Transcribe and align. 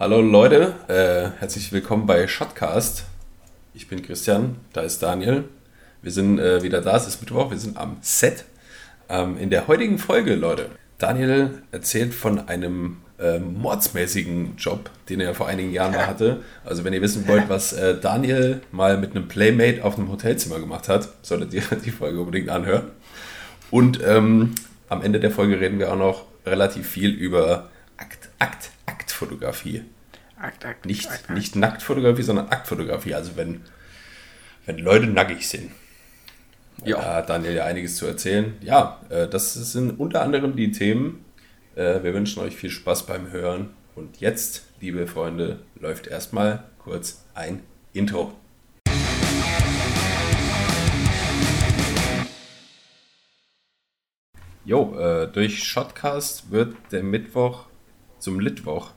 Hallo 0.00 0.20
Leute, 0.20 0.74
äh, 0.86 1.40
herzlich 1.40 1.72
willkommen 1.72 2.06
bei 2.06 2.28
Shotcast. 2.28 3.04
Ich 3.74 3.88
bin 3.88 4.00
Christian, 4.00 4.54
da 4.72 4.82
ist 4.82 5.02
Daniel. 5.02 5.48
Wir 6.02 6.12
sind 6.12 6.38
äh, 6.38 6.62
wieder 6.62 6.80
da, 6.80 6.94
es 6.94 7.08
ist 7.08 7.20
Mittwoch, 7.20 7.50
wir 7.50 7.58
sind 7.58 7.76
am 7.76 7.96
Set. 8.00 8.44
Ähm, 9.08 9.36
in 9.38 9.50
der 9.50 9.66
heutigen 9.66 9.98
Folge, 9.98 10.36
Leute, 10.36 10.66
Daniel 10.98 11.62
erzählt 11.72 12.14
von 12.14 12.48
einem 12.48 12.98
äh, 13.18 13.40
mordsmäßigen 13.40 14.54
Job, 14.56 14.88
den 15.08 15.18
er 15.18 15.34
vor 15.34 15.48
einigen 15.48 15.72
Jahren 15.72 15.90
mal 15.90 16.06
hatte. 16.06 16.44
Also 16.64 16.84
wenn 16.84 16.92
ihr 16.92 17.02
wissen 17.02 17.26
wollt, 17.26 17.48
was 17.48 17.72
äh, 17.72 17.98
Daniel 18.00 18.60
mal 18.70 18.98
mit 18.98 19.16
einem 19.16 19.26
Playmate 19.26 19.82
auf 19.82 19.98
einem 19.98 20.12
Hotelzimmer 20.12 20.60
gemacht 20.60 20.88
hat, 20.88 21.08
solltet 21.22 21.52
ihr 21.52 21.62
die 21.84 21.90
Folge 21.90 22.20
unbedingt 22.20 22.50
anhören. 22.50 22.92
Und 23.72 24.00
ähm, 24.06 24.54
am 24.88 25.02
Ende 25.02 25.18
der 25.18 25.32
Folge 25.32 25.58
reden 25.58 25.80
wir 25.80 25.92
auch 25.92 25.98
noch 25.98 26.24
relativ 26.46 26.86
viel 26.88 27.10
über 27.10 27.68
Akt, 28.38 28.54
Akt, 28.58 28.70
Aktfotografie. 28.86 29.84
Akt, 30.38 30.64
Akt, 30.64 30.86
Nicht, 30.86 31.10
Akt, 31.10 31.30
nicht 31.30 31.56
Nacktfotografie, 31.56 32.22
sondern 32.22 32.48
Aktfotografie. 32.48 33.14
Also 33.14 33.36
wenn, 33.36 33.62
wenn 34.64 34.78
Leute 34.78 35.06
nackig 35.06 35.48
sind. 35.48 35.72
Ja. 36.84 36.98
Da 36.98 37.14
hat 37.16 37.30
Daniel 37.30 37.54
ja 37.54 37.64
einiges 37.64 37.96
zu 37.96 38.06
erzählen. 38.06 38.54
Ja, 38.60 39.00
äh, 39.08 39.26
das 39.26 39.54
sind 39.54 39.98
unter 39.98 40.22
anderem 40.22 40.54
die 40.54 40.70
Themen. 40.70 41.24
Äh, 41.74 42.04
wir 42.04 42.14
wünschen 42.14 42.40
euch 42.42 42.54
viel 42.54 42.70
Spaß 42.70 43.06
beim 43.06 43.32
Hören. 43.32 43.70
Und 43.96 44.20
jetzt, 44.20 44.66
liebe 44.80 45.08
Freunde, 45.08 45.58
läuft 45.74 46.06
erstmal 46.06 46.62
kurz 46.78 47.24
ein 47.34 47.64
Intro. 47.92 48.32
Jo, 54.64 54.96
äh, 54.96 55.26
durch 55.26 55.64
Shotcast 55.64 56.52
wird 56.52 56.76
der 56.92 57.02
Mittwoch 57.02 57.67
zum 58.18 58.40
Litwoch. 58.40 58.90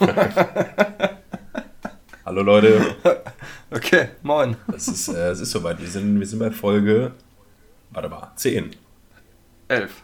Hallo 2.24 2.42
Leute, 2.42 2.94
Okay, 3.70 4.08
moin. 4.22 4.56
es 4.74 4.86
ist, 4.88 5.08
äh, 5.08 5.30
es 5.30 5.40
ist 5.40 5.50
soweit. 5.50 5.80
Wir 5.80 5.88
sind, 5.88 6.18
wir 6.20 6.26
sind 6.26 6.38
bei 6.38 6.50
Folge, 6.50 7.12
warte 7.90 8.08
mal, 8.08 8.30
10. 8.36 8.76
Elf. 9.68 10.02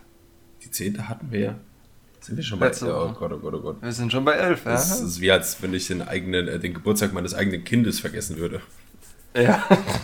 Die 0.64 0.70
10. 0.70 1.08
hatten 1.08 1.30
wir. 1.30 1.56
Sind 2.20 2.36
wir 2.36 2.44
schon 2.44 2.58
bei 2.58 2.66
Letzte 2.66 2.86
Oh 2.94 3.08
Woche. 3.10 3.14
Gott, 3.19 3.33
oh 3.33 3.38
Gott, 3.38 3.55
oh 3.55 3.60
Gott. 3.60 3.82
Wir 3.82 3.92
sind 3.92 4.10
schon 4.10 4.25
bei 4.25 4.32
elf, 4.32 4.64
ja? 4.64 4.72
Das 4.72 5.00
ist 5.00 5.20
wie 5.20 5.30
als 5.30 5.62
wenn 5.62 5.72
ich 5.75 5.86
den 5.86 6.03
eigenen, 6.03 6.48
äh, 6.48 6.58
den 6.58 6.75
Geburtstag 6.75 7.12
meines 7.12 7.34
eigenen 7.34 7.62
Kindes 7.64 8.00
vergessen 8.00 8.36
würde. 8.38 8.60
Ja. 9.36 9.62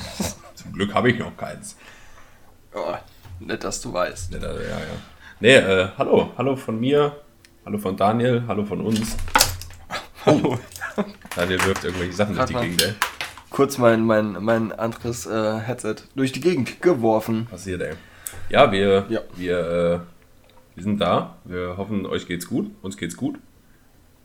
Zum 0.55 0.73
Glück 0.73 0.95
habe 0.95 1.11
ich 1.11 1.19
noch 1.19 1.37
keins. 1.37 1.77
Oh, 2.75 2.95
nett, 3.41 3.65
dass 3.65 3.81
du 3.81 3.93
weißt. 3.93 4.33
Ja, 4.33 4.39
da- 4.39 4.55
ja, 4.55 4.61
ja. 4.79 4.85
Nee, 5.41 5.55
äh, 5.57 5.89
hallo. 5.99 6.33
Hallo 6.39 6.55
von 6.57 6.79
mir. 6.79 7.17
Hallo 7.65 7.79
von 7.79 7.97
Daniel. 7.97 8.45
Hallo 8.47 8.65
von 8.65 8.81
uns. 8.81 9.17
Hallo. 10.27 10.59
Daniel 11.35 11.65
wirft 11.65 11.85
irgendwelche 11.85 12.13
Sachen 12.13 12.35
durch 12.37 12.47
die. 12.47 12.55
Gegend, 12.55 12.83
ey. 12.83 12.95
Kurz 13.51 13.79
mein, 13.79 14.05
mein, 14.05 14.37
mein 14.43 14.73
anderes 14.73 15.27
äh, 15.27 15.59
Headset 15.61 15.97
durch 16.15 16.33
die 16.33 16.41
Gegend 16.41 16.83
geworfen. 16.83 17.47
Passiert, 17.47 17.81
ey. 17.83 17.95
Ja, 18.49 18.71
wir, 18.73 19.07
Ja. 19.09 19.21
wir, 19.37 19.59
äh, 19.59 19.99
wir 20.75 20.83
sind 20.83 21.01
da. 21.01 21.37
Wir 21.45 21.77
hoffen, 21.77 22.05
euch 22.07 22.27
geht's 22.27 22.47
gut. 22.49 22.71
Uns 22.83 22.97
geht's 22.97 23.17
gut. 23.17 23.39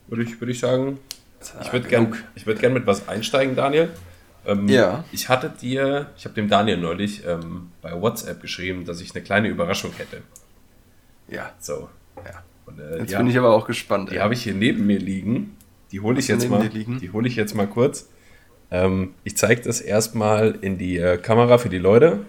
Würde 0.08 0.22
ich, 0.24 0.40
würde 0.40 0.52
ich 0.52 0.60
sagen. 0.60 0.98
Ich 1.62 1.72
würde 1.72 1.88
gern, 1.88 2.14
ich 2.34 2.46
würd 2.46 2.58
gern 2.60 2.74
mit 2.74 2.86
was 2.86 3.08
einsteigen, 3.08 3.56
Daniel. 3.56 3.90
Ähm, 4.44 4.68
Ja. 4.68 5.04
Ich 5.12 5.28
hatte 5.28 5.48
dir, 5.48 6.10
ich 6.16 6.24
habe 6.24 6.34
dem 6.34 6.48
Daniel 6.48 6.76
neulich 6.76 7.24
ähm, 7.26 7.70
bei 7.80 7.98
WhatsApp 7.98 8.42
geschrieben, 8.42 8.84
dass 8.84 9.00
ich 9.00 9.14
eine 9.14 9.24
kleine 9.24 9.48
Überraschung 9.48 9.92
hätte. 9.96 10.22
Ja. 11.28 11.52
So. 11.58 11.88
ja. 12.16 12.42
Und, 12.70 12.78
äh, 12.80 12.98
Jetzt 12.98 13.16
bin 13.16 13.26
ich 13.26 13.36
aber 13.38 13.50
auch 13.50 13.66
gespannt. 13.66 14.10
Die 14.12 14.20
habe 14.20 14.34
ich 14.34 14.42
hier 14.42 14.54
neben 14.54 14.86
mir 14.86 14.98
liegen. 14.98 15.56
Die 15.92 16.00
hole 16.00 16.18
ich 16.18 16.28
jetzt 16.28 16.48
mal. 16.48 16.68
Die 16.68 17.10
hole 17.12 17.26
ich 17.28 17.36
jetzt 17.36 17.54
mal 17.54 17.66
kurz. 17.66 18.08
Ähm, 18.70 19.14
ich 19.24 19.36
zeige 19.36 19.60
das 19.62 19.80
erstmal 19.80 20.56
in 20.60 20.78
die 20.78 20.96
äh, 20.98 21.16
Kamera 21.18 21.58
für 21.58 21.68
die 21.68 21.78
Leute 21.78 22.20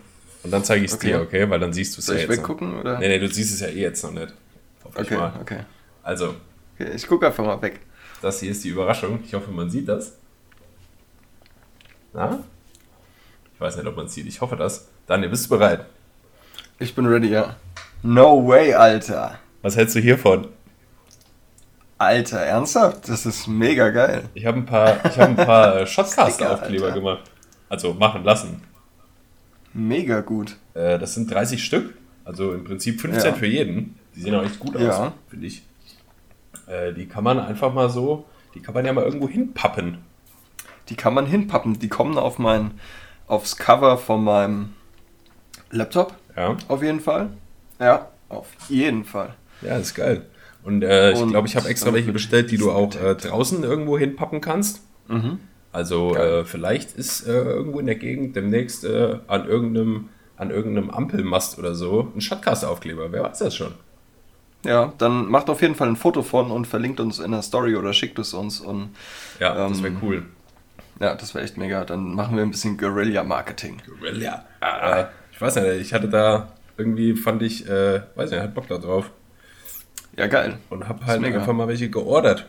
und 0.43 0.49
dann 0.51 0.63
zeige 0.63 0.83
ich 0.83 0.89
es 0.91 0.97
Okay. 0.97 1.09
dir, 1.09 1.21
okay? 1.21 1.47
Weil 1.49 1.59
dann 1.59 1.71
siehst 1.71 1.95
du 1.95 1.99
es 2.01 2.07
ja 2.07 2.15
ich 2.15 2.21
jetzt. 2.21 2.29
weggucken? 2.31 2.71
Noch. 2.73 2.79
Oder? 2.81 2.97
Nee, 2.97 3.09
nee, 3.09 3.19
du 3.19 3.27
siehst 3.27 3.53
es 3.53 3.59
ja 3.59 3.67
eh 3.67 3.79
jetzt 3.81 4.03
noch 4.03 4.11
nicht. 4.11 4.33
Hoffe 4.83 5.01
ich 5.01 5.07
Okay, 5.07 5.17
mal. 5.17 5.33
okay. 5.39 5.59
Also, 6.01 6.33
okay. 6.73 6.89
Ich 6.95 7.07
gucke 7.07 7.27
einfach 7.27 7.45
mal 7.45 7.61
weg. 7.61 7.79
das 8.23 8.39
hier 8.39 8.49
ist 8.49 8.63
die 8.63 8.69
Überraschung. 8.69 9.19
Ich 9.23 9.35
hoffe, 9.35 9.51
man 9.51 9.69
sieht 9.69 9.87
das. 9.87 10.17
Na? 12.13 12.43
Ich 13.53 13.61
weiß 13.61 13.77
nicht, 13.77 13.85
ob 13.85 13.95
man 13.95 14.07
es 14.07 14.13
sieht. 14.15 14.25
Ich 14.25 14.41
hoffe 14.41 14.55
das. 14.55 14.87
Daniel, 15.05 15.29
bist 15.29 15.45
du 15.45 15.49
bereit? 15.49 15.85
Ich 16.79 16.95
bin 16.95 17.05
ready, 17.05 17.27
ja. 17.29 17.55
No 18.01 18.47
way, 18.47 18.73
Alter. 18.73 19.37
Was 19.61 19.75
hältst 19.77 19.95
du 19.95 19.99
hiervon? 19.99 20.47
Alter, 21.97 22.39
ernsthaft? 22.39 23.07
Das 23.09 23.25
ist 23.25 23.47
mega 23.47 23.89
geil. 23.89 24.23
Ich 24.33 24.45
habe 24.45 24.57
ein 24.57 24.65
paar, 24.65 25.05
ich 25.05 25.17
habe 25.19 25.29
ein 25.29 25.35
paar 25.35 25.81
äh, 25.81 25.85
Shotcast-Aufkleber 25.87 26.91
gemacht. 26.91 27.29
Also 27.69 27.93
machen 27.93 28.23
lassen. 28.23 28.61
Mega 29.73 30.21
gut. 30.21 30.57
Äh, 30.73 30.97
das 30.97 31.13
sind 31.13 31.31
30 31.31 31.63
Stück, 31.63 31.93
also 32.25 32.53
im 32.53 32.63
Prinzip 32.63 32.99
15 32.99 33.31
Ja. 33.31 33.33
für 33.37 33.45
jeden. 33.45 33.97
Die 34.15 34.21
sehen 34.21 34.35
auch 34.35 34.43
echt 34.43 34.59
gut 34.59 34.75
aus, 34.75 34.81
Ja. 34.81 35.13
finde 35.29 35.47
ich. 35.47 35.63
Äh, 36.67 36.93
die 36.93 37.07
kann 37.07 37.23
man 37.23 37.39
einfach 37.39 37.71
mal 37.73 37.89
so, 37.89 38.25
die 38.55 38.61
kann 38.61 38.73
man 38.73 38.85
ja 38.85 38.91
mal 38.93 39.05
irgendwo 39.05 39.29
hinpappen. 39.29 39.99
Die 40.89 40.95
kann 40.95 41.13
man 41.13 41.25
hinpappen. 41.27 41.79
Die 41.79 41.87
kommen 41.87 42.17
auf 42.17 42.39
mein, 42.39 42.71
aufs 43.27 43.55
Cover 43.55 43.97
von 43.97 44.23
meinem 44.23 44.73
Laptop. 45.69 46.15
Ja, 46.35 46.57
Auf 46.67 46.81
jeden 46.81 46.99
Fall. 46.99 47.29
Ja, 47.79 48.07
auf 48.29 48.47
jeden 48.69 49.05
Fall. 49.05 49.35
Ja 49.61 49.77
ist 49.77 49.95
geil. 49.95 50.25
Und 50.63 50.83
äh, 50.83 51.11
ich 51.13 51.27
glaube, 51.27 51.47
ich 51.47 51.55
habe 51.55 51.67
extra 51.69 51.91
welche 51.93 52.11
bestellt, 52.11 52.51
die 52.51 52.57
du 52.57 52.71
auch 52.71 52.93
äh, 52.95 53.15
draußen 53.15 53.63
irgendwo 53.63 53.97
hinpappen 53.97 54.41
kannst. 54.41 54.81
Mhm. 55.07 55.39
Also 55.71 56.15
äh, 56.15 56.43
vielleicht 56.45 56.91
ist 56.93 57.25
äh, 57.27 57.31
irgendwo 57.31 57.79
in 57.79 57.85
der 57.85 57.95
Gegend 57.95 58.35
demnächst 58.35 58.83
äh, 58.83 59.17
an 59.27 59.47
irgendeinem 59.47 60.09
an 60.37 60.49
irgendeinem 60.49 60.89
Ampelmast 60.89 61.59
oder 61.59 61.75
so 61.75 62.11
ein 62.15 62.21
Shotcast-Aufkleber. 62.21 63.11
Wer 63.11 63.23
weiß 63.23 63.39
das 63.39 63.55
schon? 63.55 63.73
Ja, 64.65 64.91
dann 64.97 65.27
macht 65.29 65.49
auf 65.51 65.61
jeden 65.61 65.75
Fall 65.75 65.87
ein 65.87 65.95
Foto 65.95 66.23
von 66.23 66.51
und 66.51 66.65
verlinkt 66.65 66.99
uns 66.99 67.19
in 67.19 67.31
der 67.31 67.41
Story 67.43 67.75
oder 67.75 67.93
schickt 67.93 68.17
es 68.19 68.33
uns. 68.33 68.59
Und 68.59 68.89
Ja, 69.39 69.53
das 69.67 69.81
wäre 69.83 69.93
Ähm, 69.93 69.99
cool. 70.01 70.25
ja, 70.99 71.15
das 71.15 71.33
wäre 71.35 71.43
echt 71.45 71.57
mega. 71.57 71.83
Dann 71.85 72.13
machen 72.15 72.35
wir 72.37 72.43
ein 72.43 72.51
bisschen 72.51 72.77
Guerilla-Marketing. 72.77 73.81
Guerilla. 73.99 74.45
Äh, 74.61 75.05
ich 75.31 75.39
weiß 75.41 75.55
nicht, 75.57 75.65
ich 75.81 75.93
hatte 75.93 76.09
da 76.09 76.51
irgendwie, 76.77 77.15
fand 77.15 77.41
ich, 77.43 77.67
äh, 77.67 78.01
weiß 78.15 78.31
nicht, 78.31 78.39
hat 78.41 78.53
Bock 78.55 78.67
da 78.67 78.77
drauf. 78.77 79.09
Ja, 80.17 80.27
geil. 80.27 80.57
Und 80.69 80.87
habe 80.87 81.05
halt 81.05 81.21
mega. 81.21 81.39
einfach 81.39 81.53
mal 81.53 81.67
welche 81.67 81.89
geordert. 81.89 82.47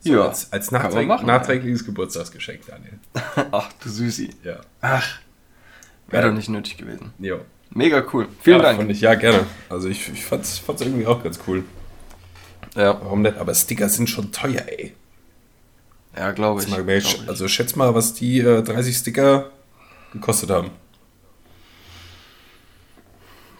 So, 0.00 0.12
Ja, 0.12 0.28
Als, 0.28 0.52
als 0.52 0.68
kann 0.68 0.74
man 0.74 0.82
nachträg 0.90 1.08
machen, 1.08 1.26
nachträgliches 1.26 1.84
Geburtstagsgeschenk, 1.84 2.66
Daniel. 2.66 2.98
Ach, 3.52 3.72
du 3.82 3.88
Süßi. 3.88 4.30
Ja. 4.44 4.60
Ach, 4.80 5.18
wäre 6.08 6.28
doch 6.28 6.34
nicht 6.34 6.48
nötig 6.48 6.76
gewesen. 6.76 7.12
Jo. 7.18 7.40
Mega 7.70 8.04
cool. 8.12 8.28
Vielen 8.40 8.58
ja, 8.58 8.62
Dank. 8.62 8.78
Fand 8.78 8.90
ich, 8.90 9.00
ja, 9.00 9.14
gerne. 9.14 9.46
Also 9.68 9.88
ich, 9.88 10.08
ich 10.08 10.24
fand's, 10.24 10.58
fand's 10.58 10.82
irgendwie 10.82 11.06
auch 11.06 11.22
ganz 11.22 11.40
cool. 11.46 11.64
Ja, 12.74 13.00
Warum 13.02 13.22
nicht? 13.22 13.36
Aber 13.38 13.54
Sticker 13.54 13.88
sind 13.88 14.08
schon 14.08 14.32
teuer, 14.32 14.62
ey. 14.66 14.94
ja 16.16 16.30
glaube 16.32 16.62
ich. 16.62 16.68
Mal, 16.68 16.84
glaub 16.84 16.96
ich. 16.96 17.28
also 17.28 17.48
schätz 17.48 17.74
mal, 17.74 17.94
was 17.94 18.14
die 18.14 18.40
äh, 18.40 18.62
30 18.62 18.96
Sticker 18.96 19.50
gekostet 20.12 20.50
haben. 20.50 20.70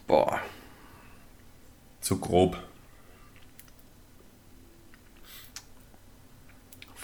Boah, 0.07 0.41
So 2.01 2.17
grob. 2.17 2.57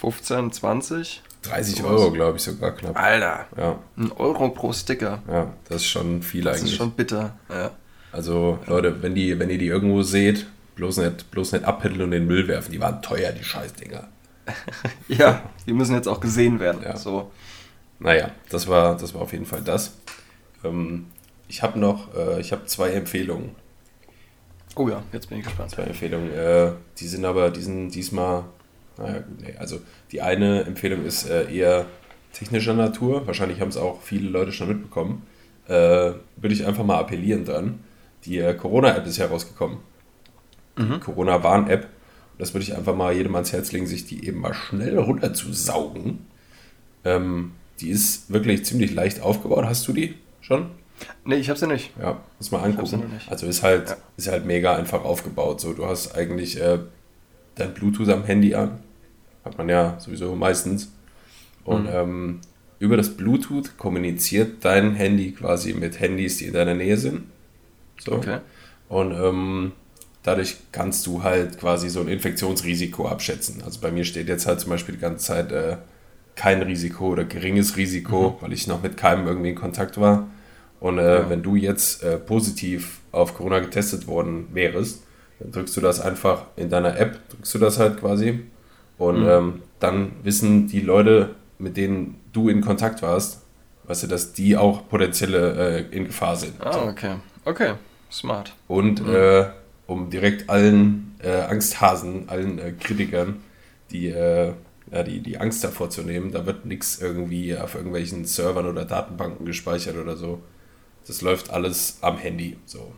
15, 0.02 0.50
20? 0.52 1.22
30 1.42 1.76
Sowas. 1.76 1.90
Euro, 1.92 2.10
glaube 2.10 2.36
ich, 2.38 2.42
sogar 2.42 2.72
knapp. 2.72 2.98
Alter, 2.98 3.46
Ja, 3.56 3.78
ein 3.96 4.10
Euro 4.12 4.48
pro 4.50 4.72
Sticker. 4.72 5.22
ja, 5.28 5.52
das 5.68 5.76
ist 5.82 5.86
schon 5.86 6.22
viel 6.22 6.42
Das 6.44 6.56
eigentlich. 6.58 6.72
ist 6.72 6.76
schon 6.78 6.90
bitter. 6.90 7.36
Ja. 7.48 7.70
Also, 8.10 8.58
Leute, 8.66 9.00
wenn, 9.02 9.14
die, 9.14 9.38
wenn 9.38 9.48
ihr 9.48 9.58
die 9.58 9.66
irgendwo 9.68 10.02
seht, 10.02 10.46
bloß 10.74 10.98
nicht, 10.98 11.30
bloß 11.30 11.52
nicht 11.52 11.64
abhitteln 11.64 12.02
und 12.02 12.10
den 12.10 12.26
Müll 12.26 12.48
werfen. 12.48 12.72
Die 12.72 12.80
waren 12.80 13.00
teuer, 13.00 13.30
die 13.32 13.44
Scheißdinger. 13.44 14.08
ja, 15.08 15.42
die 15.66 15.72
müssen 15.72 15.94
jetzt 15.94 16.08
auch 16.08 16.20
gesehen 16.20 16.58
werden. 16.58 16.82
Ja. 16.82 16.96
So. 16.96 17.30
Naja, 18.00 18.32
das 18.50 18.66
war, 18.66 18.96
das 18.96 19.14
war 19.14 19.22
auf 19.22 19.32
jeden 19.32 19.46
Fall 19.46 19.62
das. 19.62 19.94
Ähm, 20.64 21.06
ich 21.46 21.62
habe 21.62 21.78
noch, 21.78 22.12
äh, 22.16 22.40
ich 22.40 22.50
habe 22.50 22.66
zwei 22.66 22.90
Empfehlungen. 22.90 23.54
Oh 24.74 24.88
ja, 24.88 25.02
jetzt 25.12 25.28
bin 25.28 25.38
ich 25.38 25.44
gespannt. 25.44 25.70
Zwei 25.70 25.82
Empfehlungen. 25.84 26.32
Äh, 26.32 26.72
die 26.98 27.06
sind 27.06 27.24
aber, 27.24 27.50
die 27.50 27.62
sind 27.62 27.90
diesmal, 27.90 28.44
naja, 28.98 29.18
gut, 29.20 29.40
nee. 29.42 29.54
Also, 29.58 29.80
die 30.10 30.20
eine 30.22 30.62
Empfehlung 30.64 31.04
ist 31.04 31.28
äh, 31.28 31.52
eher 31.54 31.86
technischer 32.32 32.74
Natur. 32.74 33.26
Wahrscheinlich 33.26 33.60
haben 33.60 33.68
es 33.68 33.76
auch 33.76 34.00
viele 34.02 34.28
Leute 34.28 34.52
schon 34.52 34.68
mitbekommen. 34.68 35.26
Äh, 35.66 35.72
Würde 36.36 36.52
ich 36.52 36.66
einfach 36.66 36.84
mal 36.84 36.98
appellieren 36.98 37.44
dran. 37.44 37.80
Die 38.24 38.38
äh, 38.38 38.54
Corona-App 38.54 39.06
ist 39.06 39.18
herausgekommen. 39.18 39.78
Mhm. 40.76 41.00
Corona-Warn-App. 41.00 41.88
Das 42.38 42.54
würde 42.54 42.64
ich 42.64 42.74
einfach 42.76 42.94
mal 42.96 43.14
jedem 43.14 43.34
ans 43.34 43.52
Herz 43.52 43.72
legen, 43.72 43.86
sich 43.86 44.06
die 44.06 44.26
eben 44.26 44.40
mal 44.40 44.54
schnell 44.54 44.98
runterzusaugen. 44.98 46.26
Ähm, 47.04 47.52
die 47.80 47.90
ist 47.90 48.32
wirklich 48.32 48.64
ziemlich 48.64 48.92
leicht 48.94 49.20
aufgebaut. 49.20 49.64
Hast 49.64 49.86
du 49.88 49.92
die 49.92 50.14
schon? 50.40 50.70
Nee, 51.24 51.36
ich 51.36 51.50
hab's 51.50 51.60
ja 51.60 51.66
nicht. 51.66 51.90
Ja, 52.00 52.20
muss 52.38 52.50
mal 52.52 52.62
angucken. 52.62 53.02
Also 53.28 53.46
ist 53.46 53.62
halt, 53.62 53.90
Ja. 53.90 53.96
ist 54.16 54.28
halt 54.30 54.46
mega 54.46 54.74
einfach 54.76 55.04
aufgebaut. 55.04 55.60
So, 55.60 55.72
du 55.72 55.84
hast 55.86 56.14
eigentlich 56.16 56.60
äh, 56.60 56.78
dein 57.54 57.74
Bluetooth 57.74 58.08
am 58.08 58.24
Handy 58.24 58.54
an. 58.54 58.78
Hat 59.44 59.58
man 59.58 59.68
ja 59.68 59.98
sowieso 59.98 60.34
meistens. 60.34 60.92
Und 61.64 61.88
ähm, 61.92 62.40
über 62.78 62.96
das 62.96 63.16
Bluetooth 63.16 63.76
kommuniziert 63.78 64.64
dein 64.64 64.94
Handy 64.94 65.32
quasi 65.32 65.72
mit 65.74 66.00
Handys, 66.00 66.38
die 66.38 66.46
in 66.46 66.52
deiner 66.54 66.74
Nähe 66.74 66.96
sind. 66.96 67.22
So. 68.00 68.12
Okay. 68.12 68.38
Und 68.88 69.12
ähm, 69.12 69.72
dadurch 70.22 70.56
kannst 70.72 71.06
du 71.06 71.22
halt 71.22 71.58
quasi 71.58 71.88
so 71.88 72.00
ein 72.00 72.08
Infektionsrisiko 72.08 73.06
abschätzen. 73.08 73.62
Also 73.64 73.80
bei 73.80 73.90
mir 73.90 74.04
steht 74.04 74.28
jetzt 74.28 74.46
halt 74.46 74.60
zum 74.60 74.70
Beispiel 74.70 74.94
die 74.96 75.00
ganze 75.00 75.24
Zeit 75.26 75.52
äh, 75.52 75.76
kein 76.34 76.62
Risiko 76.62 77.08
oder 77.08 77.24
geringes 77.24 77.76
Risiko, 77.76 78.38
weil 78.40 78.52
ich 78.52 78.66
noch 78.66 78.82
mit 78.82 78.96
keinem 78.96 79.26
irgendwie 79.26 79.50
in 79.50 79.54
Kontakt 79.56 80.00
war. 80.00 80.28
Und 80.80 80.98
äh, 80.98 81.20
Ja. 81.20 81.30
wenn 81.30 81.42
du 81.42 81.54
jetzt 81.54 82.02
äh, 82.02 82.16
positiv 82.18 83.00
auf 83.12 83.34
Corona 83.34 83.60
getestet 83.60 84.06
worden 84.08 84.48
wärst, 84.52 85.02
dann 85.42 85.52
drückst 85.52 85.76
du 85.76 85.80
das 85.80 86.00
einfach 86.00 86.44
in 86.56 86.70
deiner 86.70 86.98
App, 86.98 87.18
drückst 87.28 87.54
du 87.54 87.58
das 87.58 87.78
halt 87.78 87.98
quasi. 87.98 88.40
Und 88.98 89.26
ähm, 89.26 89.62
dann 89.80 90.12
wissen 90.22 90.68
die 90.68 90.80
Leute, 90.80 91.34
mit 91.58 91.76
denen 91.76 92.20
du 92.32 92.48
in 92.48 92.60
Kontakt 92.60 93.02
warst, 93.02 93.42
weißt 93.84 94.04
du, 94.04 94.06
dass 94.06 94.32
die 94.32 94.56
auch 94.56 94.88
potenzielle 94.88 95.88
äh, 95.90 95.96
in 95.96 96.04
Gefahr 96.04 96.36
sind. 96.36 96.54
Ah, 96.60 96.88
okay. 96.88 97.16
Okay, 97.44 97.74
smart. 98.10 98.54
Und 98.68 99.04
äh, 99.08 99.46
um 99.88 100.10
direkt 100.10 100.48
allen 100.48 101.16
äh, 101.20 101.40
Angsthasen, 101.40 102.28
allen 102.28 102.58
äh, 102.58 102.72
Kritikern, 102.72 103.40
die, 103.90 104.08
äh, 104.08 104.52
ja, 104.92 105.02
die, 105.02 105.20
die 105.20 105.38
Angst 105.38 105.64
davor 105.64 105.90
zu 105.90 106.02
nehmen, 106.02 106.30
da 106.30 106.46
wird 106.46 106.64
nichts 106.64 107.00
irgendwie 107.00 107.56
auf 107.56 107.74
irgendwelchen 107.74 108.24
Servern 108.24 108.66
oder 108.66 108.84
Datenbanken 108.84 109.44
gespeichert 109.44 109.96
oder 109.96 110.16
so. 110.16 110.40
Das 111.06 111.20
läuft 111.22 111.50
alles 111.50 111.98
am 112.00 112.18
Handy. 112.18 112.56
So. 112.64 112.92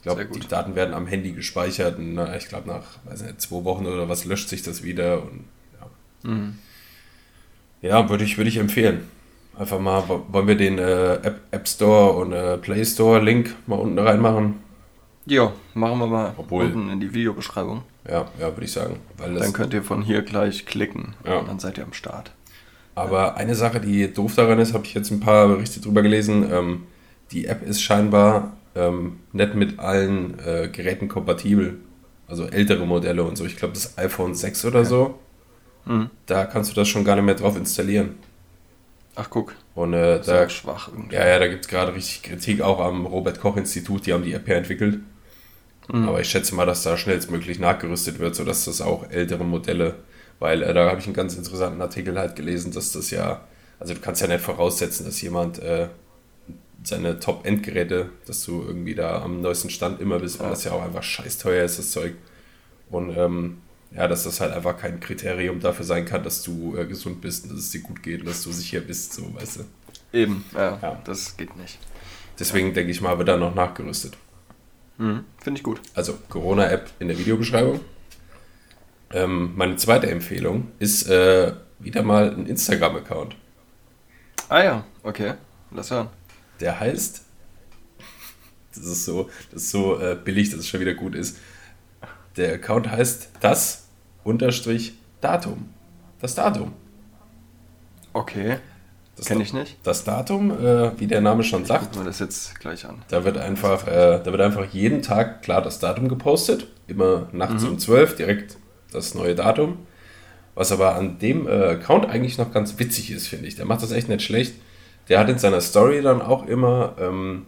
Ich 0.00 0.04
glaube, 0.04 0.24
die 0.24 0.40
Daten 0.48 0.74
werden 0.76 0.94
am 0.94 1.06
Handy 1.06 1.32
gespeichert. 1.32 1.98
Und, 1.98 2.14
na, 2.14 2.34
ich 2.34 2.48
glaube, 2.48 2.68
nach 2.68 2.84
nicht, 3.10 3.38
zwei 3.38 3.64
Wochen 3.64 3.86
oder 3.86 4.08
was 4.08 4.24
löscht 4.24 4.48
sich 4.48 4.62
das 4.62 4.82
wieder. 4.82 5.22
Und, 5.22 5.44
ja, 5.78 6.30
Mhm. 6.30 6.58
ja 7.82 8.08
würde 8.08 8.24
ich, 8.24 8.38
würde 8.38 8.48
ich 8.48 8.56
empfehlen. 8.56 9.02
Einfach 9.58 9.78
mal, 9.78 10.02
wo- 10.08 10.24
wollen 10.28 10.46
wir 10.48 10.56
den 10.56 10.78
äh, 10.78 11.14
App, 11.16 11.40
App 11.50 11.68
Store 11.68 12.12
und 12.12 12.32
äh, 12.32 12.56
Play 12.56 12.82
Store 12.84 13.20
Link 13.22 13.54
mal 13.66 13.76
unten 13.78 13.98
reinmachen? 13.98 14.54
Jo, 15.26 15.52
machen 15.74 15.98
wir 15.98 16.06
mal 16.06 16.34
Obwohl- 16.38 16.64
unten 16.64 16.88
in 16.88 17.00
die 17.00 17.12
Videobeschreibung. 17.12 17.82
Ja, 18.08 18.26
ja, 18.40 18.46
würde 18.56 18.64
ich 18.64 18.72
sagen. 18.72 18.96
Dann 19.18 19.52
könnt 19.52 19.74
ihr 19.74 19.82
von 19.82 20.00
hier 20.00 20.22
gleich 20.22 20.64
klicken 20.64 21.14
Ja. 21.26 21.40
und 21.40 21.48
dann 21.48 21.58
seid 21.58 21.76
ihr 21.76 21.84
am 21.84 21.92
Start. 21.92 22.30
aber 22.96 23.36
eine 23.36 23.54
Sache, 23.54 23.80
die 23.80 24.12
doof 24.12 24.34
daran 24.34 24.58
ist, 24.58 24.72
habe 24.74 24.84
ich 24.84 24.92
jetzt 24.94 25.10
ein 25.10 25.20
paar 25.20 25.46
Berichte 25.48 25.80
drüber 25.80 26.02
gelesen. 26.02 26.50
Ähm, 26.52 26.82
die 27.32 27.44
App 27.46 27.62
ist 27.62 27.80
scheinbar 27.82 28.52
ähm, 28.74 29.20
nicht 29.32 29.54
mit 29.54 29.78
allen 29.78 30.38
äh, 30.40 30.68
Geräten 30.68 31.08
kompatibel. 31.08 31.78
Also 32.28 32.46
ältere 32.46 32.86
Modelle 32.86 33.24
und 33.24 33.36
so. 33.36 33.44
Ich 33.44 33.56
glaube, 33.56 33.74
das 33.74 33.98
iPhone 33.98 34.34
6 34.34 34.64
oder 34.64 34.84
so. 34.84 35.18
Mhm. 35.84 36.10
Da 36.26 36.44
kannst 36.46 36.70
du 36.70 36.74
das 36.76 36.88
schon 36.88 37.04
gar 37.04 37.16
nicht 37.16 37.24
mehr 37.24 37.34
drauf 37.34 37.56
installieren. 37.56 38.16
Ach, 39.16 39.28
guck. 39.28 39.54
Und 39.74 39.94
äh, 39.94 40.18
Das 40.18 40.20
ist 40.20 40.28
da, 40.28 40.48
schwach 40.48 40.88
irgendwie. 40.88 41.16
ja, 41.16 41.26
ja, 41.26 41.38
da 41.38 41.48
gibt 41.48 41.64
es 41.64 41.68
gerade 41.68 41.94
richtig 41.94 42.22
Kritik 42.22 42.60
auch 42.62 42.78
am 42.80 43.06
Robert-Koch-Institut. 43.06 44.06
Die 44.06 44.12
haben 44.12 44.22
die 44.22 44.32
App 44.32 44.46
ja 44.48 44.54
entwickelt. 44.56 45.00
Aber 45.92 46.20
ich 46.20 46.28
schätze 46.30 46.54
mal, 46.54 46.66
dass 46.66 46.84
da 46.84 46.96
schnellstmöglich 46.96 47.58
nachgerüstet 47.58 48.20
wird, 48.20 48.36
sodass 48.36 48.64
das 48.64 48.80
auch 48.80 49.10
ältere 49.10 49.42
Modelle, 49.42 49.96
weil 50.38 50.62
äh, 50.62 50.72
da 50.72 50.88
habe 50.88 51.00
ich 51.00 51.06
einen 51.06 51.14
ganz 51.16 51.34
interessanten 51.34 51.82
Artikel 51.82 52.16
halt 52.16 52.36
gelesen, 52.36 52.70
dass 52.70 52.92
das 52.92 53.10
ja, 53.10 53.40
also 53.80 53.94
du 53.94 54.00
kannst 54.00 54.22
ja 54.22 54.28
nicht 54.28 54.40
voraussetzen, 54.40 55.04
dass 55.04 55.20
jemand 55.20 55.58
äh, 55.58 55.88
seine 56.82 57.18
Top-Endgeräte, 57.20 58.10
dass 58.26 58.44
du 58.44 58.62
irgendwie 58.62 58.94
da 58.94 59.22
am 59.22 59.40
neuesten 59.40 59.70
Stand 59.70 60.00
immer 60.00 60.18
bist, 60.18 60.38
weil 60.38 60.46
Ja. 60.46 60.50
das 60.50 60.64
ja 60.64 60.72
auch 60.72 60.82
einfach 60.82 61.02
scheiß 61.02 61.38
teuer 61.38 61.64
ist, 61.64 61.78
das 61.78 61.90
Zeug. 61.90 62.14
Und 62.90 63.16
ähm, 63.16 63.58
ja, 63.92 64.08
dass 64.08 64.24
das 64.24 64.40
halt 64.40 64.52
einfach 64.52 64.76
kein 64.78 65.00
Kriterium 65.00 65.60
dafür 65.60 65.84
sein 65.84 66.04
kann, 66.04 66.22
dass 66.22 66.42
du 66.42 66.76
äh, 66.76 66.86
gesund 66.86 67.20
bist 67.20 67.44
und 67.44 67.50
dass 67.52 67.60
es 67.60 67.70
dir 67.70 67.80
gut 67.82 68.02
geht 68.02 68.20
und 68.20 68.28
dass 68.28 68.42
du 68.42 68.52
sicher 68.52 68.80
bist, 68.80 69.12
so, 69.12 69.34
weißt 69.34 69.58
du. 69.60 69.64
Eben, 70.18 70.44
ja, 70.54 70.78
Ja. 70.80 71.00
das 71.04 71.36
geht 71.36 71.56
nicht. 71.56 71.78
Deswegen 72.38 72.72
denke 72.72 72.90
ich 72.90 73.00
mal, 73.00 73.18
wird 73.18 73.28
da 73.28 73.36
noch 73.36 73.54
nachgerüstet. 73.54 74.16
Mhm. 74.98 75.24
Finde 75.42 75.58
ich 75.58 75.64
gut. 75.64 75.80
also 75.94 76.18
Corona-App 76.28 76.90
in 76.98 77.08
der 77.08 77.18
Videobeschreibung. 77.18 77.80
Ähm, 79.12 79.52
meine 79.56 79.76
zweite 79.76 80.08
Empfehlung 80.10 80.68
ist 80.78 81.08
äh, 81.08 81.52
wieder 81.78 82.02
mal 82.02 82.30
ein 82.32 82.46
Instagram-Account. 82.46 83.34
Ah 84.48 84.62
ja, 84.62 84.84
okay. 85.02 85.34
Lass 85.72 85.90
hören. 85.90 86.08
Der 86.60 86.78
heißt, 86.78 87.22
das 88.74 88.84
ist 88.84 89.04
so, 89.04 89.28
das 89.52 89.62
ist 89.62 89.70
so 89.70 89.98
äh, 90.00 90.16
billig, 90.22 90.50
dass 90.50 90.60
es 90.60 90.68
schon 90.68 90.80
wieder 90.80 90.94
gut 90.94 91.14
ist. 91.14 91.36
Der 92.36 92.54
Account 92.54 92.90
heißt 92.90 93.30
das 93.40 93.84
unterstrich 94.24 94.94
Datum. 95.20 95.68
Das 96.20 96.34
Datum. 96.34 96.72
Okay, 98.12 98.58
Das 99.16 99.26
kenne 99.26 99.42
ich 99.42 99.52
nicht. 99.52 99.76
Das 99.82 100.04
Datum, 100.04 100.50
äh, 100.50 100.98
wie 100.98 101.06
der 101.06 101.20
Name 101.20 101.42
schon 101.44 101.64
sagt, 101.64 101.84
Gucken 101.84 102.00
wir 102.00 102.06
das 102.06 102.18
jetzt 102.18 102.58
gleich 102.58 102.84
an. 102.86 103.02
Da 103.08 103.24
wird 103.24 103.36
einfach, 103.38 103.86
äh, 103.86 104.20
da 104.22 104.26
wird 104.26 104.40
einfach 104.40 104.66
jeden 104.72 105.02
Tag 105.02 105.42
klar 105.42 105.62
das 105.62 105.78
Datum 105.78 106.08
gepostet. 106.08 106.66
Immer 106.86 107.28
nachts 107.32 107.64
um 107.64 107.78
12 107.78 108.16
direkt 108.16 108.56
das 108.92 109.14
neue 109.14 109.34
Datum. 109.34 109.78
Was 110.54 110.72
aber 110.72 110.96
an 110.96 111.18
dem 111.18 111.46
äh, 111.46 111.50
Account 111.50 112.06
eigentlich 112.06 112.36
noch 112.36 112.52
ganz 112.52 112.78
witzig 112.78 113.10
ist, 113.12 113.28
finde 113.28 113.46
ich. 113.46 113.54
Der 113.54 113.64
macht 113.64 113.82
das 113.82 113.92
echt 113.92 114.08
nicht 114.08 114.22
schlecht. 114.22 114.54
Der 115.10 115.18
hat 115.18 115.28
in 115.28 115.38
seiner 115.38 115.60
Story 115.60 116.00
dann 116.02 116.22
auch 116.22 116.46
immer, 116.46 116.94
ähm, 116.98 117.46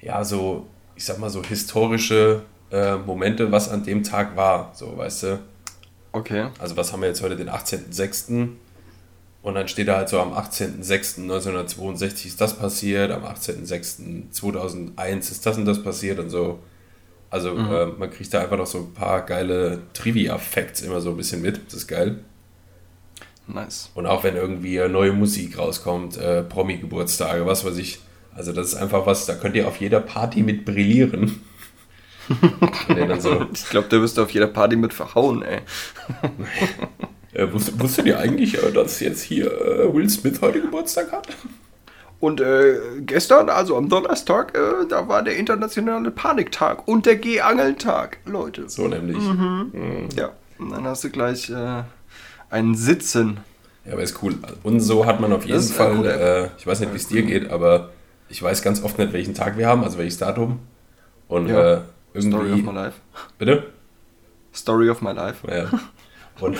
ja, 0.00 0.24
so, 0.24 0.66
ich 0.96 1.04
sag 1.04 1.18
mal, 1.18 1.30
so 1.30 1.42
historische 1.42 2.42
äh, 2.72 2.96
Momente, 2.96 3.52
was 3.52 3.68
an 3.68 3.84
dem 3.84 4.02
Tag 4.02 4.36
war. 4.36 4.72
So, 4.74 4.98
weißt 4.98 5.22
du? 5.22 5.38
Okay. 6.10 6.48
Also, 6.58 6.76
was 6.76 6.92
haben 6.92 7.02
wir 7.02 7.08
jetzt 7.08 7.22
heute, 7.22 7.36
den 7.36 7.48
18.06. 7.48 8.48
Und 9.42 9.54
dann 9.54 9.68
steht 9.68 9.86
da 9.86 9.96
halt 9.96 10.08
so, 10.08 10.18
am 10.20 10.32
18.06.1962 10.32 12.26
ist 12.26 12.40
das 12.40 12.58
passiert, 12.58 13.12
am 13.12 13.24
18.06.2001 13.24 15.18
ist 15.18 15.46
das 15.46 15.56
und 15.56 15.64
das 15.66 15.82
passiert 15.84 16.18
und 16.18 16.30
so. 16.30 16.58
Also, 17.30 17.56
äh, 17.56 17.86
man 17.86 18.10
kriegt 18.10 18.34
da 18.34 18.40
einfach 18.40 18.58
noch 18.58 18.66
so 18.66 18.78
ein 18.78 18.92
paar 18.92 19.22
geile 19.22 19.82
Trivia-Facts 19.94 20.82
immer 20.82 21.00
so 21.00 21.10
ein 21.10 21.16
bisschen 21.16 21.42
mit. 21.42 21.64
Das 21.66 21.74
ist 21.74 21.86
geil. 21.86 22.24
Nice. 23.46 23.90
Und 23.94 24.06
auch 24.06 24.24
wenn 24.24 24.36
irgendwie 24.36 24.76
äh, 24.76 24.88
neue 24.88 25.12
Musik 25.12 25.58
rauskommt, 25.58 26.16
äh, 26.16 26.42
Promi-Geburtstage, 26.42 27.46
was 27.46 27.64
weiß 27.64 27.76
ich. 27.78 28.00
Also, 28.34 28.52
das 28.52 28.68
ist 28.68 28.74
einfach 28.76 29.04
was, 29.06 29.26
da 29.26 29.34
könnt 29.34 29.56
ihr 29.56 29.68
auf 29.68 29.76
jeder 29.78 30.00
Party 30.00 30.42
mit 30.42 30.64
brillieren. 30.64 31.40
So, 33.18 33.46
Ich 33.52 33.68
glaube, 33.68 33.88
der 33.88 34.00
wirst 34.00 34.16
du 34.16 34.22
auf 34.22 34.30
jeder 34.30 34.46
Party 34.46 34.76
mit 34.76 34.94
verhauen, 34.94 35.42
ey. 35.42 35.60
äh, 37.32 37.52
wusst, 37.52 37.78
wusstet 37.80 38.06
ihr 38.06 38.18
eigentlich, 38.18 38.62
äh, 38.62 38.70
dass 38.72 39.00
jetzt 39.00 39.22
hier 39.22 39.46
äh, 39.46 39.92
Will 39.92 40.08
Smith 40.08 40.40
heute 40.40 40.60
Geburtstag 40.60 41.12
hat? 41.12 41.28
Und 42.20 42.40
äh, 42.40 42.76
gestern, 43.00 43.48
also 43.48 43.76
am 43.76 43.88
Donnerstag, 43.88 44.56
äh, 44.56 44.86
da 44.88 45.08
war 45.08 45.22
der 45.24 45.36
internationale 45.36 46.12
Paniktag 46.12 46.86
und 46.86 47.06
der 47.06 47.16
Geh-Angeln-Tag, 47.16 48.18
Leute. 48.24 48.68
So 48.68 48.86
nämlich. 48.86 49.18
Ja, 50.16 50.30
und 50.58 50.70
dann 50.70 50.84
hast 50.84 51.02
du 51.02 51.10
gleich 51.10 51.50
äh, 51.50 51.82
ein 52.52 52.74
Sitzen. 52.74 53.40
Ja, 53.84 53.94
aber 53.94 54.02
ist 54.02 54.22
cool. 54.22 54.34
Und 54.62 54.80
so 54.80 55.06
hat 55.06 55.20
man 55.20 55.32
auf 55.32 55.44
jeden 55.44 55.60
Fall, 55.60 56.06
äh, 56.06 56.48
ich 56.58 56.66
weiß 56.66 56.80
nicht, 56.80 56.92
wie 56.92 56.96
es 56.96 57.08
dir 57.08 57.22
geht, 57.22 57.50
aber 57.50 57.90
ich 58.28 58.40
weiß 58.42 58.62
ganz 58.62 58.82
oft 58.82 58.98
nicht, 58.98 59.12
welchen 59.12 59.34
Tag 59.34 59.56
wir 59.58 59.66
haben, 59.66 59.82
also 59.82 59.98
welches 59.98 60.18
Datum. 60.18 60.60
Und 61.28 61.48
Ja. 61.48 61.74
äh, 61.74 61.80
irgendwie. 62.14 62.36
Story 62.36 62.52
of 62.52 62.62
my 62.62 62.72
life. 62.72 62.96
Bitte? 63.38 63.66
Story 64.54 64.90
of 64.90 65.00
my 65.02 65.12
life. 65.12 65.46
Ja. 65.50 65.70
Und 66.40 66.58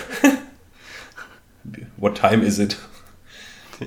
what 1.97 2.17
time 2.17 2.45
is 2.45 2.59
it? 2.59 2.77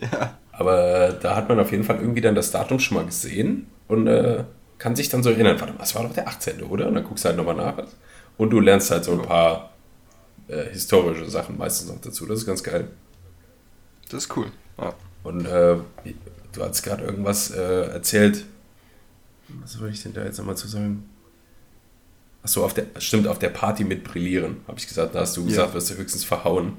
Ja. 0.02 0.38
Aber 0.52 1.10
äh, 1.10 1.14
da 1.22 1.36
hat 1.36 1.50
man 1.50 1.60
auf 1.60 1.72
jeden 1.72 1.84
Fall 1.84 1.98
irgendwie 1.98 2.22
dann 2.22 2.36
das 2.36 2.52
Datum 2.52 2.80
schon 2.80 2.96
mal 2.98 3.06
gesehen 3.06 3.68
und 3.88 4.08
äh, 4.08 4.44
kann 4.78 4.96
sich 4.96 5.10
dann 5.10 5.24
so 5.24 5.30
erinnern, 5.30 5.60
warte 5.60 5.74
mal, 5.74 5.84
es 5.84 5.96
war 5.96 6.04
doch 6.04 6.14
der 6.14 6.28
18., 6.28 6.62
oder? 6.64 6.88
Und 6.88 6.96
dann 6.96 7.04
guckst 7.04 7.24
du 7.26 7.30
halt 7.30 7.38
nochmal 7.38 7.56
nach. 7.56 7.76
Und 8.38 8.50
du 8.52 8.60
lernst 8.60 8.92
halt 8.92 9.04
so 9.04 9.14
ein 9.14 9.22
paar 9.22 9.72
äh, 10.48 10.66
historische 10.72 11.30
Sachen 11.30 11.58
meistens 11.58 11.90
noch 11.90 12.02
dazu. 12.02 12.26
Das 12.26 12.40
ist 12.40 12.46
ganz 12.46 12.64
geil. 12.64 12.88
Das 14.10 14.26
ist 14.26 14.38
cool. 14.38 14.48
Ja. 14.80 14.94
Und 15.24 15.46
äh, 15.46 15.78
du 16.54 16.62
hast 16.64 16.84
gerade 16.84 17.04
irgendwas 17.04 17.52
äh, 17.52 17.88
erzählt. 17.88 18.46
Was 19.62 19.74
soll 19.74 19.90
ich 19.90 20.02
denn 20.04 20.14
da 20.14 20.24
jetzt 20.24 20.38
nochmal 20.38 20.58
zu 20.58 20.68
sagen? 20.68 21.10
Achso, 22.44 22.64
auf 22.64 22.74
der, 22.76 22.86
stimmt, 23.00 23.28
auf 23.28 23.40
der 23.40 23.50
Party 23.50 23.84
mit 23.84 24.04
Brillieren, 24.04 24.58
habe 24.68 24.78
ich 24.78 24.88
gesagt. 24.88 25.16
Da 25.16 25.22
hast 25.22 25.36
du 25.38 25.46
gesagt, 25.46 25.74
wirst 25.74 25.90
du 25.90 25.96
höchstens 25.96 26.24
verhauen. 26.24 26.74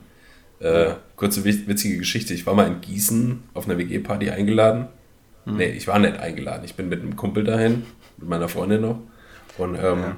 Äh, 0.61 0.95
kurze 1.17 1.45
wit- 1.45 1.67
witzige 1.69 1.99
Geschichte. 1.99 2.33
Ich 2.35 2.47
war 2.47 2.55
mal 2.55 2.67
in 2.69 2.81
Gießen 2.81 3.43
auf 3.53 3.69
einer 3.69 3.77
WG-Party 3.79 4.31
eingeladen. 4.31 4.89
Nee, 5.45 5.67
ich 5.71 5.87
war 5.87 5.99
nicht 6.01 6.17
eingeladen. 6.19 6.65
Ich 6.65 6.75
bin 6.75 6.89
mit 6.89 7.03
einem 7.03 7.15
Kumpel 7.15 7.45
dahin, 7.45 7.85
mit 8.17 8.29
meiner 8.29 8.49
Freundin 8.49 8.81
noch. 8.81 8.99
Und 9.59 9.77
ähm, 9.77 9.99
Ja. 10.01 10.17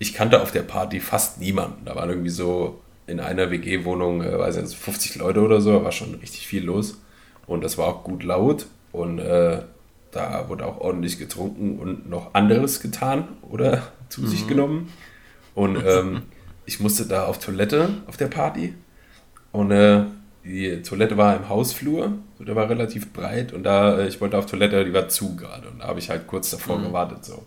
Ich 0.00 0.14
kannte 0.14 0.40
auf 0.42 0.50
der 0.50 0.62
Party 0.62 0.98
fast 0.98 1.38
niemanden. 1.38 1.84
Da 1.84 1.94
waren 1.94 2.08
irgendwie 2.08 2.30
so 2.30 2.80
in 3.06 3.20
einer 3.20 3.50
WG-Wohnung, 3.50 4.22
äh, 4.22 4.36
weiß 4.36 4.56
nicht, 4.56 4.74
50 4.74 5.16
Leute 5.16 5.42
oder 5.42 5.60
so, 5.60 5.72
da 5.72 5.84
war 5.84 5.92
schon 5.92 6.14
richtig 6.14 6.46
viel 6.46 6.64
los. 6.64 7.00
Und 7.46 7.62
das 7.62 7.78
war 7.78 7.86
auch 7.86 8.02
gut 8.02 8.24
laut 8.24 8.66
und 8.92 9.18
äh, 9.18 9.62
da 10.10 10.48
wurde 10.48 10.66
auch 10.66 10.80
ordentlich 10.80 11.18
getrunken 11.18 11.78
und 11.78 12.08
noch 12.08 12.34
anderes 12.34 12.80
getan 12.80 13.28
oder 13.42 13.82
zu 14.08 14.26
sich 14.26 14.48
genommen. 14.48 14.90
Und 15.54 15.76
ähm, 15.84 16.22
ich 16.66 16.80
musste 16.80 17.04
da 17.04 17.26
auf 17.26 17.38
Toilette 17.38 17.90
auf 18.06 18.16
der 18.16 18.28
Party. 18.28 18.74
Und 19.52 19.70
äh, 19.70 20.04
die 20.44 20.80
Toilette 20.80 21.18
war 21.18 21.36
im 21.36 21.48
Hausflur, 21.50 22.14
so, 22.38 22.44
der 22.44 22.56
war 22.56 22.70
relativ 22.70 23.12
breit 23.12 23.52
und 23.52 23.64
da, 23.64 23.98
äh, 23.98 24.08
ich 24.08 24.18
wollte 24.22 24.38
auf 24.38 24.46
Toilette, 24.46 24.82
die 24.86 24.94
war 24.94 25.08
zu 25.08 25.36
gerade 25.36 25.68
und 25.68 25.80
da 25.80 25.88
habe 25.88 25.98
ich 25.98 26.08
halt 26.08 26.26
kurz 26.26 26.50
davor 26.50 26.78
mhm. 26.78 26.84
gewartet 26.84 27.24
so. 27.24 27.44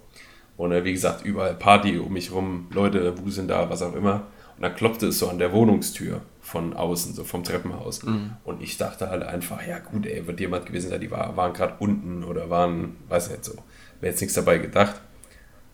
Und 0.57 0.72
äh, 0.72 0.83
wie 0.83 0.93
gesagt, 0.93 1.25
überall 1.25 1.55
Party 1.55 1.98
um 1.98 2.13
mich 2.13 2.31
rum, 2.31 2.67
Leute 2.72 3.17
wuseln 3.24 3.48
da, 3.48 3.69
was 3.69 3.81
auch 3.81 3.95
immer. 3.95 4.27
Und 4.55 4.62
dann 4.62 4.75
klopfte 4.75 5.07
es 5.07 5.19
so 5.19 5.29
an 5.29 5.39
der 5.39 5.51
Wohnungstür 5.51 6.22
von 6.41 6.74
außen, 6.74 7.13
so 7.13 7.24
vom 7.24 7.43
Treppenhaus. 7.43 8.03
Mhm. 8.03 8.33
Und 8.43 8.62
ich 8.62 8.77
dachte 8.77 9.10
halt 9.10 9.24
einfach, 9.24 9.65
ja 9.65 9.79
gut, 9.79 10.05
ey, 10.05 10.27
wird 10.27 10.39
jemand 10.39 10.65
gewesen 10.65 10.89
sein, 10.89 11.01
die 11.01 11.10
war, 11.10 11.36
waren 11.36 11.53
gerade 11.53 11.75
unten 11.79 12.24
oder 12.24 12.50
waren, 12.50 12.98
weiß 13.10 13.31
nicht 13.31 13.45
so. 13.45 13.53
Wäre 14.00 14.12
jetzt 14.12 14.22
nichts 14.22 14.36
dabei 14.36 14.60
gedacht. 14.60 15.01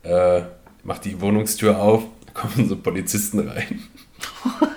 Äh, 0.03 0.43
macht 0.83 1.03
die 1.05 1.19
Wohnungstür 1.19 1.77
auf, 1.77 2.03
da 2.25 2.31
kommen 2.33 2.69
so 2.69 2.77
Polizisten 2.77 3.47
rein. 3.49 3.81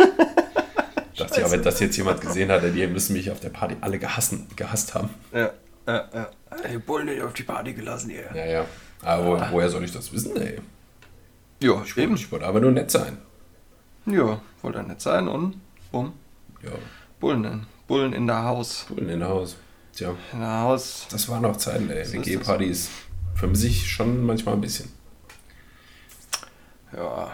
dachte 1.17 1.41
ich, 1.41 1.47
ja, 1.47 1.51
wenn 1.51 1.63
das 1.63 1.81
jetzt 1.81 1.97
jemand 1.97 2.21
gesehen 2.21 2.51
hat, 2.51 2.63
die 2.63 2.87
müssen 2.87 3.13
mich 3.15 3.31
auf 3.31 3.41
der 3.41 3.51
Party 3.51 3.77
alle 3.81 3.99
gehassen, 3.99 4.47
gehasst 4.57 4.95
haben. 4.95 5.11
Ja, 5.33 5.51
ja, 5.87 6.09
ja. 6.13 6.31
Ey, 6.65 6.79
Bullen 6.79 7.07
nicht 7.07 7.23
auf 7.23 7.33
die 7.33 7.43
Party 7.43 7.73
gelassen, 7.73 8.11
ihr. 8.11 8.29
Ja, 8.35 8.45
ja. 8.45 8.67
Aber 9.03 9.43
ah. 9.43 9.49
woher 9.51 9.69
soll 9.69 9.85
ich 9.85 9.93
das 9.93 10.13
wissen, 10.13 10.37
ey? 10.37 10.61
Ja, 11.61 11.83
ich 11.85 11.97
wollte, 11.97 12.15
ich 12.15 12.33
wollte 12.33 12.47
aber 12.47 12.61
nur 12.61 12.73
nett 12.73 12.91
sein. 12.91 13.19
Ja, 14.07 14.41
wollte 14.63 14.83
nett 14.83 15.01
sein 15.01 15.29
und 15.29 15.61
bumm. 15.91 16.13
Ja. 16.63 16.71
Bullen, 17.21 17.67
Bullen 17.87 18.13
in 18.13 18.27
der 18.27 18.43
Haus. 18.43 18.87
Bullen 18.89 19.09
in 19.09 19.21
der 19.21 19.29
Haus. 19.29 19.57
Tja. 19.95 20.15
In 20.33 20.41
der 20.41 20.61
Haus. 20.61 21.07
Das 21.11 21.29
waren 21.29 21.43
noch 21.43 21.57
Zeiten, 21.57 21.91
ey. 21.91 22.11
WG-Partys 22.13 22.91
vermisse 23.35 23.67
ich 23.67 23.91
schon 23.91 24.25
manchmal 24.25 24.55
ein 24.55 24.61
bisschen. 24.61 24.91
Ja. 26.93 27.33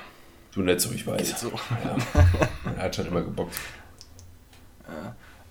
Du 0.52 0.62
nicht 0.62 0.80
so, 0.80 0.90
ich 0.92 1.06
weiß. 1.06 1.40
so. 1.40 1.50
Ja. 1.50 1.96
er 2.76 2.82
hat 2.84 2.96
schon 2.96 3.06
immer 3.06 3.20
gebockt. 3.20 3.54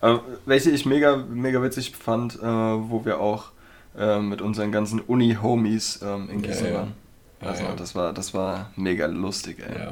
Ja. 0.02 0.16
Äh, 0.16 0.20
welche 0.46 0.72
ich 0.72 0.86
mega, 0.86 1.18
mega 1.18 1.62
witzig 1.62 1.96
fand, 1.96 2.36
äh, 2.36 2.42
wo 2.42 3.06
wir 3.06 3.20
auch 3.20 3.52
äh, 3.98 4.20
mit 4.20 4.42
unseren 4.42 4.72
ganzen 4.72 5.00
Uni-Homies 5.00 6.02
ähm, 6.04 6.30
in 6.30 6.42
Gießen 6.42 6.68
ja, 6.68 6.72
ja. 6.72 6.78
waren. 6.80 6.94
Also 7.40 7.64
ja, 7.64 7.74
Das, 7.76 7.96
war, 7.96 8.14
das 8.14 8.34
war 8.34 8.72
mega 8.76 9.06
lustig, 9.06 9.60
ey. 9.60 9.80
Ja. 9.80 9.92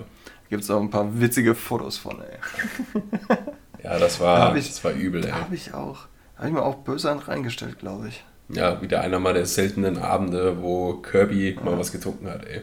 Gibt 0.50 0.64
es 0.64 0.72
auch 0.72 0.82
ein 0.82 0.90
paar 0.90 1.20
witzige 1.20 1.56
Fotos 1.56 1.98
von, 1.98 2.22
ey. 2.22 3.02
ja, 3.84 3.98
das 3.98 4.20
war, 4.20 4.52
da 4.52 4.56
ich, 4.56 4.68
das 4.68 4.84
war 4.84 4.92
übel, 4.92 5.26
ey. 5.26 5.32
Habe 5.32 5.56
ich 5.56 5.74
auch. 5.74 6.06
Habe 6.38 6.48
ich 6.48 6.54
mir 6.54 6.64
auch 6.64 6.76
böse 6.76 7.12
an 7.12 7.20
reingestellt, 7.20 7.80
glaube 7.80 8.10
ich. 8.10 8.24
Ja, 8.50 8.82
wieder 8.82 9.02
einer 9.02 9.20
mal 9.20 9.34
der 9.34 9.46
seltenen 9.46 9.98
Abende, 9.98 10.62
wo 10.62 10.94
Kirby 10.94 11.58
mal 11.64 11.78
was 11.80 11.92
getrunken 11.92 12.30
hat, 12.30 12.46
ey. 12.46 12.62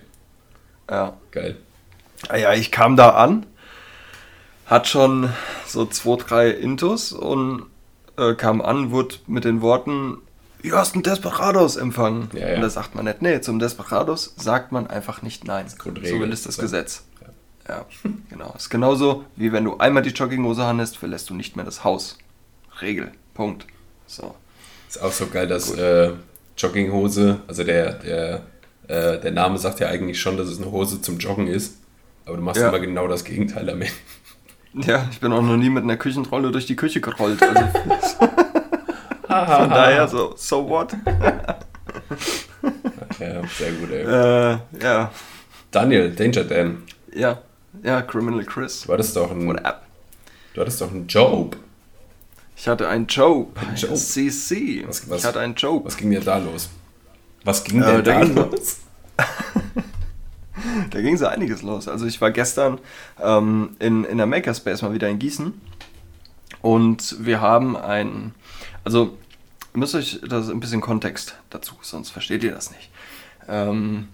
Ja. 0.89 1.17
Geil. 1.31 1.57
Ah 2.29 2.37
ja, 2.37 2.53
ich 2.53 2.71
kam 2.71 2.97
da 2.97 3.11
an, 3.11 3.47
hat 4.67 4.87
schon 4.87 5.31
so 5.67 5.87
zwei, 5.87 6.17
drei 6.17 6.51
Intus 6.51 7.13
und 7.13 7.67
äh, 8.17 8.35
kam 8.35 8.61
an, 8.61 8.91
wurde 8.93 9.17
mit 9.27 9.45
den 9.45 9.61
Worten, 9.61 10.19
du 10.71 10.77
hast 10.77 10.95
einen 10.95 11.03
Desperados 11.03 11.77
empfangen. 11.77 12.31
Ja, 12.33 12.49
ja. 12.49 12.55
Und 12.57 12.63
da 12.63 12.71
sagt 12.71 12.95
man 12.95 13.05
nicht, 13.05 13.23
nee, 13.23 13.41
zum 13.41 13.59
Desperados 13.59 14.35
sagt 14.37 14.73
man 14.73 14.87
einfach 14.87 15.23
nicht 15.23 15.47
nein. 15.47 15.67
So 15.69 15.95
will 15.95 16.33
es 16.33 16.43
das 16.43 16.59
Gesetz. 16.59 17.05
Ja. 17.69 17.75
ja, 17.75 17.87
genau. 18.31 18.55
Ist 18.57 18.71
genauso, 18.71 19.25
wie 19.37 19.53
wenn 19.53 19.65
du 19.65 19.79
einmal 19.79 20.03
die 20.03 20.11
Jogginghose 20.11 20.65
handelst, 20.65 20.97
verlässt 20.99 21.31
du 21.31 21.35
nicht 21.35 21.57
mehr 21.57 21.65
das 21.65 21.85
Haus. 21.85 22.19
Regel. 22.81 23.13
Punkt. 23.35 23.67
So. 24.07 24.35
Ist 24.89 25.03
auch 25.03 25.13
so 25.13 25.27
geil, 25.27 25.47
dass 25.47 25.71
äh, 25.71 26.13
Jogginghose, 26.57 27.41
also 27.47 27.65
der, 27.65 27.95
der, 27.95 28.43
äh, 28.89 29.21
der 29.21 29.31
Name 29.31 29.59
sagt 29.59 29.81
ja 29.81 29.89
eigentlich 29.89 30.21
schon, 30.21 30.37
dass 30.37 30.49
es 30.49 30.61
eine 30.61 30.71
Hose 30.71 31.01
zum 31.01 31.19
Joggen 31.19 31.47
ist. 31.47 31.79
Aber 32.25 32.37
du 32.37 32.43
machst 32.43 32.61
immer 32.61 32.79
genau 32.79 33.09
das 33.09 33.25
Gegenteil 33.25 33.67
damit. 33.67 33.93
Ja, 34.75 35.07
ich 35.11 35.21
bin 35.21 35.33
auch 35.33 35.43
noch 35.43 35.57
nie 35.57 35.71
mit 35.71 35.83
einer 35.83 35.97
Küchenrolle 35.97 36.51
durch 36.51 36.67
die 36.67 36.77
Küche 36.77 37.01
gerollt. 37.01 37.43
Also 37.43 37.61
von 39.47 39.71
daher 39.71 40.09
so, 40.09 40.35
so 40.37 40.69
what? 40.69 40.93
ja, 43.19 43.43
sehr 43.49 43.73
gut, 43.73 43.91
ey. 43.91 44.03
Äh, 44.03 44.59
ja. 44.81 45.11
Daniel, 45.71 46.11
Danger 46.11 46.45
Dan. 46.45 46.83
Ja, 47.15 47.39
ja, 47.83 48.03
Criminal 48.03 48.45
Chris. 48.45 48.83
Du 48.83 48.93
hattest 48.93 49.17
doch 49.17 49.31
ein. 49.31 49.49
What 49.49 49.63
Du 50.55 50.61
hattest 50.61 50.81
doch 50.81 50.91
einen 50.91 51.07
Job. 51.07 51.57
Ich 52.57 52.69
hatte 52.69 52.89
einen 52.89 53.07
Job. 53.07 53.59
Ein 53.59 53.75
Job. 53.75 53.97
CC. 53.97 54.85
Was, 54.87 55.09
was, 55.09 55.21
ich 55.21 55.25
hatte 55.27 55.41
einen 55.41 55.55
Job. 55.55 55.87
Was 55.87 55.97
ging 55.97 56.11
dir 56.11 56.21
da 56.21 56.37
los? 56.37 56.69
Was 57.45 57.65
ging 57.65 57.83
äh, 57.83 58.03
denn 58.03 58.05
da 58.05 58.21
los? 58.21 58.81
da 60.91 61.01
ging 61.01 61.17
so 61.17 61.27
einiges 61.27 61.63
los. 61.63 61.89
Also 61.89 62.07
ich 62.07 62.21
war 62.21 62.31
gestern 62.31 62.79
ähm, 63.21 63.77
in, 63.79 64.05
in 64.05 64.19
der 64.19 64.27
Makerspace 64.27 64.83
mal 64.83 64.93
wieder 64.93 65.09
in 65.09 65.19
Gießen 65.19 65.61
und 66.61 67.17
wir 67.19 67.41
haben 67.41 67.77
ein, 67.77 68.35
also 68.85 69.17
ihr 69.75 69.79
müsst 69.79 69.95
euch 69.95 70.21
das 70.27 70.49
ein 70.49 70.61
bisschen 70.61 70.81
Kontext 70.81 71.37
dazu, 71.51 71.75
sonst 71.83 72.11
versteht 72.11 72.45
ihr 72.45 72.53
das 72.53 72.71
nicht. 72.71 72.91
Ähm, 73.49 74.09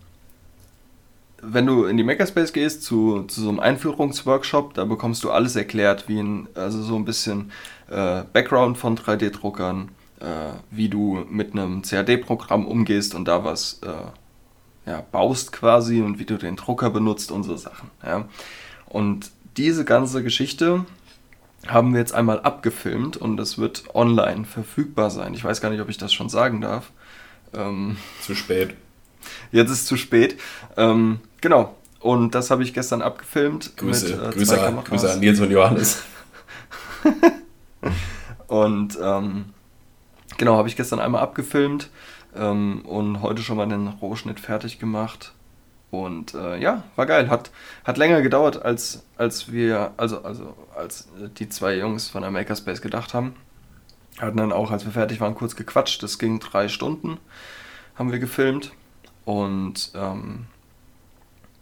wenn 1.40 1.66
du 1.66 1.84
in 1.84 1.96
die 1.96 2.02
Makerspace 2.02 2.52
gehst 2.52 2.82
zu, 2.82 3.22
zu 3.24 3.40
so 3.40 3.48
einem 3.48 3.60
Einführungsworkshop, 3.60 4.74
da 4.74 4.84
bekommst 4.84 5.22
du 5.22 5.30
alles 5.30 5.54
erklärt, 5.56 6.08
wie 6.08 6.20
ein, 6.20 6.48
also 6.54 6.82
so 6.82 6.96
ein 6.96 7.04
bisschen 7.04 7.52
äh, 7.88 8.22
Background 8.32 8.76
von 8.76 8.96
3D-Druckern, 8.96 9.88
äh, 10.20 10.24
wie 10.70 10.88
du 10.88 11.24
mit 11.30 11.52
einem 11.52 11.82
CAD-Programm 11.82 12.66
umgehst 12.66 13.14
und 13.14 13.26
da 13.26 13.44
was 13.44 13.80
äh, 13.84 14.90
ja, 14.90 15.04
baust 15.12 15.52
quasi 15.52 16.00
und 16.00 16.18
wie 16.18 16.24
du 16.24 16.38
den 16.38 16.56
Drucker 16.56 16.90
benutzt 16.90 17.30
und 17.30 17.44
so 17.44 17.56
Sachen. 17.56 17.90
Ja. 18.04 18.26
Und 18.86 19.30
diese 19.56 19.84
ganze 19.84 20.22
Geschichte 20.22 20.86
haben 21.66 21.92
wir 21.92 22.00
jetzt 22.00 22.14
einmal 22.14 22.40
abgefilmt 22.40 23.16
und 23.16 23.36
das 23.36 23.58
wird 23.58 23.94
online 23.94 24.44
verfügbar 24.44 25.10
sein. 25.10 25.34
Ich 25.34 25.44
weiß 25.44 25.60
gar 25.60 25.70
nicht, 25.70 25.80
ob 25.80 25.88
ich 25.88 25.98
das 25.98 26.12
schon 26.12 26.28
sagen 26.28 26.60
darf. 26.60 26.90
Ähm, 27.54 27.96
zu 28.22 28.34
spät. 28.34 28.74
Jetzt 29.50 29.70
ist 29.70 29.86
zu 29.86 29.96
spät. 29.96 30.38
Ähm, 30.76 31.20
genau. 31.40 31.74
Und 32.00 32.34
das 32.34 32.50
habe 32.50 32.62
ich 32.62 32.74
gestern 32.74 33.02
abgefilmt. 33.02 33.76
Grüße, 33.76 34.16
mit, 34.16 34.22
äh, 34.22 34.30
Grüße, 34.30 34.62
an, 34.62 34.84
Grüße 34.84 35.12
an 35.12 35.20
Nils 35.20 35.40
und 35.40 35.50
Johannes. 35.50 36.04
und 38.46 38.98
ähm, 39.02 39.46
genau, 40.36 40.56
habe 40.56 40.68
ich 40.68 40.76
gestern 40.76 41.00
einmal 41.00 41.22
abgefilmt 41.22 41.90
ähm, 42.36 42.82
und 42.84 43.20
heute 43.22 43.42
schon 43.42 43.56
mal 43.56 43.68
den 43.68 43.88
Rohschnitt 43.88 44.38
fertig 44.38 44.78
gemacht. 44.78 45.32
Und 45.90 46.34
äh, 46.34 46.58
ja, 46.58 46.82
war 46.96 47.06
geil. 47.06 47.30
Hat, 47.30 47.50
hat 47.84 47.96
länger 47.96 48.20
gedauert, 48.20 48.62
als, 48.62 49.04
als 49.16 49.50
wir, 49.50 49.92
also, 49.96 50.22
also 50.22 50.54
als 50.76 51.08
die 51.38 51.48
zwei 51.48 51.76
Jungs 51.76 52.08
von 52.08 52.22
der 52.22 52.30
Makerspace 52.30 52.82
gedacht 52.82 53.14
haben. 53.14 53.34
Hatten 54.18 54.36
dann 54.36 54.52
auch, 54.52 54.70
als 54.70 54.84
wir 54.84 54.92
fertig 54.92 55.20
waren, 55.20 55.34
kurz 55.34 55.56
gequatscht. 55.56 56.02
Das 56.02 56.18
ging 56.18 56.40
drei 56.40 56.68
Stunden, 56.68 57.18
haben 57.94 58.12
wir 58.12 58.18
gefilmt. 58.18 58.72
Und 59.24 59.92
ähm, 59.94 60.46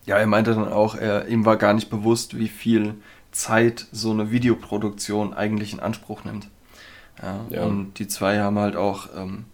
ja, 0.07 0.17
er 0.19 0.27
meinte 0.27 0.55
dann 0.55 0.73
auch, 0.73 0.95
er, 0.95 1.29
ihm 1.29 1.45
war 1.45 1.57
gar 1.57 1.75
nicht 1.75 1.91
bewusst, 1.91 2.39
wie 2.39 2.49
viel 2.49 2.95
Zeit 3.31 3.87
so 3.93 4.11
eine 4.11 4.31
Videoproduktion 4.31 5.35
eigentlich 5.35 5.73
in 5.73 5.81
Anspruch 5.81 6.25
nimmt. 6.25 6.49
Ja, 7.23 7.41
ja. 7.51 7.65
Und 7.65 7.95
die 7.99 8.09
zwei 8.09 8.41
haben 8.41 8.59
halt 8.59 8.77
auch 8.77 9.09
ähm, 9.17 9.45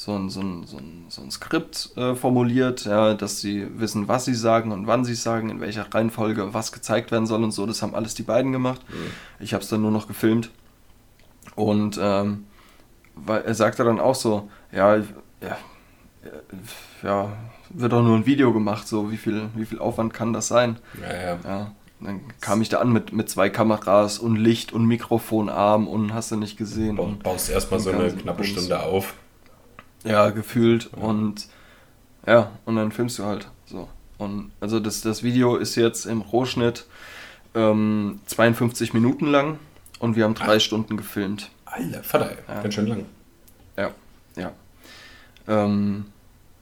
so 0.00 0.16
ein, 0.16 0.30
so 0.30 0.40
ein, 0.40 0.66
so 0.66 0.78
ein, 0.78 1.04
so 1.08 1.20
ein 1.20 1.30
Skript 1.30 1.90
äh, 1.96 2.14
formuliert, 2.14 2.86
ja, 2.86 3.12
dass 3.12 3.40
sie 3.40 3.66
wissen, 3.78 4.08
was 4.08 4.24
sie 4.24 4.34
sagen 4.34 4.72
und 4.72 4.86
wann 4.86 5.04
sie 5.04 5.12
es 5.12 5.22
sagen, 5.22 5.50
in 5.50 5.60
welcher 5.60 5.92
Reihenfolge 5.92 6.54
was 6.54 6.72
gezeigt 6.72 7.10
werden 7.10 7.26
soll 7.26 7.44
und 7.44 7.50
so. 7.50 7.66
Das 7.66 7.82
haben 7.82 7.94
alles 7.94 8.14
die 8.14 8.22
beiden 8.22 8.50
gemacht. 8.50 8.80
Mhm. 8.88 9.10
Ich 9.40 9.52
habe 9.52 9.62
es 9.62 9.68
dann 9.68 9.82
nur 9.82 9.90
noch 9.90 10.08
gefilmt. 10.08 10.50
Und 11.54 11.98
ähm, 12.00 12.46
weil 13.14 13.42
er 13.42 13.54
sagte 13.54 13.84
dann 13.84 14.00
auch 14.00 14.14
so, 14.14 14.48
ja, 14.72 14.96
ja, 14.96 15.58
ja, 17.02 17.32
wird 17.68 17.92
doch 17.92 18.02
nur 18.02 18.16
ein 18.16 18.24
Video 18.24 18.54
gemacht, 18.54 18.88
so 18.88 19.10
wie 19.10 19.18
viel, 19.18 19.50
wie 19.54 19.66
viel 19.66 19.80
Aufwand 19.80 20.14
kann 20.14 20.32
das 20.32 20.48
sein? 20.48 20.78
Ja, 21.02 21.14
ja. 21.14 21.38
ja 21.44 21.72
dann 22.00 22.22
kam 22.40 22.62
ich 22.62 22.70
da 22.70 22.78
an 22.78 22.90
mit, 22.90 23.12
mit 23.12 23.28
zwei 23.28 23.50
Kameras 23.50 24.18
und 24.18 24.36
Licht 24.36 24.72
und 24.72 24.86
Mikrofonarm 24.86 25.86
und 25.86 26.14
hast 26.14 26.30
du 26.30 26.36
nicht 26.36 26.56
gesehen. 26.56 26.96
Du 26.96 27.16
baust 27.22 27.50
erstmal 27.50 27.80
so 27.80 27.90
eine 27.90 28.10
knappe 28.10 28.44
Stunde 28.44 28.80
auf. 28.80 29.12
Ja, 30.04 30.30
gefühlt. 30.30 30.90
Ja. 30.96 31.02
Und 31.02 31.48
ja, 32.26 32.52
und 32.64 32.76
dann 32.76 32.92
filmst 32.92 33.18
du 33.18 33.24
halt 33.24 33.48
so. 33.66 33.88
Und 34.18 34.52
also 34.60 34.80
das, 34.80 35.00
das 35.00 35.22
Video 35.22 35.56
ist 35.56 35.76
jetzt 35.76 36.04
im 36.04 36.20
Rohschnitt 36.20 36.86
ähm, 37.54 38.20
52 38.26 38.92
Minuten 38.92 39.26
lang 39.26 39.58
und 39.98 40.16
wir 40.16 40.24
haben 40.24 40.34
drei 40.34 40.56
Ach. 40.56 40.60
Stunden 40.60 40.96
gefilmt. 40.96 41.50
Alter, 41.64 42.02
Vater, 42.02 42.32
ja. 42.48 42.62
ganz 42.62 42.74
schön 42.74 42.86
lang. 42.86 43.06
Ja, 43.76 43.90
ja. 44.36 44.52
Ähm, 45.48 46.06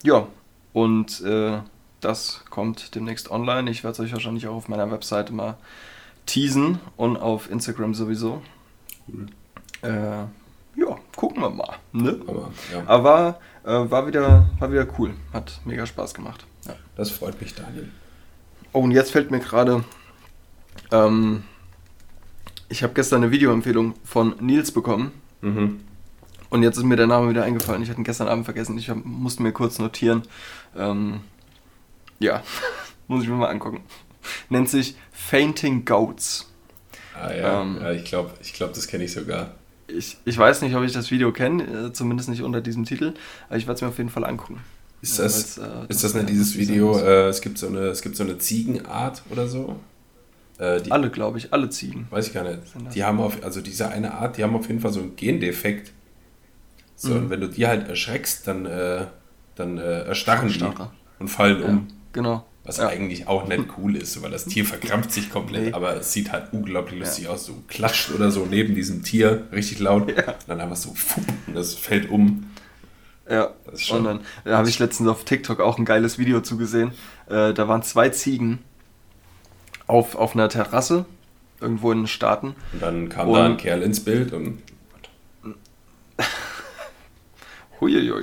ja, 0.02 0.28
und 0.72 1.20
äh, 1.22 1.58
das 2.00 2.44
kommt 2.50 2.94
demnächst 2.94 3.30
online. 3.30 3.70
Ich 3.70 3.82
werde 3.82 3.94
es 3.94 4.00
euch 4.00 4.12
wahrscheinlich 4.12 4.46
auch 4.46 4.54
auf 4.54 4.68
meiner 4.68 4.90
Webseite 4.90 5.32
mal 5.32 5.56
teasen 6.26 6.78
und 6.96 7.16
auf 7.16 7.50
Instagram 7.50 7.94
sowieso. 7.94 8.42
Cool. 9.08 9.26
Äh, 9.82 10.24
gucken 11.40 11.58
wir 11.58 11.64
mal. 11.64 11.76
Ne? 11.92 12.20
Aber, 12.26 12.50
ja. 12.72 12.82
Aber 12.86 13.40
äh, 13.64 13.90
war, 13.90 14.06
wieder, 14.06 14.50
war 14.58 14.72
wieder 14.72 14.86
cool. 14.98 15.14
Hat 15.32 15.60
mega 15.64 15.86
Spaß 15.86 16.14
gemacht. 16.14 16.46
Ja. 16.66 16.74
Das 16.96 17.10
freut 17.10 17.40
mich, 17.40 17.54
Daniel. 17.54 17.90
Oh, 18.72 18.80
und 18.80 18.90
jetzt 18.90 19.12
fällt 19.12 19.30
mir 19.30 19.40
gerade, 19.40 19.84
ähm, 20.92 21.44
ich 22.68 22.82
habe 22.82 22.92
gestern 22.94 23.22
eine 23.22 23.32
Videoempfehlung 23.32 23.94
von 24.04 24.34
Nils 24.40 24.72
bekommen. 24.72 25.12
Mhm. 25.40 25.80
Und 26.50 26.62
jetzt 26.62 26.78
ist 26.78 26.84
mir 26.84 26.96
der 26.96 27.06
Name 27.06 27.30
wieder 27.30 27.44
eingefallen. 27.44 27.82
Ich 27.82 27.90
hatte 27.90 28.00
ihn 28.00 28.04
gestern 28.04 28.28
Abend 28.28 28.44
vergessen. 28.44 28.78
Ich 28.78 28.88
hab, 28.88 29.04
musste 29.04 29.42
mir 29.42 29.52
kurz 29.52 29.78
notieren. 29.78 30.22
Ähm, 30.76 31.20
ja, 32.18 32.42
muss 33.06 33.22
ich 33.22 33.28
mir 33.28 33.36
mal 33.36 33.50
angucken. 33.50 33.82
Nennt 34.48 34.68
sich 34.68 34.96
Fainting 35.12 35.84
Goats. 35.84 36.50
Ah 37.14 37.32
ja, 37.32 37.62
Ähm. 37.62 37.78
ja 37.80 37.92
ich 37.92 38.04
glaube, 38.04 38.32
ich 38.40 38.52
glaub, 38.52 38.72
das 38.72 38.86
kenne 38.86 39.04
ich 39.04 39.12
sogar. 39.12 39.54
Ich, 39.88 40.18
ich 40.24 40.36
weiß 40.38 40.62
nicht, 40.62 40.74
ob 40.76 40.84
ich 40.84 40.92
das 40.92 41.10
Video 41.10 41.32
kenne, 41.32 41.64
äh, 41.88 41.92
zumindest 41.92 42.28
nicht 42.28 42.42
unter 42.42 42.60
diesem 42.60 42.84
Titel, 42.84 43.14
aber 43.48 43.56
ich 43.56 43.66
werde 43.66 43.76
es 43.76 43.82
mir 43.82 43.88
auf 43.88 43.98
jeden 43.98 44.10
Fall 44.10 44.24
angucken. 44.24 44.60
Ist 45.00 45.18
Ja, 45.18 45.24
das, 45.24 45.58
weil's, 45.58 45.68
äh, 45.68 45.86
ist 45.88 46.04
das 46.04 46.14
nicht 46.14 46.28
dieses 46.28 46.56
Video, 46.56 46.98
äh, 46.98 47.28
es, 47.28 47.40
gibt 47.40 47.58
so 47.58 47.68
eine, 47.68 47.80
es 47.86 48.02
gibt 48.02 48.16
so 48.16 48.22
eine 48.24 48.38
Ziegenart 48.38 49.22
oder 49.30 49.46
so? 49.48 49.76
Äh, 50.58 50.82
die, 50.82 50.90
Alle, 50.90 51.08
glaube 51.10 51.38
ich, 51.38 51.52
alle 51.52 51.70
Ziegen. 51.70 52.06
Weiß 52.10 52.26
ich 52.28 52.34
gar 52.34 52.42
nicht. 52.44 52.60
Die 52.94 53.04
haben 53.04 53.20
auf, 53.20 53.42
also 53.44 53.60
diese 53.60 53.88
eine 53.88 54.14
Art, 54.14 54.36
die 54.36 54.42
haben 54.42 54.56
auf 54.56 54.66
jeden 54.68 54.80
Fall 54.80 54.92
so 54.92 55.00
einen 55.00 55.16
Gendefekt. 55.16 55.92
So, 56.96 57.10
Mhm. 57.10 57.16
und 57.16 57.30
wenn 57.30 57.40
du 57.40 57.48
die 57.48 57.66
halt 57.66 57.88
erschreckst, 57.88 58.46
dann, 58.46 58.66
äh, 58.66 59.06
dann 59.54 59.78
äh, 59.78 60.02
erstarren 60.02 60.48
die 60.48 60.64
und 61.20 61.28
fallen 61.28 61.62
Ja, 61.62 61.68
um. 61.68 61.86
genau. 62.12 62.44
Was 62.68 62.76
ja. 62.76 62.88
eigentlich 62.88 63.26
auch 63.26 63.48
nicht 63.48 63.64
cool 63.78 63.96
ist, 63.96 64.22
weil 64.22 64.30
das 64.30 64.44
Tier 64.44 64.64
verkrampft 64.66 65.10
sich 65.10 65.30
komplett, 65.30 65.64
Nee. 65.64 65.72
aber 65.72 65.96
es 65.96 66.12
sieht 66.12 66.30
halt 66.32 66.52
unglaublich 66.52 67.00
lustig 67.00 67.26
aus. 67.26 67.46
So 67.46 67.62
klatscht 67.66 68.10
oder 68.12 68.30
so 68.30 68.44
neben 68.44 68.74
diesem 68.74 69.02
Tier 69.02 69.48
richtig 69.52 69.78
laut. 69.80 70.08
Ja. 70.14 70.32
Und 70.32 70.36
dann 70.48 70.60
einfach 70.60 70.76
so, 70.76 70.92
fupp, 70.94 71.24
und 71.46 71.54
das 71.56 71.72
fällt 71.74 72.10
um. 72.10 72.50
Ja, 73.28 73.50
Das 73.64 73.80
ist 73.80 73.86
schon- 73.86 73.98
und 73.98 74.04
dann 74.04 74.20
da 74.44 74.58
habe 74.58 74.68
ich 74.68 74.78
letztens 74.78 75.08
auf 75.08 75.24
TikTok 75.24 75.60
auch 75.60 75.78
ein 75.78 75.86
geiles 75.86 76.18
Video 76.18 76.42
zugesehen. 76.42 76.92
Äh, 77.28 77.54
da 77.54 77.68
waren 77.68 77.82
zwei 77.82 78.10
Ziegen 78.10 78.58
auf, 79.86 80.14
auf 80.14 80.34
einer 80.34 80.50
Terrasse, 80.50 81.06
irgendwo 81.62 81.90
in 81.92 82.02
den 82.02 82.06
Staaten. 82.06 82.54
Und 82.74 82.82
dann 82.82 83.08
kam 83.08 83.28
Und- 83.28 83.34
da 83.38 83.46
ein 83.46 83.56
Kerl 83.56 83.80
ins 83.82 84.00
Bild 84.04 84.32
und 84.34 84.62
Huiuiui. 87.80 88.22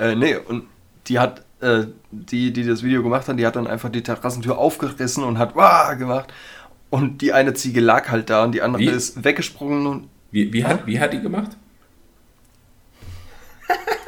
Äh, 0.00 0.14
nee, 0.14 0.36
und 0.36 0.64
die 1.06 1.18
hat, 1.18 1.44
äh, 1.60 1.86
die, 2.10 2.52
die 2.52 2.64
das 2.64 2.82
Video 2.82 3.02
gemacht 3.02 3.28
hat, 3.28 3.38
die 3.38 3.46
hat 3.46 3.56
dann 3.56 3.66
einfach 3.66 3.90
die 3.90 4.02
Terrassentür 4.02 4.58
aufgerissen 4.58 5.24
und 5.24 5.38
hat 5.38 5.56
Wah! 5.56 5.94
gemacht. 5.94 6.32
Und 6.90 7.22
die 7.22 7.32
eine 7.32 7.54
Ziege 7.54 7.80
lag 7.80 8.10
halt 8.10 8.30
da 8.30 8.44
und 8.44 8.52
die 8.52 8.62
andere 8.62 8.82
Wie? 8.82 8.88
ist 8.88 9.22
weggesprungen 9.22 9.86
und. 9.86 10.08
wie, 10.32 10.52
wie, 10.52 10.64
hat, 10.64 10.86
wie 10.86 10.98
hat 10.98 11.12
die 11.12 11.20
gemacht? 11.20 11.50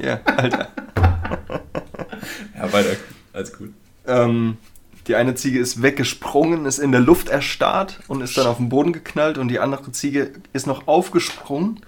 Ja, 0.00 0.20
Alter. 0.24 0.68
Ja, 2.56 2.72
weiter. 2.72 2.96
Alles 3.32 3.52
gut. 3.52 3.72
Ähm, 4.06 4.56
die 5.06 5.16
eine 5.16 5.34
Ziege 5.34 5.58
ist 5.58 5.82
weggesprungen, 5.82 6.64
ist 6.66 6.78
in 6.78 6.92
der 6.92 7.00
Luft 7.00 7.28
erstarrt 7.28 8.00
und 8.06 8.20
ist 8.20 8.36
dann 8.36 8.46
auf 8.46 8.58
den 8.58 8.68
Boden 8.68 8.92
geknallt 8.92 9.38
und 9.38 9.48
die 9.48 9.58
andere 9.58 9.90
Ziege 9.92 10.32
ist 10.52 10.66
noch 10.66 10.86
aufgesprungen. 10.86 11.80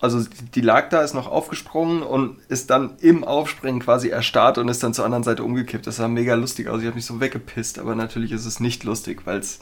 Also 0.00 0.24
die, 0.54 0.62
lag 0.62 0.88
da, 0.88 1.02
ist 1.02 1.12
noch 1.12 1.26
aufgesprungen 1.26 2.02
und 2.02 2.38
ist 2.48 2.70
dann 2.70 2.96
im 3.00 3.22
Aufspringen 3.22 3.80
quasi 3.80 4.08
erstarrt 4.08 4.56
und 4.56 4.68
ist 4.68 4.82
dann 4.82 4.94
zur 4.94 5.04
anderen 5.04 5.24
Seite 5.24 5.44
umgekippt. 5.44 5.86
Das 5.86 5.96
sah 5.96 6.08
mega 6.08 6.34
lustig 6.34 6.68
aus. 6.68 6.80
Ich 6.80 6.86
habe 6.86 6.96
mich 6.96 7.04
so 7.04 7.20
weggepisst, 7.20 7.78
aber 7.78 7.94
natürlich 7.94 8.32
ist 8.32 8.46
es 8.46 8.60
nicht 8.60 8.82
lustig, 8.84 9.26
weil 9.26 9.40
es, 9.40 9.60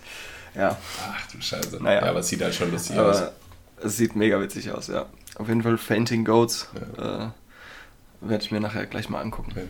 ja, 0.55 0.77
Ach 1.11 1.33
du 1.33 1.41
Scheiße. 1.41 1.83
Naja. 1.83 2.05
Ja, 2.05 2.11
aber 2.11 2.21
es 2.21 2.29
sieht 2.29 2.41
halt 2.41 2.55
schon 2.55 2.71
lustig 2.71 2.97
aus. 2.97 3.17
aber 3.17 3.33
es 3.83 3.97
sieht 3.97 4.15
mega 4.15 4.41
witzig 4.41 4.71
aus, 4.71 4.87
ja. 4.87 5.07
Auf 5.37 5.49
jeden 5.49 5.63
Fall 5.63 5.77
Fainting 5.77 6.25
Goats 6.25 6.69
äh, 6.97 7.27
werde 8.21 8.45
ich 8.45 8.51
mir 8.53 8.61
nachher 8.61 8.87
gleich 8.87 9.09
mal 9.09 9.21
angucken. 9.21 9.53
Okay. 9.53 9.67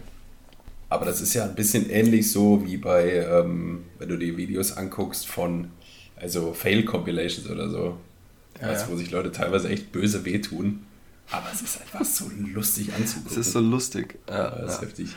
Aber 0.91 1.05
das 1.05 1.21
ist 1.21 1.35
ja 1.35 1.45
ein 1.45 1.55
bisschen 1.55 1.91
ähnlich 1.91 2.31
so 2.31 2.65
wie 2.67 2.77
bei, 2.77 3.11
ähm, 3.11 3.85
wenn 3.99 4.09
du 4.09 4.17
die 4.17 4.37
Videos 4.37 4.73
anguckst 4.73 5.27
von, 5.27 5.71
also 6.17 6.53
Fail-Compilations 6.53 7.49
oder 7.51 7.69
so. 7.69 7.97
Ja, 8.61 8.73
ja. 8.73 8.89
Wo 8.89 8.97
sich 8.97 9.11
Leute 9.11 9.33
teilweise 9.33 9.69
echt 9.69 9.93
böse 9.93 10.25
wehtun. 10.25 10.85
Aber 11.31 11.47
es 11.53 11.61
ist 11.63 11.81
einfach 11.81 12.05
so 12.05 12.31
lustig 12.55 12.93
anzugucken. 12.95 13.31
Es 13.31 13.37
ist 13.37 13.53
so 13.53 13.61
lustig. 13.61 14.19
Ja, 14.29 14.51
das 14.51 14.75
ist 14.75 14.83
heftig. 14.83 15.09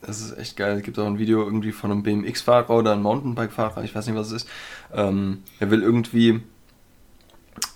Das 0.00 0.20
ist 0.20 0.36
echt 0.36 0.56
geil. 0.56 0.78
Es 0.78 0.82
gibt 0.82 0.98
auch 0.98 1.06
ein 1.06 1.18
Video 1.18 1.44
irgendwie 1.44 1.70
von 1.70 1.92
einem 1.92 2.02
BMX-Fahrer 2.02 2.70
oder 2.70 2.92
einem 2.92 3.02
Mountainbike-Fahrer, 3.02 3.84
ich 3.84 3.94
weiß 3.94 4.06
nicht, 4.06 4.16
was 4.16 4.28
es 4.28 4.42
ist. 4.42 4.48
Ähm, 4.92 5.44
er 5.60 5.70
will 5.70 5.82
irgendwie, 5.82 6.40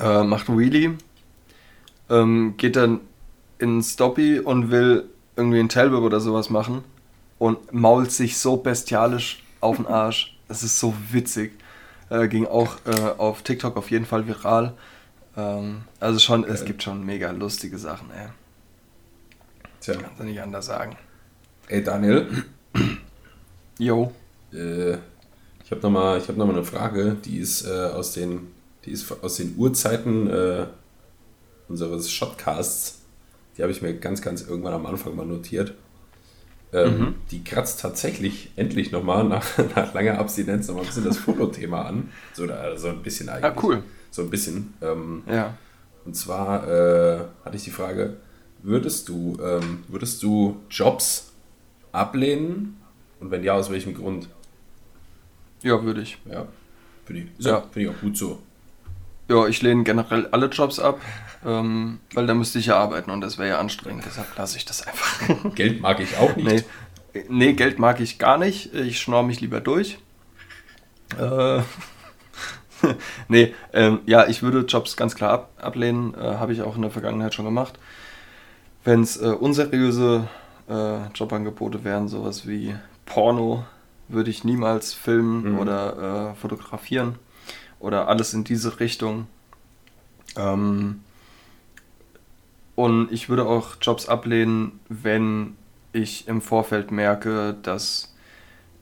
äh, 0.01 0.25
macht 0.25 0.49
einen 0.49 0.59
Wheelie, 0.59 0.95
ähm, 2.11 2.55
geht 2.57 2.75
dann 2.75 3.01
in 3.59 3.81
Stoppie 3.83 4.41
und 4.41 4.73
will 4.73 5.09
irgendwie 5.37 5.61
einen 5.61 5.69
Tailwhip 5.69 6.01
oder 6.01 6.19
sowas 6.19 6.51
machen 6.51 6.83
und 7.39 7.73
mault 7.73 8.11
sich 8.11 8.39
so 8.39 8.57
bestialisch 8.57 9.45
auf 9.61 9.77
den 9.77 9.87
Arsch. 9.87 10.37
Das 10.49 10.65
ist 10.65 10.81
so 10.81 10.95
witzig. 11.13 11.53
Äh, 12.09 12.29
ging 12.29 12.47
auch 12.47 12.77
äh, 12.87 13.11
auf 13.19 13.42
TikTok 13.42 13.77
auf 13.77 13.90
jeden 13.90 14.07
Fall 14.07 14.27
viral. 14.27 14.75
Ähm, 15.37 15.83
also 16.01 16.19
schon, 16.19 16.45
es 16.45 16.61
Geil. 16.61 16.66
gibt 16.69 16.83
schon 16.83 17.05
mega 17.05 17.31
lustige 17.31 17.79
Sachen, 17.79 18.11
ey. 18.11 18.29
Tja. 19.81 19.95
Kannst 19.95 20.21
du 20.21 20.25
nicht 20.25 20.40
anders 20.40 20.66
sagen. 20.66 20.97
Ey 21.69 21.83
Daniel, 21.83 22.45
Jo. 23.79 24.12
äh, 24.53 24.92
ich 25.64 25.71
habe 25.71 25.81
nochmal 25.83 26.21
hab 26.21 26.37
noch 26.37 26.47
mal 26.47 26.53
eine 26.53 26.64
Frage, 26.64 27.16
die 27.25 27.38
ist, 27.38 27.66
äh, 27.66 27.71
aus, 27.71 28.12
den, 28.12 28.53
die 28.85 28.92
ist 28.92 29.11
aus 29.23 29.37
den 29.37 29.57
Urzeiten 29.57 30.31
äh, 30.31 30.66
unseres 31.69 32.11
Shotcasts. 32.11 33.01
Die 33.57 33.62
habe 33.62 33.73
ich 33.73 33.83
mir 33.83 33.95
ganz, 33.95 34.23
ganz 34.23 34.42
irgendwann 34.42 34.75
am 34.75 34.87
Anfang 34.87 35.16
mal 35.16 35.27
notiert. 35.27 35.75
Ähm, 36.77 36.99
Mhm. 36.99 37.15
Die 37.31 37.43
kratzt 37.43 37.81
tatsächlich 37.81 38.51
endlich 38.57 38.93
nochmal 38.93 39.25
nach, 39.25 39.47
nach 39.77 39.95
langer 39.95 40.19
Abstinenz 40.19 40.69
nochmal 40.69 40.85
ein 40.85 40.87
bisschen 40.89 41.05
das 41.05 41.17
Fotothema 41.17 41.83
an. 41.83 42.11
So, 42.35 42.45
oder 42.45 42.77
so 42.77 42.89
ein 42.89 43.03
bisschen 43.03 43.29
eigentlich. 43.29 43.45
Ah, 43.45 43.57
cool. 43.62 43.83
So 44.11 44.23
ein 44.23 44.31
bisschen. 44.31 44.75
Ähm, 44.83 45.23
Ja. 45.29 45.55
und 46.05 46.15
zwar 46.15 46.69
äh, 46.69 47.19
hatte 47.45 47.57
ich 47.57 47.65
die 47.65 47.71
Frage, 47.71 48.17
würdest 48.62 49.09
du, 49.09 49.39
ähm, 49.43 49.85
würdest 49.89 50.23
du 50.23 50.57
Jobs 50.71 51.33
ablehnen? 51.93 52.81
Und 53.21 53.31
wenn 53.31 53.43
ja, 53.43 53.55
aus 53.55 53.71
welchem 53.71 53.95
Grund? 53.95 54.29
Ja, 55.62 55.83
würde 55.83 56.03
ich. 56.03 56.19
Ja, 56.31 56.47
finde 57.07 57.23
ich, 57.23 57.29
so, 57.39 57.49
Ja. 57.49 57.61
finde 57.73 57.89
ich 57.91 57.97
auch 57.97 58.01
gut 58.01 58.17
so. 58.17 58.39
Ja, 59.29 59.47
ich 59.49 59.62
lehne 59.62 59.83
generell 59.85 60.27
alle 60.31 60.47
Jobs 60.47 60.79
ab, 60.79 61.01
ähm, 61.47 62.01
weil 62.13 62.27
da 62.27 62.35
müsste 62.35 62.59
ich 62.59 62.67
ja 62.67 62.77
arbeiten 62.77 63.11
und 63.11 63.21
das 63.23 63.39
wäre 63.39 63.49
ja 63.49 63.59
anstrengend. 63.61 64.05
Deshalb 64.05 64.37
lasse 64.37 64.57
ich 64.59 64.65
das 64.65 64.87
einfach. 64.87 65.55
Geld 65.55 65.81
mag 65.81 66.01
ich 66.01 66.17
auch 66.19 66.35
nicht. 66.37 66.67
nee. 67.15 67.25
nee, 67.29 67.53
Geld 67.55 67.79
mag 67.79 68.01
ich 68.01 68.19
gar 68.19 68.37
nicht. 68.37 68.75
Ich 68.75 69.01
schnorr 69.01 69.23
mich 69.23 69.41
lieber 69.41 69.61
durch. 69.61 69.99
Äh, 71.19 71.61
nee, 73.29 73.55
ähm, 73.73 74.01
ja, 74.07 74.27
ich 74.27 74.43
würde 74.43 74.61
Jobs 74.67 74.97
ganz 74.97 75.15
klar 75.15 75.31
ab, 75.33 75.51
ablehnen. 75.59 76.15
Äh, 76.15 76.19
Habe 76.37 76.53
ich 76.53 76.63
auch 76.63 76.77
in 76.77 76.83
der 76.83 76.91
Vergangenheit 76.91 77.33
schon 77.35 77.45
gemacht. 77.45 77.79
Wenn 78.85 79.03
es 79.03 79.17
äh, 79.17 79.27
unseriöse 79.29 80.29
äh, 80.69 81.07
Jobangebote 81.15 81.85
wären, 81.85 82.09
sowas 82.09 82.47
wie 82.47 82.75
Porno, 83.05 83.65
würde 84.09 84.31
ich 84.31 84.45
niemals 84.45 84.93
filmen 84.95 85.53
Mhm. 85.53 85.59
oder 85.59 86.33
äh, 86.33 86.41
fotografieren 86.41 87.17
oder 87.81 88.09
alles 88.09 88.35
in 88.35 88.45
diese 88.45 88.79
Richtung. 88.81 89.27
Ähm, 90.37 91.01
und 92.77 93.11
ich 93.11 93.29
würde 93.29 93.47
auch 93.47 93.77
Jobs 93.81 94.09
ablehnen, 94.09 94.79
wenn 94.89 95.57
ich 95.93 96.29
im 96.29 96.41
Vorfeld 96.41 96.93
merke, 96.93 97.57
dass, 97.62 98.15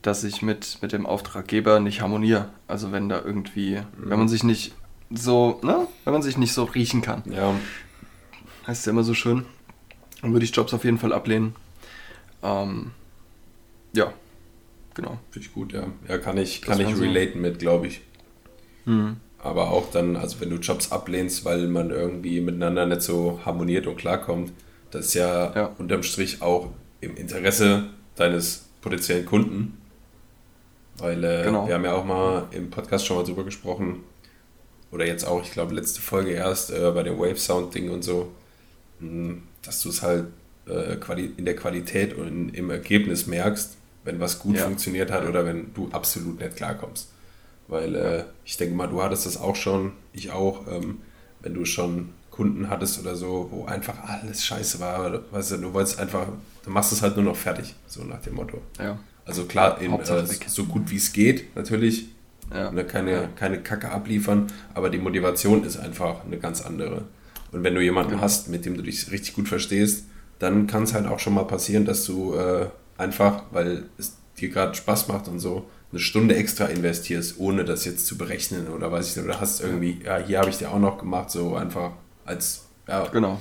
dass 0.01 0.23
ich 0.23 0.41
mit, 0.41 0.79
mit 0.81 0.91
dem 0.91 1.05
Auftraggeber 1.05 1.79
nicht 1.79 2.01
harmoniere. 2.01 2.49
Also 2.67 2.91
wenn 2.91 3.09
da 3.09 3.21
irgendwie, 3.23 3.81
wenn 3.97 4.19
man 4.19 4.27
sich 4.27 4.43
nicht 4.43 4.73
so, 5.09 5.59
ne, 5.63 5.87
wenn 6.03 6.13
man 6.13 6.21
sich 6.21 6.37
nicht 6.37 6.53
so 6.53 6.65
riechen 6.65 7.01
kann. 7.01 7.23
Ja, 7.31 7.55
Heißt 8.67 8.85
ja 8.85 8.91
immer 8.91 9.03
so 9.03 9.13
schön. 9.13 9.45
Dann 10.21 10.33
würde 10.33 10.43
ich 10.45 10.55
Jobs 10.55 10.73
auf 10.73 10.83
jeden 10.83 10.97
Fall 10.97 11.13
ablehnen. 11.13 11.55
Ähm, 12.41 12.91
ja, 13.93 14.11
genau. 14.93 15.19
finde 15.29 15.47
ich 15.47 15.53
gut, 15.53 15.71
ja. 15.71 15.85
Ja, 16.07 16.17
kann 16.17 16.37
ich, 16.37 16.61
Das 16.61 16.69
kann 16.77 16.79
ich 16.85 16.95
so. 16.95 17.01
relaten 17.01 17.41
mit, 17.41 17.59
glaube 17.59 17.87
ich. 17.87 18.01
Hm. 18.85 19.17
Aber 19.45 19.69
auch 19.69 19.91
dann, 19.91 20.15
also 20.15 20.41
wenn 20.41 20.49
du 20.49 20.55
Jobs 20.57 20.91
ablehnst, 20.91 21.45
weil 21.45 21.67
man 21.67 21.91
irgendwie 21.91 22.41
miteinander 22.41 22.85
nicht 22.87 23.03
so 23.03 23.39
harmoniert 23.45 23.85
und 23.85 23.95
klarkommt, 23.97 24.51
das 24.91 25.07
ist 25.07 25.13
ja, 25.13 25.53
Ja. 25.55 25.75
unterm 25.77 26.01
Strich 26.03 26.41
auch 26.41 26.69
im 27.01 27.15
Interesse 27.15 27.83
deines 28.15 28.65
potenziellen 28.81 29.25
Kunden. 29.25 29.77
Weil 30.97 31.23
äh, 31.23 31.43
Genau. 31.43 31.67
wir 31.67 31.75
haben 31.75 31.83
ja 31.83 31.93
auch 31.93 32.05
mal 32.05 32.47
im 32.51 32.69
Podcast 32.71 33.05
schon 33.05 33.17
mal 33.17 33.23
drüber 33.23 33.43
gesprochen, 33.43 34.03
oder 34.91 35.05
jetzt 35.05 35.25
auch, 35.27 35.43
ich 35.43 35.51
glaube, 35.51 35.75
letzte 35.75 36.01
Folge 36.01 36.31
erst 36.31 36.71
äh, 36.71 36.91
bei 36.91 37.03
dem 37.03 37.19
Wave 37.19 37.35
Sound 37.37 37.75
Ding 37.75 37.89
und 37.89 38.03
so, 38.03 38.31
mh, 38.99 39.35
dass 39.61 39.81
du 39.81 39.89
es 39.89 40.01
halt 40.01 40.25
äh, 40.67 40.95
in 41.37 41.45
der 41.45 41.55
Qualität 41.55 42.13
und 42.15 42.49
im 42.55 42.69
Ergebnis 42.71 43.27
merkst, 43.27 43.75
wenn 44.05 44.19
was 44.19 44.39
gut 44.39 44.55
Ja. 44.55 44.63
funktioniert 44.63 45.11
hat 45.11 45.27
oder 45.27 45.45
wenn 45.45 45.73
du 45.73 45.89
absolut 45.91 46.39
nicht 46.39 46.55
klarkommst. 46.55 47.09
Weil 47.67 47.95
äh, 47.95 48.23
ich 48.45 48.57
denke 48.57 48.75
mal, 48.75 48.87
du 48.87 49.01
hattest 49.01 49.25
das 49.25 49.37
auch 49.37 49.55
schon, 49.55 49.93
ich 50.13 50.31
auch, 50.31 50.67
ähm, 50.67 50.99
wenn 51.41 51.53
du 51.53 51.65
schon 51.65 52.09
Kunden 52.29 52.69
hattest 52.69 52.99
oder 52.99 53.15
so, 53.15 53.47
wo 53.51 53.65
einfach 53.65 53.95
alles 54.07 54.43
scheiße 54.45 54.79
war, 54.79 55.21
weißt 55.31 55.51
du, 55.51 55.57
du 55.57 55.73
wolltest 55.73 55.99
einfach, 55.99 56.27
du 56.63 56.69
machst 56.69 56.91
es 56.91 57.01
halt 57.01 57.15
nur 57.15 57.25
noch 57.25 57.35
fertig, 57.35 57.73
so 57.87 58.03
nach 58.03 58.21
dem 58.21 58.35
Motto. 58.35 58.61
Ja. 58.79 58.99
Also 59.25 59.45
klar, 59.45 59.79
Hauptsache 59.89 60.19
äh, 60.23 60.47
so 60.47 60.65
gut 60.65 60.91
wie 60.91 60.97
es 60.97 61.11
geht, 61.13 61.55
natürlich. 61.55 62.07
Ja. 62.53 62.69
Ne, 62.71 62.83
keine, 62.85 63.11
Ja. 63.11 63.27
keine 63.35 63.63
Kacke 63.63 63.89
abliefern, 63.89 64.47
aber 64.75 64.91
die 64.91 64.99
Motivation 64.99 65.63
ist 65.63 65.77
einfach 65.77 66.23
eine 66.25 66.37
ganz 66.37 66.61
andere. 66.61 67.05
Und 67.51 67.63
wenn 67.63 67.73
du 67.73 67.81
jemanden 67.81 68.11
Genau. 68.11 68.21
hast, 68.21 68.49
mit 68.49 68.65
dem 68.65 68.75
du 68.75 68.83
dich 68.83 69.09
richtig 69.11 69.33
gut 69.33 69.47
verstehst, 69.47 70.05
dann 70.37 70.67
kann 70.67 70.83
es 70.83 70.93
halt 70.93 71.07
auch 71.07 71.17
schon 71.19 71.33
mal 71.33 71.45
passieren, 71.45 71.85
dass 71.85 72.05
du 72.05 72.35
äh, 72.35 72.67
einfach, 72.97 73.43
weil 73.51 73.85
es 73.97 74.17
dir 74.37 74.49
gerade 74.49 74.75
Spaß 74.75 75.07
macht 75.07 75.27
und 75.29 75.39
so, 75.39 75.65
eine 75.95 76.01
Stunde 76.01 76.35
extra 76.35 76.65
investierst, 76.65 77.39
ohne 77.39 77.63
das 77.63 77.85
jetzt 77.85 78.05
zu 78.05 78.17
berechnen 78.17 78.67
oder 78.67 78.91
weiß 78.91 79.09
ich 79.09 79.15
nicht, 79.15 79.23
oder 79.25 79.39
hast 79.39 79.61
irgendwie, 79.61 80.01
ja, 80.03 80.17
hier 80.17 80.39
habe 80.39 80.49
ich 80.49 80.57
dir 80.57 80.69
auch 80.69 80.77
noch 80.79 80.97
gemacht, 80.97 81.31
so 81.31 81.55
einfach 81.55 81.93
als, 82.25 82.65
ja, 82.85 83.07
Genau. 83.07 83.39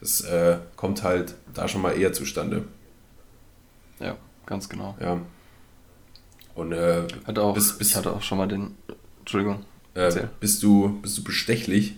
das 0.00 0.22
äh, 0.22 0.56
kommt 0.76 1.02
halt 1.02 1.34
da 1.52 1.68
schon 1.68 1.82
mal 1.82 1.92
eher 1.92 2.14
zustande. 2.14 2.64
Ja, 3.98 4.16
ganz 4.46 4.66
genau. 4.70 4.96
Ja. 4.98 5.20
Und 6.54 6.72
äh, 6.72 7.06
Hat 7.26 7.38
auch, 7.38 7.52
Bist- 7.52 7.78
bist- 7.78 7.90
ich 7.90 7.96
hatte 7.98 8.12
auch 8.14 8.22
schon 8.22 8.38
mal 8.38 8.48
den. 8.48 8.74
Entschuldigung. 9.18 9.64
äh, 9.92 10.10
bist, 10.40 10.62
du, 10.62 11.00
bist 11.02 11.18
du 11.18 11.22
bestechlich? 11.24 11.96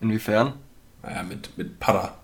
Inwiefern? 0.00 0.54
Naja, 1.02 1.22
mit, 1.24 1.56
mit 1.58 1.78
Para. 1.78 2.16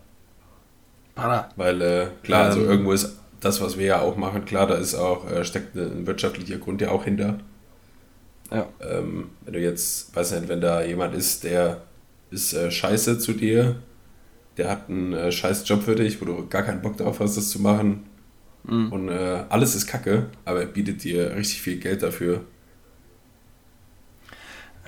Para. 1.15 1.51
Weil 1.57 1.81
äh, 1.83 2.07
klar, 2.23 2.45
also 2.47 2.61
Ähm. 2.61 2.71
irgendwo 2.71 2.93
ist 2.93 3.17
das, 3.45 3.61
was 3.61 3.79
wir 3.79 3.87
ja 3.87 4.01
auch 4.01 4.17
machen, 4.17 4.45
klar, 4.45 4.67
da 4.67 4.75
ist 4.75 4.95
auch, 4.95 5.31
äh, 5.31 5.45
steckt 5.45 5.75
ein 5.77 6.07
wirtschaftlicher 6.07 6.59
Grund 6.59 6.81
ja 6.81 6.91
auch 6.91 7.05
hinter. 7.05 7.39
Ja. 8.51 8.67
Ähm, 8.81 9.31
wenn 9.43 9.55
du 9.55 9.61
jetzt, 9.61 10.15
weiß 10.15 10.33
nicht, 10.33 10.49
wenn 10.49 10.61
da 10.61 10.83
jemand 10.83 11.15
ist, 11.15 11.45
der 11.45 11.83
ist 12.31 12.53
äh, 12.53 12.71
scheiße 12.71 13.19
zu 13.19 13.33
dir, 13.33 13.77
der 14.57 14.71
hat 14.71 14.89
einen 14.89 15.13
äh, 15.13 15.33
scheiß 15.33 15.69
Job 15.69 15.83
für 15.83 15.95
dich, 15.95 16.21
wo 16.21 16.25
du 16.25 16.47
gar 16.49 16.63
keinen 16.63 16.83
Bock 16.83 16.97
drauf 16.97 17.21
hast, 17.21 17.37
das 17.37 17.49
zu 17.49 17.61
machen. 17.61 18.05
Mhm. 18.65 18.93
Und 18.93 19.09
äh, 19.09 19.45
alles 19.49 19.75
ist 19.75 19.87
Kacke, 19.87 20.27
aber 20.45 20.61
er 20.61 20.67
bietet 20.67 21.05
dir 21.05 21.35
richtig 21.35 21.61
viel 21.63 21.79
Geld 21.79 22.03
dafür. 22.03 22.43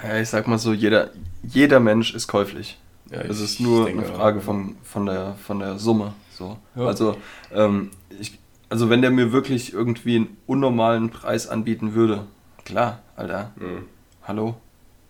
Ja, 0.03 0.19
ich 0.21 0.29
sag 0.29 0.47
mal 0.47 0.59
so, 0.59 0.73
jeder, 0.73 1.11
jeder 1.42 1.81
Mensch 1.81 2.14
ist 2.14 2.29
käuflich. 2.29 2.79
Ja, 3.11 3.21
Es 3.21 3.40
ist 3.40 3.61
nur 3.61 3.87
denke 3.87 4.05
eine. 4.05 4.14
Frage 4.14 4.40
vom, 4.40 4.77
von, 4.83 5.07
der, 5.07 5.37
von 5.47 5.59
der 5.61 5.79
Summe. 5.79 6.14
So. 6.33 6.59
Ja. 6.75 6.87
Also, 6.87 7.16
ähm, 7.53 7.90
ich, 8.19 8.38
also, 8.68 8.90
wenn 8.90 9.02
der 9.02 9.11
mir 9.11 9.33
wirklich 9.33 9.72
irgendwie 9.72 10.16
einen 10.16 10.37
unnormalen 10.46 11.11
Preis 11.11 11.48
anbieten 11.48 11.94
würde, 11.94 12.26
klar, 12.64 13.00
Alter, 13.16 13.52
Mhm. 13.57 13.85
hallo. 14.26 14.57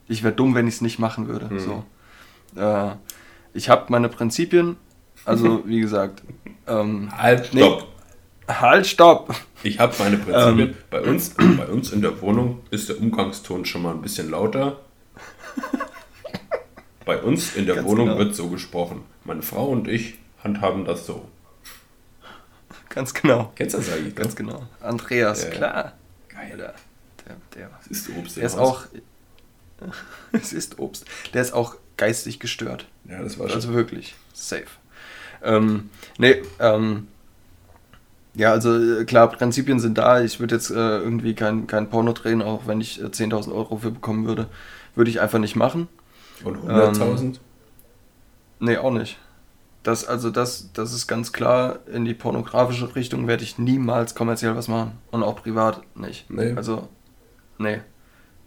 Ich 0.09 0.23
wäre 0.23 0.35
dumm, 0.35 0.55
wenn 0.55 0.69
ich 0.69 0.75
es 0.75 0.81
nicht 0.83 0.99
machen 0.99 1.27
würde. 1.29 1.47
Mhm. 1.53 1.59
So. 1.59 1.85
Äh, 2.61 2.91
ich 3.55 3.69
habe 3.69 3.87
meine 3.89 4.09
Prinzipien, 4.09 4.77
also 5.25 5.63
wie 5.67 5.81
gesagt, 5.81 6.23
ähm, 6.67 7.09
Halt, 7.17 7.53
Nee. 7.55 7.61
stopp! 7.63 7.89
halt, 8.49 8.87
stopp! 8.87 9.35
Ich 9.63 9.81
habe 9.81 9.95
meine 9.99 10.19
Prinzipien. 10.19 10.69
Ähm. 10.71 10.75
Bei, 10.91 11.01
uns, 11.03 11.31
bei 11.31 11.67
uns 11.67 11.91
in 11.93 12.03
der 12.03 12.21
Wohnung 12.21 12.61
ist 12.71 12.89
der 12.89 13.01
Umgangston 13.01 13.65
schon 13.65 13.83
mal 13.83 13.93
ein 13.95 14.03
bisschen 14.03 14.31
lauter. 14.31 14.79
Bei 17.05 17.21
uns 17.23 17.55
in 17.55 17.67
der 17.67 17.77
Ganz 17.77 17.89
Wohnung 17.89 18.07
genau. 18.07 18.19
wird 18.19 18.35
so 18.35 18.49
gesprochen. 18.49 19.03
Meine 19.25 19.43
Frau 19.43 19.67
und 19.69 19.87
ich 19.89 20.15
handhaben 20.43 20.85
das 20.85 21.07
so. 21.07 21.25
Ganz 22.97 23.13
genau. 23.15 23.53
Kennst 23.55 23.75
du 23.75 23.79
das 23.79 23.93
eigentlich? 23.93 24.17
Ganz 24.17 24.35
genau. 24.35 24.63
Andreas, 24.81 25.43
Ja, 25.45 25.49
ja. 25.51 25.55
klar. 25.55 25.93
Geil. 26.29 26.51
Alter, 26.53 26.75
der, 27.27 27.37
der, 27.55 27.71
Das 27.79 27.87
ist 27.89 28.09
Obst. 28.17 28.37
der 28.37 28.43
im 28.43 28.47
ist 28.49 28.57
auch. 28.59 28.87
es 30.33 30.53
ist 30.55 30.79
Obst. 30.79 31.05
Der 31.35 31.43
ist 31.43 31.53
auch 31.53 31.77
geistig 31.99 32.41
gestört. 32.41 32.87
Ja, 33.05 33.23
das 33.23 33.39
war 33.39 33.49
schon. 33.49 33.57
Also 33.57 33.75
wirklich, 33.75 34.15
safe. 34.33 34.65
Ähm, 35.43 35.91
nee, 36.19 36.43
ähm, 36.59 37.09
ja, 38.35 38.53
also 38.53 39.01
äh, 39.01 39.05
klar, 39.05 39.31
Prinzipien 39.31 39.79
sind 39.79 39.99
da. 39.99 40.23
Ich 40.23 40.41
würde 40.41 40.55
jetzt 40.55 40.71
äh, 40.71 40.75
irgendwie 40.75 41.35
kein, 41.35 41.67
kein 41.67 41.91
Porno 41.91 42.15
drehen, 42.15 42.41
auch 42.41 42.67
wenn 42.67 42.81
ich 42.81 42.99
äh, 43.01 43.05
10.000 43.07 43.53
Euro 43.55 43.77
für 43.77 43.91
bekommen 43.91 44.27
würde. 44.27 44.47
Würde 44.95 45.11
ich 45.11 45.21
einfach 45.21 45.39
nicht 45.39 45.55
machen. 45.57 45.89
und 46.45 46.57
100.000? 46.57 47.37
Nee, 48.61 48.79
auch 48.79 48.91
nicht. 48.91 49.19
Das, 49.87 50.05
also 50.05 50.31
das, 50.31 50.73
das 50.73 50.93
ist 50.93 51.07
ganz 51.07 51.33
klar, 51.33 51.79
in 51.87 52.05
die 52.05 52.13
pornografische 52.13 52.97
Richtung 52.97 53.29
werde 53.29 53.45
ich 53.45 53.57
niemals 53.57 54.17
kommerziell 54.17 54.57
was 54.57 54.67
machen. 54.67 54.99
Und 55.13 55.23
auch 55.23 55.37
privat 55.37 55.81
nicht. 55.97 56.29
Nee. 56.29 56.55
Also, 56.57 56.89
nee. 57.59 57.79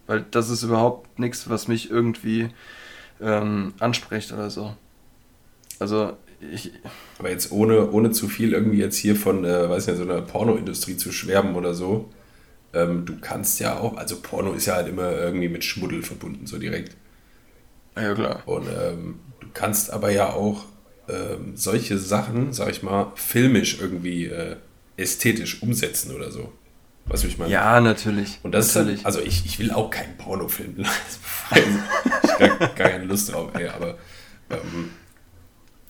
Weil 0.06 0.26
das 0.32 0.50
ist 0.50 0.64
überhaupt 0.64 1.18
nichts, 1.18 1.50
was 1.50 1.70
mich 1.70 1.90
irgendwie 1.90 2.50
ähm, 3.22 3.74
anspricht 3.80 4.34
oder 4.34 4.50
so. 4.50 4.76
Also, 5.80 6.18
ich, 6.52 6.74
Aber 7.20 7.30
jetzt 7.30 7.54
ohne, 7.54 7.90
ohne 7.90 8.12
zu 8.12 8.28
viel 8.28 8.52
irgendwie 8.52 8.80
jetzt 8.80 8.98
hier 8.98 9.16
von, 9.16 9.46
äh, 9.46 9.70
weiß 9.70 9.88
nicht, 9.88 9.96
so 9.96 10.04
einer 10.04 10.20
Pornoindustrie 10.20 10.98
zu 10.98 11.14
schwärmen 11.14 11.56
oder 11.56 11.74
so. 11.74 12.10
Ähm, 12.74 13.06
du 13.06 13.18
kannst 13.22 13.62
ja 13.62 13.80
auch, 13.80 13.96
also 13.96 14.18
Porno 14.22 14.52
ist 14.52 14.66
ja 14.66 14.76
halt 14.76 14.90
immer 14.90 15.14
irgendwie 15.14 15.48
mit 15.48 15.64
Schmuddel 15.64 16.04
verbunden, 16.04 16.48
so 16.48 16.58
direkt. 16.58 16.98
ja 17.96 18.14
klar. 18.14 18.44
Und 18.46 18.68
ähm, 18.68 19.22
du 19.40 19.48
kannst 19.54 19.94
aber 19.94 20.12
ja 20.12 20.34
auch 20.34 20.66
ähm, 21.10 21.54
solche 21.56 21.98
Sachen, 21.98 22.54
sag 22.54 22.70
ich 22.70 22.84
mal, 22.84 23.12
filmisch 23.16 23.80
irgendwie 23.82 24.26
äh, 24.26 24.56
ästhetisch 24.98 25.62
umsetzen 25.64 26.16
oder 26.16 26.32
so. 26.32 26.52
Was 27.06 27.24
ich 27.24 27.38
meine? 27.38 27.52
Ja, 27.52 27.82
natürlich. 27.82 28.40
Und 28.44 28.52
das 28.54 28.74
natürlich. 28.76 29.00
ist 29.00 29.06
also 29.06 29.20
ich, 29.22 29.46
ich 29.46 29.58
will 29.60 29.72
auch 29.72 29.90
keinen 29.90 30.16
Pornofilm. 30.18 30.76
ich 30.80 30.86
habe 32.32 32.40
gar, 32.58 32.58
gar 32.70 32.90
keine 32.90 33.06
Lust 33.06 33.34
drauf, 33.34 33.50
ey, 33.56 33.68
aber 33.68 33.98
ähm, 34.52 34.92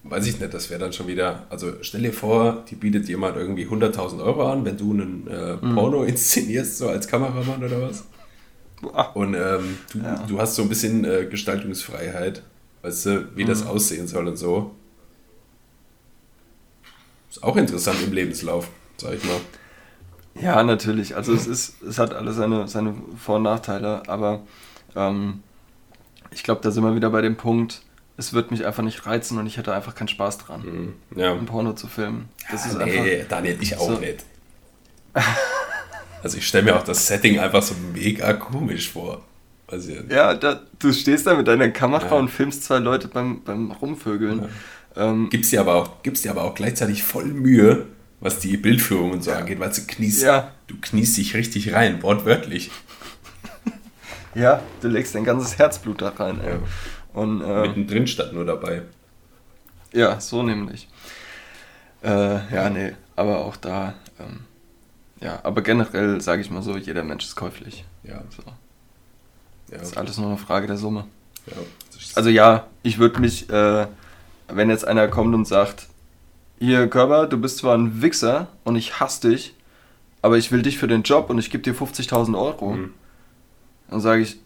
weiß 0.04 0.28
ich 0.28 0.40
nicht, 0.40 0.54
das 0.54 0.70
wäre 0.70 0.80
dann 0.80 0.94
schon 0.94 1.08
wieder, 1.08 1.46
also 1.50 1.74
stell 1.82 2.02
dir 2.02 2.14
vor, 2.14 2.64
die 2.70 2.76
bietet 2.76 3.08
jemand 3.10 3.36
irgendwie 3.36 3.66
100.000 3.66 4.24
Euro 4.24 4.50
an, 4.50 4.64
wenn 4.64 4.78
du 4.78 4.94
einen 4.94 5.28
äh, 5.28 5.56
Mhm. 5.66 5.76
Porno 5.76 6.04
inszenierst, 6.04 6.78
so 6.78 6.88
als 6.88 7.08
Kameramann 7.08 7.64
oder 7.64 7.82
was. 7.82 8.06
Boah. 8.82 9.14
Und 9.16 9.34
ähm, 9.34 9.78
du, 9.92 10.00
Ja. 10.00 10.26
du 10.26 10.40
hast 10.40 10.56
so 10.56 10.62
ein 10.62 10.70
bisschen 10.70 11.04
äh, 11.04 11.26
Gestaltungsfreiheit, 11.30 12.44
weißt 12.82 13.06
du, 13.08 13.28
wie 13.36 13.44
das 13.44 13.64
Mhm. 13.66 13.70
aussehen 13.72 14.08
soll 14.08 14.26
und 14.30 14.38
so. 14.38 14.74
Ist 17.30 17.44
auch 17.44 17.56
interessant 17.58 18.00
im 18.04 18.12
Lebenslauf, 18.14 18.68
sag 18.98 19.14
ich 19.14 19.24
mal. 19.24 19.40
Ja, 20.42 20.64
natürlich. 20.64 21.16
Also 21.16 21.34
es 21.34 21.48
ist, 21.48 21.82
es 21.84 22.00
hat 22.00 22.14
alles 22.14 22.36
seine, 22.38 22.68
seine 22.68 22.96
Vor- 23.18 23.38
und 23.38 23.44
Nachteile, 23.44 24.04
aber 24.08 24.42
ähm, 24.96 25.44
ich 26.32 26.44
glaube, 26.44 26.62
da 26.62 26.72
sind 26.72 26.84
wir 26.84 26.96
wieder 26.96 27.10
bei 27.10 27.22
dem 27.22 27.36
Punkt, 27.36 27.82
es 28.18 28.34
wird 28.34 28.52
mich 28.52 28.66
einfach 28.66 28.84
nicht 28.84 29.06
reizen 29.06 29.38
und 29.38 29.48
ich 29.48 29.58
hätte 29.58 29.74
einfach 29.74 29.96
keinen 29.96 30.08
Spaß 30.08 30.38
dran, 30.40 30.62
Mhm. 31.12 31.20
Ja. 31.20 31.34
ein 31.34 31.46
Porno 31.46 31.74
zu 31.74 31.88
filmen. 31.88 32.30
Das 32.52 32.66
ist 32.66 32.76
Ah, 32.78 32.86
nee, 32.86 33.16
einfach. 33.18 33.28
Daniel, 33.30 33.58
ich 33.62 33.76
auch 33.78 33.88
so- 33.92 33.98
nicht. 34.00 34.26
Also 36.22 36.38
ich 36.38 36.48
stelle 36.48 36.66
mir 36.66 36.76
auch 36.76 36.84
das 36.84 37.08
Setting 37.08 37.40
einfach 37.40 37.64
so 37.64 37.76
mega 37.94 38.34
komisch 38.34 38.90
vor. 38.92 39.22
Also, 39.68 39.92
Ja, 40.10 40.34
da, 40.34 40.62
du 40.80 40.92
stehst 40.92 41.28
da 41.28 41.36
mit 41.36 41.48
deiner 41.48 41.70
Kamera 41.70 42.06
Ja. 42.08 42.12
und 42.14 42.30
filmst 42.30 42.64
zwei 42.64 42.80
Leute 42.80 43.08
beim, 43.08 43.42
beim 43.44 43.72
Rumvögeln. 43.72 44.50
Ähm, 45.00 45.30
gibst 45.30 45.52
dir 45.52 45.62
aber 45.62 45.76
auch, 45.76 46.04
gibst 46.04 46.26
dir 46.26 46.32
aber 46.32 46.44
auch 46.44 46.54
gleichzeitig 46.56 47.04
voll 47.04 47.26
Mühe, 47.26 47.88
was 48.20 48.40
die 48.40 48.58
Bildführung 48.58 49.12
und 49.12 49.24
so 49.24 49.32
angeht, 49.32 49.60
weil 49.60 49.70
du 49.72 49.82
kniest, 49.88 50.22
Ja. 50.24 50.52
du 50.68 50.76
kniest 50.82 51.16
dich 51.18 51.34
richtig 51.36 51.74
rein, 51.74 52.04
wortwörtlich. 52.04 52.70
ja, 54.36 54.62
du 54.82 54.88
legst 54.90 55.16
dein 55.16 55.24
ganzes 55.24 55.58
Herzblut 55.58 56.02
da 56.02 56.10
rein. 56.10 56.40
Ey. 56.42 56.52
Ja. 56.54 56.60
Und 57.14 57.42
äh, 57.42 57.62
Mittendrin 57.62 58.08
statt 58.08 58.34
nur 58.34 58.46
dabei. 58.46 58.84
Ja, 59.94 60.20
so 60.20 60.44
nämlich. 60.44 60.88
Äh, 62.04 62.10
ja, 62.54 62.70
nee, 62.70 62.94
aber 63.16 63.40
auch 63.40 63.56
da, 63.56 63.96
ähm, 64.20 64.42
ja, 65.20 65.40
aber 65.44 65.62
generell 65.62 66.22
sage 66.22 66.42
ich 66.42 66.50
mal 66.52 66.62
so, 66.62 66.78
jeder 66.78 67.04
Mensch 67.04 67.26
ist 67.26 67.36
käuflich. 67.36 67.84
Ja, 68.04 68.22
So, 68.36 68.44
ja. 69.72 69.78
das 69.80 69.90
ist 69.90 69.98
alles 69.98 70.18
nur 70.18 70.28
eine 70.28 70.38
Frage 70.38 70.68
der 70.68 70.78
Summe. 70.78 71.06
ja. 71.48 71.58
Also 72.16 72.30
ja, 72.30 72.68
ich 72.84 72.98
würde 73.00 73.20
mich, 73.20 73.50
äh, 73.50 73.88
wenn 74.52 74.70
jetzt 74.70 74.88
einer 74.88 75.08
kommt 75.08 75.34
und 75.36 75.46
sagt, 75.46 75.88
hier 76.60 76.88
Körper, 76.90 77.28
du 77.28 77.38
bist 77.38 77.60
zwar 77.60 77.78
ein 77.78 78.02
Wichser 78.02 78.48
und 78.64 78.76
ich 78.76 79.00
hasse 79.00 79.30
dich, 79.30 79.54
aber 80.22 80.38
ich 80.38 80.52
will 80.52 80.62
dich 80.62 80.78
für 80.78 80.88
den 80.88 81.04
Job 81.04 81.30
und 81.30 81.38
ich 81.40 81.50
gebe 81.52 81.64
dir 81.64 81.74
50.000 81.74 82.38
Euro, 82.38 82.74
Mhm. 82.74 82.94
dann 83.90 84.02
sage 84.02 84.22
ich, 84.22 84.38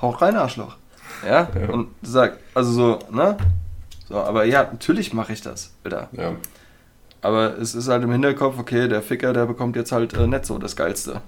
hau 0.00 0.10
rein, 0.10 0.36
Arschloch. 0.36 0.76
Ja? 1.24 1.48
Ja. 1.58 1.68
Und 1.70 1.88
sag, 2.02 2.38
also 2.54 2.72
so, 2.72 2.98
ne? 3.10 3.36
So, 4.08 4.16
aber 4.16 4.44
ja, 4.44 4.62
natürlich 4.64 5.12
mache 5.12 5.32
ich 5.32 5.42
das, 5.42 5.72
Alter. 5.84 6.08
ja. 6.12 6.32
Aber 7.22 7.58
es 7.58 7.74
ist 7.74 7.88
halt 7.88 8.04
im 8.04 8.12
Hinterkopf, 8.12 8.56
okay, 8.58 8.86
der 8.88 9.02
Ficker, 9.02 9.32
der 9.32 9.46
bekommt 9.46 9.74
jetzt 9.74 9.90
halt 9.90 10.12
äh, 10.14 10.26
nicht 10.28 10.46
so 10.46 10.58
das 10.58 10.76
Geilste. 10.76 11.22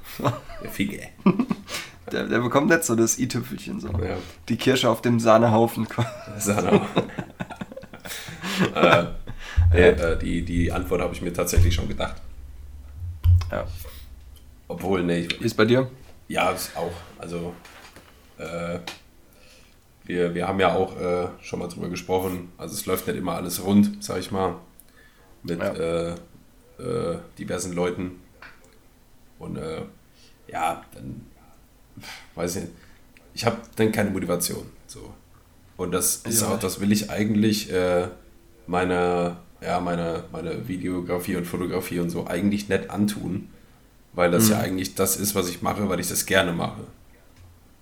Der 0.62 0.70
Fiege. 0.70 1.00
Der, 2.12 2.24
der 2.26 2.38
bekommt 2.40 2.68
nicht 2.68 2.84
so 2.84 2.94
das 2.94 3.18
i-Tüpfelchen 3.18 3.80
so. 3.80 3.88
Ja. 3.88 4.16
Die 4.48 4.56
Kirsche 4.56 4.88
auf 4.88 5.02
dem 5.02 5.20
Sahnehaufen. 5.20 5.86
Auch. 5.86 6.86
äh, 9.72 9.90
äh, 9.90 10.18
die, 10.18 10.44
die 10.44 10.72
Antwort 10.72 11.00
habe 11.00 11.14
ich 11.14 11.22
mir 11.22 11.32
tatsächlich 11.32 11.74
schon 11.74 11.88
gedacht. 11.88 12.16
ja. 13.50 13.66
Obwohl, 14.70 15.02
nee, 15.02 15.20
ich, 15.20 15.40
ist 15.40 15.54
bei 15.56 15.64
dir? 15.64 15.90
Ja, 16.28 16.50
ist 16.50 16.76
auch. 16.76 16.92
Also, 17.18 17.54
äh, 18.36 18.78
wir, 20.04 20.34
wir 20.34 20.46
haben 20.46 20.60
ja 20.60 20.74
auch 20.74 20.98
äh, 21.00 21.28
schon 21.40 21.58
mal 21.60 21.68
drüber 21.68 21.88
gesprochen. 21.88 22.52
Also, 22.58 22.74
es 22.74 22.84
läuft 22.84 23.06
nicht 23.06 23.16
immer 23.16 23.34
alles 23.34 23.64
rund, 23.64 24.02
sag 24.04 24.18
ich 24.18 24.30
mal. 24.30 24.56
Mit 25.42 25.58
Ja. 25.60 25.72
äh, 25.72 26.10
äh, 26.78 27.18
diversen 27.38 27.72
Leuten. 27.72 28.20
Und 29.38 29.58
ja, 30.48 30.82
dann 30.94 31.26
weiß 32.34 32.56
ich 32.56 32.62
nicht. 32.62 32.74
Ich 33.34 33.46
habe 33.46 33.58
dann 33.76 33.92
keine 33.92 34.10
Motivation. 34.10 34.66
So. 34.86 35.12
Und 35.76 35.92
das 35.92 36.16
ist 36.16 36.42
ja. 36.42 36.48
auch, 36.48 36.58
das 36.58 36.80
will 36.80 36.90
ich 36.90 37.10
eigentlich 37.10 37.72
äh, 37.72 38.08
meine, 38.66 39.36
ja, 39.60 39.80
meine, 39.80 40.24
meine 40.32 40.66
Videografie 40.66 41.36
und 41.36 41.46
Fotografie 41.46 42.00
und 42.00 42.10
so 42.10 42.26
eigentlich 42.26 42.68
nicht 42.68 42.90
antun. 42.90 43.48
Weil 44.12 44.30
das 44.30 44.46
mhm. 44.46 44.52
ja 44.52 44.58
eigentlich 44.60 44.94
das 44.94 45.16
ist, 45.16 45.34
was 45.34 45.48
ich 45.48 45.62
mache, 45.62 45.88
weil 45.88 46.00
ich 46.00 46.08
das 46.08 46.26
gerne 46.26 46.52
mache. 46.52 46.82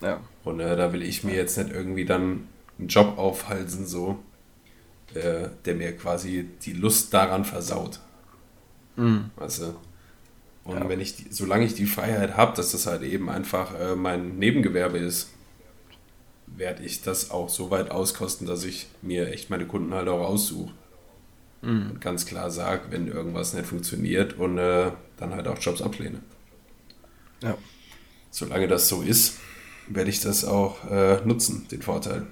Ja. 0.02 0.20
Und 0.44 0.60
äh, 0.60 0.76
da 0.76 0.92
will 0.92 1.02
ich 1.02 1.24
mir 1.24 1.34
jetzt 1.34 1.56
nicht 1.56 1.70
irgendwie 1.70 2.04
dann 2.04 2.48
einen 2.78 2.88
Job 2.88 3.16
aufhalten, 3.16 3.86
so, 3.86 4.18
äh, 5.14 5.48
der 5.64 5.74
mir 5.74 5.96
quasi 5.96 6.48
die 6.62 6.74
Lust 6.74 7.14
daran 7.14 7.44
versaut. 7.44 8.00
Mhm. 8.96 9.30
Weißt 9.36 9.62
du? 9.62 9.74
Und 10.66 10.78
ja. 10.78 10.88
wenn 10.88 11.00
ich, 11.00 11.16
die, 11.16 11.26
solange 11.30 11.64
ich 11.64 11.74
die 11.74 11.86
Freiheit 11.86 12.36
habe, 12.36 12.56
dass 12.56 12.72
das 12.72 12.86
halt 12.86 13.02
eben 13.02 13.30
einfach 13.30 13.78
äh, 13.78 13.94
mein 13.94 14.38
Nebengewerbe 14.38 14.98
ist, 14.98 15.30
werde 16.46 16.82
ich 16.82 17.02
das 17.02 17.30
auch 17.30 17.48
so 17.48 17.70
weit 17.70 17.90
auskosten, 17.90 18.46
dass 18.46 18.64
ich 18.64 18.88
mir 19.00 19.28
echt 19.28 19.48
meine 19.48 19.66
Kunden 19.66 19.94
halt 19.94 20.08
auch 20.08 20.26
aussuche. 20.26 20.72
Mhm. 21.62 21.90
Und 21.90 22.00
ganz 22.00 22.26
klar 22.26 22.50
sage, 22.50 22.82
wenn 22.90 23.06
irgendwas 23.06 23.54
nicht 23.54 23.66
funktioniert 23.66 24.38
und 24.38 24.58
äh, 24.58 24.90
dann 25.16 25.34
halt 25.34 25.46
auch 25.46 25.58
Jobs 25.58 25.82
ablehne. 25.82 26.20
Ja. 27.42 27.56
Solange 28.30 28.66
das 28.66 28.88
so 28.88 29.02
ist, 29.02 29.38
werde 29.88 30.10
ich 30.10 30.20
das 30.20 30.44
auch 30.44 30.84
äh, 30.90 31.20
nutzen, 31.24 31.68
den 31.70 31.82
Vorteil. 31.82 32.26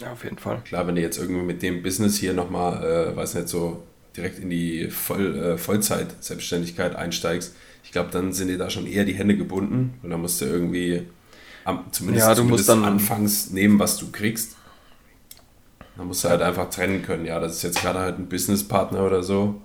Ja, 0.00 0.12
auf 0.12 0.24
jeden 0.24 0.38
Fall. 0.38 0.60
Klar, 0.64 0.86
wenn 0.86 0.96
du 0.96 1.00
jetzt 1.00 1.18
irgendwie 1.18 1.42
mit 1.42 1.62
dem 1.62 1.82
Business 1.82 2.16
hier 2.16 2.34
nochmal, 2.34 2.84
äh, 2.84 3.16
weiß 3.16 3.34
nicht, 3.34 3.48
so 3.48 3.84
direkt 4.16 4.38
in 4.38 4.50
die 4.50 4.88
Voll, 4.90 5.36
äh, 5.36 5.58
Vollzeit-Selbstständigkeit 5.58 6.96
einsteigst, 6.96 7.54
ich 7.84 7.92
glaube, 7.92 8.10
dann 8.10 8.32
sind 8.32 8.48
dir 8.48 8.58
da 8.58 8.68
schon 8.68 8.86
eher 8.86 9.04
die 9.04 9.14
Hände 9.14 9.36
gebunden 9.36 9.94
und 10.02 10.10
dann 10.10 10.20
musst 10.20 10.40
du 10.40 10.44
irgendwie 10.44 11.06
am, 11.64 11.84
zumindest, 11.92 12.26
ja, 12.26 12.34
du 12.34 12.40
zumindest 12.40 12.68
musst 12.68 12.68
dann 12.68 12.84
anfangs 12.84 13.50
nehmen, 13.50 13.78
was 13.78 13.96
du 13.96 14.10
kriegst. 14.10 14.56
Dann 15.96 16.08
musst 16.08 16.24
du 16.24 16.28
halt 16.28 16.42
einfach 16.42 16.68
trennen 16.68 17.02
können. 17.02 17.24
Ja, 17.24 17.40
das 17.40 17.56
ist 17.56 17.62
jetzt 17.62 17.80
gerade 17.80 18.00
halt 18.00 18.18
ein 18.18 18.28
Businesspartner 18.28 19.04
oder 19.04 19.22
so. 19.22 19.60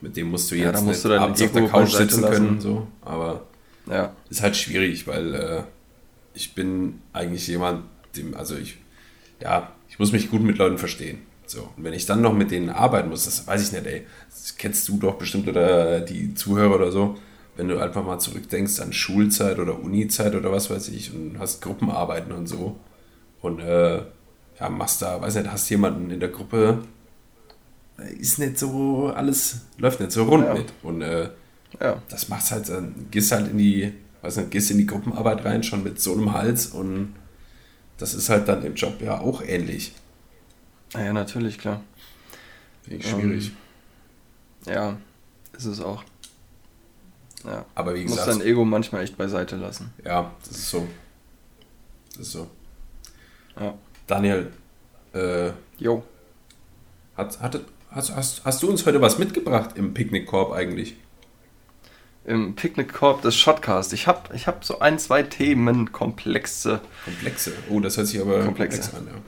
Mit 0.00 0.16
dem 0.16 0.30
musst 0.30 0.50
du 0.50 0.54
jetzt 0.54 0.80
ja, 0.80 0.80
musst 0.80 1.04
du 1.04 1.18
abends 1.18 1.42
auf 1.42 1.52
der 1.52 1.68
Couch 1.68 1.90
sitzen 1.90 2.22
können. 2.22 2.60
So. 2.60 2.86
Aber 3.00 3.46
ja. 3.90 4.14
ist 4.30 4.42
halt 4.42 4.56
schwierig, 4.56 5.06
weil 5.06 5.34
äh, 5.34 5.62
ich 6.34 6.54
bin 6.54 7.00
eigentlich 7.12 7.46
jemand, 7.48 7.84
dem, 8.16 8.34
also 8.34 8.56
ich, 8.56 8.78
ja, 9.40 9.72
ich 9.88 9.98
muss 9.98 10.12
mich 10.12 10.30
gut 10.30 10.42
mit 10.42 10.58
Leuten 10.58 10.78
verstehen. 10.78 11.18
So, 11.52 11.68
und 11.76 11.84
wenn 11.84 11.92
ich 11.92 12.06
dann 12.06 12.22
noch 12.22 12.32
mit 12.32 12.50
denen 12.50 12.70
arbeiten 12.70 13.10
muss, 13.10 13.26
das 13.26 13.46
weiß 13.46 13.62
ich 13.62 13.72
nicht, 13.72 13.84
ey. 13.84 14.06
Das 14.30 14.56
kennst 14.56 14.88
du 14.88 14.96
doch 14.96 15.16
bestimmt 15.16 15.46
oder 15.48 16.00
die 16.00 16.32
Zuhörer 16.32 16.76
oder 16.76 16.90
so. 16.90 17.18
Wenn 17.56 17.68
du 17.68 17.78
einfach 17.78 18.02
mal 18.02 18.18
zurückdenkst 18.18 18.80
an 18.80 18.94
Schulzeit 18.94 19.58
oder 19.58 19.78
Unizeit 19.78 20.34
oder 20.34 20.50
was 20.50 20.70
weiß 20.70 20.88
ich 20.88 21.14
und 21.14 21.38
hast 21.38 21.60
Gruppenarbeiten 21.60 22.32
und 22.32 22.46
so. 22.46 22.76
Und 23.42 23.60
äh, 23.60 23.98
ja, 24.58 24.68
machst 24.70 25.02
da, 25.02 25.20
weiß 25.20 25.34
nicht, 25.34 25.52
hast 25.52 25.68
jemanden 25.68 26.10
in 26.10 26.20
der 26.20 26.30
Gruppe, 26.30 26.84
ist 28.18 28.38
nicht 28.38 28.58
so, 28.58 29.12
alles 29.14 29.60
läuft 29.76 30.00
nicht 30.00 30.12
so 30.12 30.24
rund 30.24 30.46
ja. 30.46 30.54
mit. 30.54 30.72
Und 30.82 31.02
äh, 31.02 31.28
ja. 31.78 32.00
das 32.08 32.30
macht's 32.30 32.50
halt, 32.50 32.70
dann 32.70 32.94
gehst 33.10 33.30
halt 33.30 33.50
in 33.50 33.58
die, 33.58 33.92
weiß 34.22 34.38
nicht, 34.38 34.52
gehst 34.52 34.70
in 34.70 34.78
die 34.78 34.86
Gruppenarbeit 34.86 35.44
rein, 35.44 35.62
schon 35.62 35.82
mit 35.82 36.00
so 36.00 36.14
einem 36.14 36.32
Hals 36.32 36.68
und 36.68 37.14
das 37.98 38.14
ist 38.14 38.30
halt 38.30 38.48
dann 38.48 38.64
im 38.64 38.74
Job 38.74 39.02
ja 39.02 39.20
auch 39.20 39.42
ähnlich. 39.42 39.92
Ja, 40.94 41.12
natürlich, 41.12 41.58
klar. 41.58 41.80
Ich 42.86 43.08
schwierig. 43.08 43.52
Ähm, 44.66 44.72
ja, 44.72 44.96
ist 45.56 45.64
es 45.64 45.80
auch. 45.80 46.04
Ja. 47.44 47.64
Aber 47.74 47.94
wie 47.94 48.04
gesagt. 48.04 48.26
Muss 48.26 48.38
dein 48.38 48.46
Ego 48.46 48.64
manchmal 48.64 49.02
echt 49.02 49.16
beiseite 49.16 49.56
lassen. 49.56 49.92
Ja, 50.04 50.32
das 50.40 50.58
ist 50.58 50.70
so. 50.70 50.86
Das 52.10 52.26
ist 52.26 52.32
so. 52.32 52.50
Ja. 53.58 53.74
Daniel, 54.06 54.52
äh, 55.14 55.50
jo. 55.78 56.04
Hat, 57.16 57.40
hat, 57.40 57.60
hast, 57.90 58.14
hast, 58.14 58.44
hast 58.44 58.62
du 58.62 58.70
uns 58.70 58.86
heute 58.86 59.00
was 59.00 59.18
mitgebracht 59.18 59.76
im 59.76 59.94
Picknickkorb 59.94 60.52
eigentlich? 60.52 60.96
Im 62.24 62.54
Picknickkorb 62.54 63.22
des 63.22 63.36
Shotcast. 63.36 63.92
Ich 63.92 64.06
habe 64.06 64.34
ich 64.34 64.46
hab 64.46 64.64
so 64.64 64.78
ein, 64.78 64.98
zwei 64.98 65.22
Themenkomplexe. 65.22 66.80
Komplexe? 67.04 67.52
Oh, 67.68 67.80
das 67.80 67.96
hört 67.96 68.06
sich 68.06 68.20
aber 68.20 68.44
komplex 68.44 68.94
an, 68.94 69.06
ja. 69.06 69.20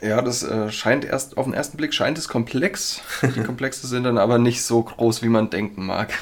Ja, 0.00 0.20
das 0.20 0.42
äh, 0.42 0.70
scheint 0.70 1.04
erst, 1.04 1.38
auf 1.38 1.46
den 1.46 1.54
ersten 1.54 1.76
Blick 1.76 1.94
scheint 1.94 2.18
es 2.18 2.28
komplex. 2.28 3.00
Die 3.22 3.40
Komplexe 3.44 3.86
sind 3.86 4.04
dann 4.04 4.18
aber 4.18 4.38
nicht 4.38 4.62
so 4.62 4.82
groß, 4.82 5.22
wie 5.22 5.28
man 5.28 5.50
denken 5.50 5.86
mag. 5.86 6.12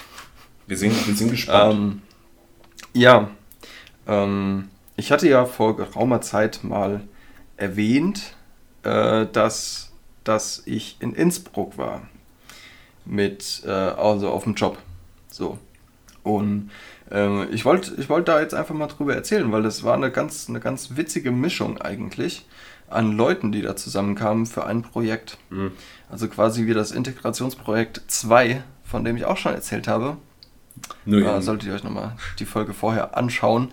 Wir 0.67 0.77
sind, 0.77 1.07
wir 1.07 1.15
sind 1.15 1.31
gespannt. 1.31 1.75
Ähm, 1.75 2.03
ja, 2.93 3.29
ähm, 4.07 4.69
ich 4.97 5.11
hatte 5.11 5.29
ja 5.29 5.45
vor 5.45 5.77
geraumer 5.77 6.21
Zeit 6.21 6.63
mal 6.63 7.03
erwähnt, 7.57 8.37
äh, 8.85 9.27
dass, 9.27 9.93
dass 10.23 10.63
ich 10.67 10.97
in 11.01 11.15
Innsbruck 11.15 11.77
war. 11.77 12.03
Mit, 13.05 13.63
äh, 13.67 13.71
also 13.71 14.31
auf 14.31 14.45
dem 14.45 14.55
Job. 14.55 14.79
So. 15.29 15.59
Und 16.23 16.71
äh, 17.11 17.45
ich 17.47 17.67
wollte 17.67 17.95
ich 17.99 18.09
wollt 18.09 18.29
da 18.29 18.41
jetzt 18.41 18.55
einfach 18.55 18.75
mal 18.75 18.87
drüber 18.87 19.15
erzählen, 19.15 19.51
weil 19.53 19.63
das 19.63 19.83
war 19.83 19.95
eine 19.95 20.11
ganz, 20.11 20.49
eine 20.49 20.61
ganz 20.61 20.97
witzige 20.97 21.31
Mischung 21.33 21.79
eigentlich 21.83 22.47
an 22.89 23.13
Leuten, 23.13 23.53
die 23.53 23.63
da 23.63 23.77
zusammenkamen 23.77 24.47
für 24.47 24.67
ein 24.67 24.83
Projekt. 24.83 25.39
Mhm. 25.51 25.73
Also 26.11 26.29
quasi 26.29 26.67
wie 26.67 26.75
das 26.75 26.93
Integrationsprojekt 26.93 28.03
2, 28.07 28.63
von 28.85 29.05
dem 29.05 29.17
ich 29.17 29.25
auch 29.25 29.37
schon 29.37 29.55
erzählt 29.55 29.89
habe. 29.89 30.17
Nur 31.05 31.27
äh, 31.27 31.43
solltet 31.43 31.69
ihr 31.69 31.75
euch 31.75 31.85
nochmal 31.85 32.17
die 32.39 32.45
Folge 32.45 32.75
vorher 32.75 33.17
anschauen. 33.17 33.71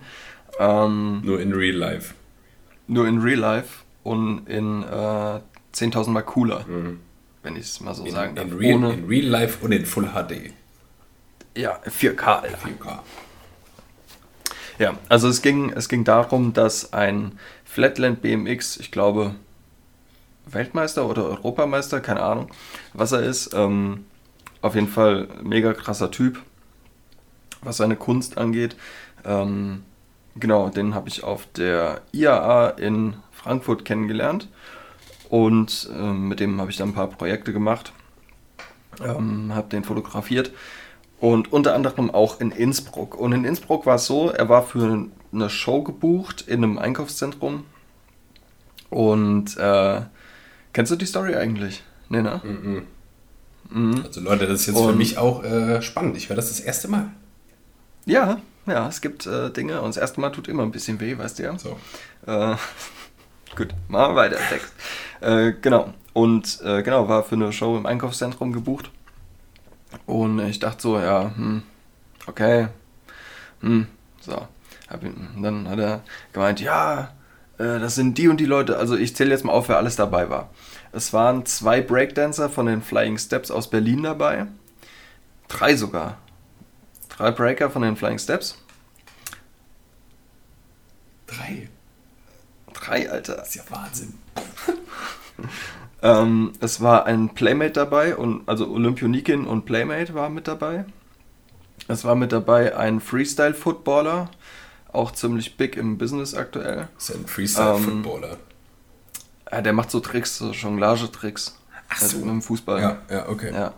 Ähm, 0.58 1.20
nur 1.24 1.40
in 1.40 1.52
Real 1.52 1.76
Life. 1.76 2.14
Nur 2.86 3.06
in 3.06 3.20
Real 3.20 3.38
Life 3.38 3.84
und 4.02 4.46
in 4.48 4.82
äh, 4.82 5.40
10.000 5.74 6.10
Mal 6.10 6.22
cooler, 6.22 6.64
mhm. 6.66 7.00
wenn 7.42 7.56
ich 7.56 7.62
es 7.62 7.80
mal 7.80 7.94
so 7.94 8.04
in, 8.04 8.12
sagen 8.12 8.34
darf. 8.34 8.46
In 8.46 8.52
real, 8.54 8.76
Ohne, 8.76 8.92
in 8.94 9.04
real 9.06 9.26
Life 9.26 9.64
und 9.64 9.72
in 9.72 9.86
Full 9.86 10.08
HD. 10.08 10.52
Ja, 11.56 11.78
4K, 11.86 12.42
Alter. 12.42 12.58
4K. 12.58 12.98
Ja, 14.78 14.94
also 15.08 15.28
es 15.28 15.42
ging, 15.42 15.70
es 15.70 15.88
ging 15.88 16.04
darum, 16.04 16.52
dass 16.54 16.92
ein 16.92 17.38
Flatland 17.72 18.20
BMX, 18.20 18.76
ich 18.76 18.90
glaube, 18.90 19.34
Weltmeister 20.44 21.08
oder 21.08 21.24
Europameister, 21.24 22.00
keine 22.00 22.22
Ahnung, 22.22 22.50
was 22.92 23.12
er 23.12 23.22
ist, 23.22 23.54
ähm, 23.54 24.04
auf 24.60 24.74
jeden 24.74 24.88
Fall 24.88 25.26
mega 25.42 25.72
krasser 25.72 26.10
Typ, 26.10 26.38
was 27.62 27.78
seine 27.78 27.96
Kunst 27.96 28.36
angeht. 28.36 28.76
Ähm, 29.24 29.84
genau, 30.36 30.68
den 30.68 30.94
habe 30.94 31.08
ich 31.08 31.24
auf 31.24 31.46
der 31.56 32.02
IAA 32.12 32.68
in 32.76 33.14
Frankfurt 33.32 33.86
kennengelernt 33.86 34.48
und 35.30 35.88
ähm, 35.94 36.28
mit 36.28 36.40
dem 36.40 36.60
habe 36.60 36.70
ich 36.70 36.76
dann 36.76 36.90
ein 36.90 36.94
paar 36.94 37.06
Projekte 37.06 37.54
gemacht, 37.54 37.94
ähm, 39.02 39.54
habe 39.54 39.70
den 39.70 39.84
fotografiert 39.84 40.52
und 41.20 41.50
unter 41.50 41.74
anderem 41.74 42.10
auch 42.10 42.38
in 42.38 42.50
Innsbruck. 42.50 43.14
Und 43.14 43.32
in 43.32 43.46
Innsbruck 43.46 43.86
war 43.86 43.94
es 43.94 44.04
so, 44.04 44.28
er 44.28 44.50
war 44.50 44.62
für 44.62 45.06
eine 45.32 45.50
Show 45.50 45.82
gebucht 45.82 46.42
in 46.46 46.62
einem 46.62 46.78
Einkaufszentrum. 46.78 47.64
Und 48.90 49.56
äh, 49.56 50.02
kennst 50.72 50.92
du 50.92 50.96
die 50.96 51.06
Story 51.06 51.34
eigentlich? 51.34 51.82
Nee, 52.08 52.22
ne? 52.22 52.40
Mhm. 52.44 52.86
Mhm. 53.70 54.02
Also 54.04 54.20
Leute, 54.20 54.46
das 54.46 54.60
ist 54.60 54.66
jetzt 54.66 54.76
und, 54.76 54.90
für 54.90 54.96
mich 54.96 55.18
auch 55.18 55.42
äh, 55.44 55.80
spannend. 55.80 56.16
Ich 56.16 56.28
höre 56.28 56.36
das 56.36 56.48
das 56.48 56.60
erste 56.60 56.88
Mal. 56.88 57.10
Ja, 58.04 58.40
ja, 58.66 58.88
es 58.88 59.00
gibt 59.00 59.26
äh, 59.26 59.50
Dinge 59.50 59.80
und 59.80 59.88
das 59.88 59.96
erste 59.96 60.20
Mal 60.20 60.30
tut 60.30 60.48
immer 60.48 60.62
ein 60.62 60.72
bisschen 60.72 61.00
weh, 61.00 61.16
weißt 61.16 61.38
du 61.38 61.42
ja. 61.44 61.58
So. 61.58 61.78
Äh, 62.26 62.56
gut, 63.56 63.74
machen 63.88 64.14
wir 64.14 64.16
weiter, 64.16 64.38
Text. 64.48 64.72
Äh, 65.20 65.52
genau. 65.60 65.94
Und 66.12 66.60
äh, 66.62 66.82
genau, 66.82 67.08
war 67.08 67.24
für 67.24 67.36
eine 67.36 67.52
Show 67.52 67.76
im 67.76 67.86
Einkaufszentrum 67.86 68.52
gebucht. 68.52 68.90
Und 70.06 70.38
ich 70.40 70.58
dachte 70.58 70.82
so, 70.82 70.98
ja, 70.98 71.32
hm, 71.34 71.62
okay, 72.26 72.68
hm, 73.60 73.86
so. 74.20 74.48
Dann 75.00 75.68
hat 75.68 75.78
er 75.78 76.02
gemeint, 76.32 76.60
ja, 76.60 77.12
äh, 77.58 77.78
das 77.78 77.94
sind 77.94 78.18
die 78.18 78.28
und 78.28 78.38
die 78.38 78.46
Leute. 78.46 78.78
Also 78.78 78.96
ich 78.96 79.16
zähle 79.16 79.30
jetzt 79.30 79.44
mal 79.44 79.52
auf, 79.52 79.68
wer 79.68 79.76
alles 79.76 79.96
dabei 79.96 80.30
war. 80.30 80.50
Es 80.92 81.12
waren 81.12 81.46
zwei 81.46 81.80
Breakdancer 81.80 82.50
von 82.50 82.66
den 82.66 82.82
Flying 82.82 83.18
Steps 83.18 83.50
aus 83.50 83.70
Berlin 83.70 84.02
dabei. 84.02 84.46
Drei 85.48 85.76
sogar. 85.76 86.18
Drei 87.08 87.30
Breaker 87.30 87.70
von 87.70 87.82
den 87.82 87.96
Flying 87.96 88.18
Steps. 88.18 88.58
Drei? 91.26 91.68
Drei, 92.72 93.10
Alter. 93.10 93.36
Das 93.36 93.48
ist 93.48 93.54
ja 93.56 93.62
Wahnsinn. 93.70 94.14
Ähm, 96.02 96.52
es 96.60 96.80
war 96.80 97.06
ein 97.06 97.28
Playmate 97.28 97.72
dabei, 97.72 98.16
und, 98.16 98.48
also 98.48 98.68
Olympionikin 98.68 99.46
und 99.46 99.64
Playmate 99.64 100.14
war 100.14 100.28
mit 100.28 100.48
dabei. 100.48 100.84
Es 101.86 102.04
war 102.04 102.16
mit 102.16 102.32
dabei 102.32 102.76
ein 102.76 103.00
Freestyle-Footballer, 103.00 104.28
auch 104.92 105.12
ziemlich 105.12 105.56
big 105.56 105.76
im 105.76 105.98
Business 105.98 106.34
aktuell. 106.34 106.88
Ist 106.98 107.14
ein 107.14 107.26
Freestyle-Footballer. 107.26 108.32
Ähm, 108.32 108.36
ja, 109.50 109.60
der 109.62 109.72
macht 109.72 109.90
so 109.90 110.00
Tricks, 110.00 110.38
so 110.38 110.50
Jonglage-Tricks. 110.52 111.58
Ach 111.88 112.00
so. 112.00 112.18
Mit 112.18 112.26
dem 112.28 112.42
Fußball. 112.42 112.80
Ja, 112.80 112.98
ja, 113.10 113.28
okay. 113.28 113.52
Ja. 113.52 113.74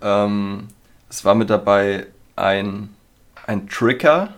Ähm, 0.00 0.68
es 1.08 1.24
war 1.24 1.34
mit 1.34 1.50
dabei 1.50 2.06
ein, 2.36 2.94
ein 3.46 3.68
Tricker, 3.68 4.34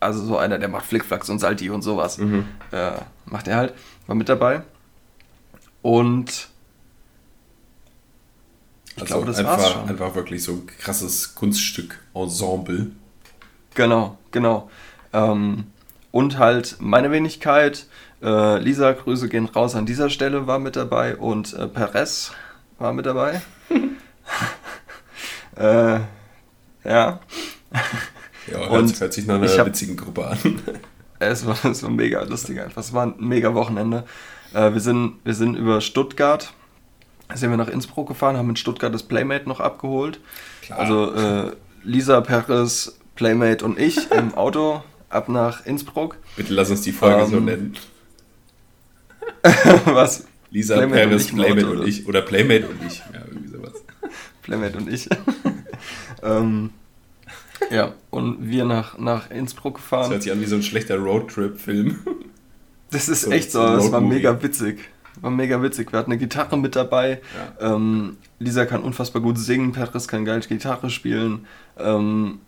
also 0.00 0.24
so 0.24 0.36
einer, 0.36 0.58
der 0.58 0.68
macht 0.68 0.86
Flickflacks 0.86 1.30
und 1.30 1.38
Salti 1.38 1.70
und 1.70 1.82
sowas. 1.82 2.18
Mhm. 2.18 2.46
Äh, 2.72 2.92
macht 3.26 3.46
er 3.48 3.56
halt, 3.56 3.74
war 4.06 4.16
mit 4.16 4.28
dabei. 4.28 4.62
Und 5.82 6.48
Ich 8.96 9.04
glaube, 9.04 9.26
das 9.26 9.38
Also 9.38 9.48
einfach, 9.48 9.62
war's 9.62 9.72
schon. 9.72 9.88
einfach 9.88 10.14
wirklich 10.14 10.42
so 10.42 10.52
ein 10.52 10.66
krasses 10.66 11.34
Kunststück-Ensemble. 11.34 12.90
Genau, 13.74 14.18
genau. 14.30 14.70
Ähm, 15.12 15.64
und 16.10 16.38
halt 16.38 16.76
meine 16.80 17.10
Wenigkeit, 17.10 17.86
äh, 18.22 18.58
Lisa, 18.58 18.92
Grüße 18.92 19.28
gehen 19.28 19.46
raus 19.46 19.74
an 19.74 19.86
dieser 19.86 20.10
Stelle, 20.10 20.46
war 20.46 20.58
mit 20.58 20.76
dabei 20.76 21.16
und 21.16 21.54
äh, 21.54 21.66
Perez 21.68 22.32
war 22.78 22.92
mit 22.92 23.06
dabei. 23.06 23.40
äh, 25.56 25.62
ja, 25.64 26.04
Ja, 26.84 27.20
hört, 28.52 28.70
Und 28.70 29.00
hört 29.00 29.12
sich 29.12 29.26
nach 29.26 29.36
einer 29.36 29.48
hab- 29.48 29.66
witzigen 29.66 29.96
Gruppe 29.96 30.26
an. 30.26 30.38
es 31.18 31.46
war, 31.46 31.56
es 31.64 31.82
war 31.82 31.90
mega 31.90 32.22
lustig 32.22 32.60
einfach. 32.60 32.78
Es 32.82 32.92
war 32.92 33.06
ein 33.06 33.14
mega 33.18 33.54
Wochenende. 33.54 34.04
Äh, 34.52 34.72
wir, 34.72 34.80
sind, 34.80 35.18
wir 35.24 35.34
sind 35.34 35.54
über 35.56 35.80
Stuttgart, 35.80 36.52
sind 37.34 37.50
wir 37.50 37.56
nach 37.56 37.68
Innsbruck 37.68 38.08
gefahren, 38.08 38.36
haben 38.36 38.50
in 38.50 38.56
Stuttgart 38.56 38.92
das 38.92 39.02
Playmate 39.04 39.48
noch 39.48 39.60
abgeholt. 39.60 40.20
Klar. 40.62 40.78
Also 40.80 41.14
äh, 41.14 41.52
Lisa, 41.82 42.20
Perez, 42.20 42.98
Playmate 43.14 43.64
und 43.64 43.78
ich 43.78 44.10
im 44.10 44.34
Auto 44.36 44.82
ab 45.12 45.28
nach 45.28 45.64
Innsbruck. 45.66 46.16
Bitte 46.36 46.52
lass 46.54 46.70
uns 46.70 46.82
die 46.82 46.92
Folge 46.92 47.26
so 47.26 47.36
Ähm, 47.38 47.44
nennen. 47.46 47.76
Was? 49.86 50.26
Lisa, 50.50 50.76
Playmate 50.76 51.02
und 51.04 51.08
Paris, 51.10 51.24
ich 51.24 51.30
im 51.32 51.36
Playmate 51.38 51.70
und 51.70 51.86
ich. 51.88 52.06
Oder 52.08 52.22
Playmate 52.22 52.68
und 52.68 52.84
ich. 52.86 52.98
Ja, 53.12 53.20
irgendwie 53.26 53.48
sowas. 53.48 53.72
Playmate 54.42 54.76
und 54.78 54.92
ich. 54.92 55.08
ähm, 56.22 56.70
ja, 57.70 57.94
und 58.10 58.48
wir 58.50 58.64
nach, 58.64 58.98
nach 58.98 59.30
Innsbruck 59.30 59.74
Das 59.76 59.82
gefahren. 59.82 60.10
hört 60.10 60.22
sich 60.22 60.32
an 60.32 60.40
wie 60.40 60.46
so 60.46 60.56
ein 60.56 60.62
schlechter 60.62 60.96
Roadtrip-Film. 60.98 61.98
Das 62.90 63.08
ist 63.08 63.22
so- 63.22 63.30
echt 63.30 63.50
so, 63.52 63.66
so 63.66 63.76
das 63.76 63.92
war 63.92 64.00
mega 64.00 64.42
witzig. 64.42 64.80
War 65.20 65.30
mega 65.30 65.62
witzig. 65.62 65.92
Wir 65.92 65.98
hatten 65.98 66.10
eine 66.12 66.18
Gitarre 66.18 66.58
mit 66.58 66.74
dabei. 66.76 67.20
Ja. 67.60 67.74
Ähm, 67.74 68.16
Lisa 68.38 68.66
kann 68.66 68.82
unfassbar 68.82 69.22
gut 69.22 69.38
singen, 69.38 69.72
Petris 69.72 70.08
kann 70.08 70.24
geil 70.24 70.40
Gitarre 70.40 70.90
spielen. 70.90 71.46
Ähm, 71.78 72.40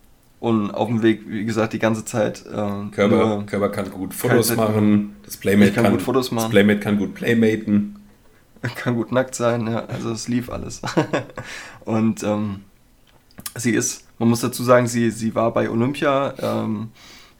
und 0.44 0.72
auf 0.72 0.88
dem 0.88 1.02
Weg, 1.02 1.22
wie 1.26 1.44
gesagt, 1.46 1.72
die 1.72 1.78
ganze 1.78 2.04
Zeit. 2.04 2.44
Ähm, 2.54 2.90
Körper, 2.90 3.16
nur- 3.16 3.46
Körper 3.46 3.70
kann 3.70 3.90
gut 3.90 4.12
Fotos 4.12 4.48
Kein- 4.48 4.57
machen. 4.59 5.16
Das 5.24 5.38
Playmate 5.38 5.72
kann 5.72 5.85
kann, 5.85 5.92
gut 5.94 6.02
Fotos 6.02 6.30
machen. 6.30 6.44
Das 6.44 6.50
Playmate 6.50 6.80
kann 6.80 6.98
gut 6.98 7.14
Playmaten. 7.14 7.96
kann 8.76 8.94
gut 8.94 9.11
nackt 9.11 9.35
sein, 9.35 9.66
ja, 9.66 9.87
also 9.87 10.11
es 10.11 10.28
lief 10.28 10.50
alles. 10.50 10.83
und 11.87 12.22
ähm, 12.22 12.61
sie 13.54 13.72
ist, 13.72 14.07
man 14.18 14.28
muss 14.28 14.40
dazu 14.40 14.62
sagen, 14.62 14.87
sie, 14.87 15.11
sie 15.11 15.35
war 15.35 15.52
bei 15.54 15.70
Olympia 15.70 16.35
ähm, 16.38 16.88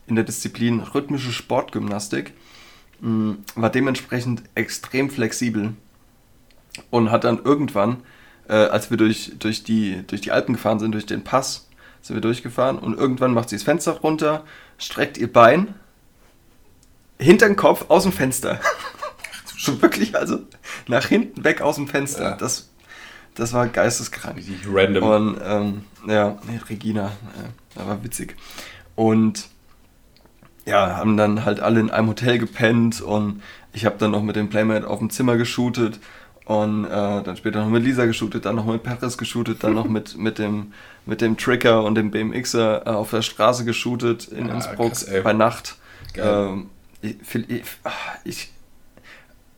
in 0.07 0.15
der 0.17 0.25
Disziplin 0.25 0.81
rhythmische 0.81 1.33
Sportgymnastik, 1.33 2.33
mh, 3.01 3.37
war 3.55 3.71
dementsprechend 3.71 4.43
extrem 4.55 5.11
flexibel 5.11 5.75
und 6.91 7.11
hat 7.11 7.25
dann 7.25 7.41
irgendwann, 7.45 7.99
äh, 8.49 8.55
als 8.55 8.91
wir 8.91 8.97
durch, 8.97 9.33
durch, 9.39 9.63
die, 9.63 10.05
durch 10.07 10.21
die 10.23 10.31
Alpen 10.33 10.55
gefahren 10.55 10.79
sind, 10.79 10.93
durch 10.93 11.07
den 11.07 11.23
Pass, 11.25 11.64
sind 12.05 12.17
wir 12.17 12.21
durchgefahren 12.21 12.79
und 12.79 12.99
irgendwann 12.99 13.33
macht 13.33 13.49
sie 13.49 13.57
das 13.57 13.63
Fenster 13.63 13.93
runter, 13.93 14.45
streckt 14.77 15.17
ihr 15.17 15.33
Bein 15.33 15.75
hinter 17.19 17.47
den 17.47 17.57
Kopf 17.57 17.87
aus 17.89 18.05
dem 18.05 18.13
Fenster. 18.13 18.61
So 19.57 19.81
wirklich, 19.81 20.15
also 20.15 20.41
nach 20.89 21.07
hinten 21.07 21.43
weg 21.43 21.63
aus 21.63 21.77
dem 21.77 21.89
Fenster. 21.89 22.23
Ja. 22.23 22.37
Das, 22.37 22.69
das 23.35 23.55
war 23.55 23.67
geisteskrank. 23.67 24.37
Richtig 24.37 24.59
random. 24.71 25.03
Und 25.03 25.41
ähm, 25.43 25.85
ja, 26.07 26.37
nee, 26.47 26.61
Regina, 26.69 27.07
äh, 27.07 27.49
das 27.75 27.87
war 27.87 28.05
witzig. 28.05 28.37
Und 28.95 29.49
ja, 30.67 30.99
haben 30.99 31.17
dann 31.17 31.47
halt 31.47 31.61
alle 31.61 31.81
in 31.81 31.89
einem 31.89 32.09
Hotel 32.09 32.37
gepennt 32.37 33.01
und 33.01 33.43
ich 33.73 33.87
habe 33.87 33.97
dann 33.97 34.11
noch 34.11 34.23
mit 34.23 34.37
dem 34.37 34.51
Playmate 34.51 34.87
auf 34.87 34.99
dem 34.99 35.09
Zimmer 35.09 35.39
geshootet 35.39 35.99
und 36.47 36.85
äh, 36.85 36.89
dann 36.89 37.37
später 37.37 37.61
noch 37.61 37.71
mit 37.71 37.83
Lisa 37.83 38.05
geshootet, 38.05 38.45
dann 38.45 38.57
noch 38.57 38.67
mit 38.67 38.83
Paris 38.83 39.17
geshootet, 39.17 39.65
dann 39.65 39.75
noch 39.75 39.89
mit, 39.89 40.19
mit, 40.19 40.39
dem, 40.39 40.73
mit 41.07 41.21
dem 41.21 41.39
Tricker 41.39 41.83
und 41.85 41.95
dem 41.95 42.11
BMXer 42.11 42.87
äh, 42.87 42.91
auf 42.91 43.11
der 43.11 43.23
Straße 43.23 43.65
geshootet 43.65 44.29
in 44.29 44.49
Ja, 44.49 44.55
Innsbruck 44.55 44.91
krass, 44.91 45.07
bei 45.23 45.33
Nacht. 45.33 45.77
Ähm, 46.17 46.69
ich, 47.01 47.17
ich, 47.49 47.63
ah, 47.85 47.91
ich, 48.25 48.53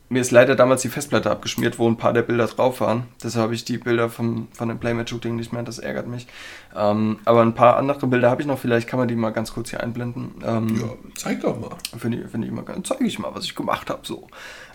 mir 0.09 0.21
ist 0.21 0.31
leider 0.31 0.55
damals 0.55 0.83
die 0.83 0.89
Festplatte 0.89 1.29
abgeschmiert, 1.29 1.81
wo 1.81 1.89
ein 1.89 1.97
paar 1.97 2.13
der 2.13 2.23
Bilder 2.23 2.47
drauf 2.47 2.81
waren. 2.81 3.09
Deshalb 3.21 3.43
habe 3.43 3.55
ich 3.57 3.65
die 3.65 3.79
Bilder 3.79 4.09
vom, 4.09 4.47
von 4.53 4.69
dem 4.69 4.79
Playmate-Shooting 4.79 5.35
nicht 5.35 5.53
mehr, 5.53 5.65
das 5.65 5.81
ärgert 5.81 6.07
mich. 6.07 6.29
Ähm, 6.77 7.19
aber 7.25 7.43
ein 7.43 7.55
paar 7.55 7.77
andere 7.79 8.07
Bilder 8.07 8.31
habe 8.31 8.43
ich 8.43 8.47
noch, 8.47 8.61
vielleicht 8.61 8.87
kann 8.87 9.01
man 9.01 9.09
die 9.09 9.17
mal 9.17 9.31
ganz 9.31 9.53
kurz 9.53 9.71
hier 9.71 9.83
einblenden. 9.83 10.35
Ähm, 10.45 10.77
ja, 10.77 10.89
zeig 11.17 11.41
doch 11.41 11.59
mal. 11.59 11.77
Finde 11.99 12.19
ich, 12.19 12.31
finde 12.31 12.47
ich 12.47 12.65
ganz, 12.65 12.87
zeige 12.87 13.05
ich 13.07 13.19
mal, 13.19 13.35
was 13.35 13.45
ich 13.45 13.57
gemacht 13.57 13.91
habe, 13.91 14.03
so. 14.05 14.29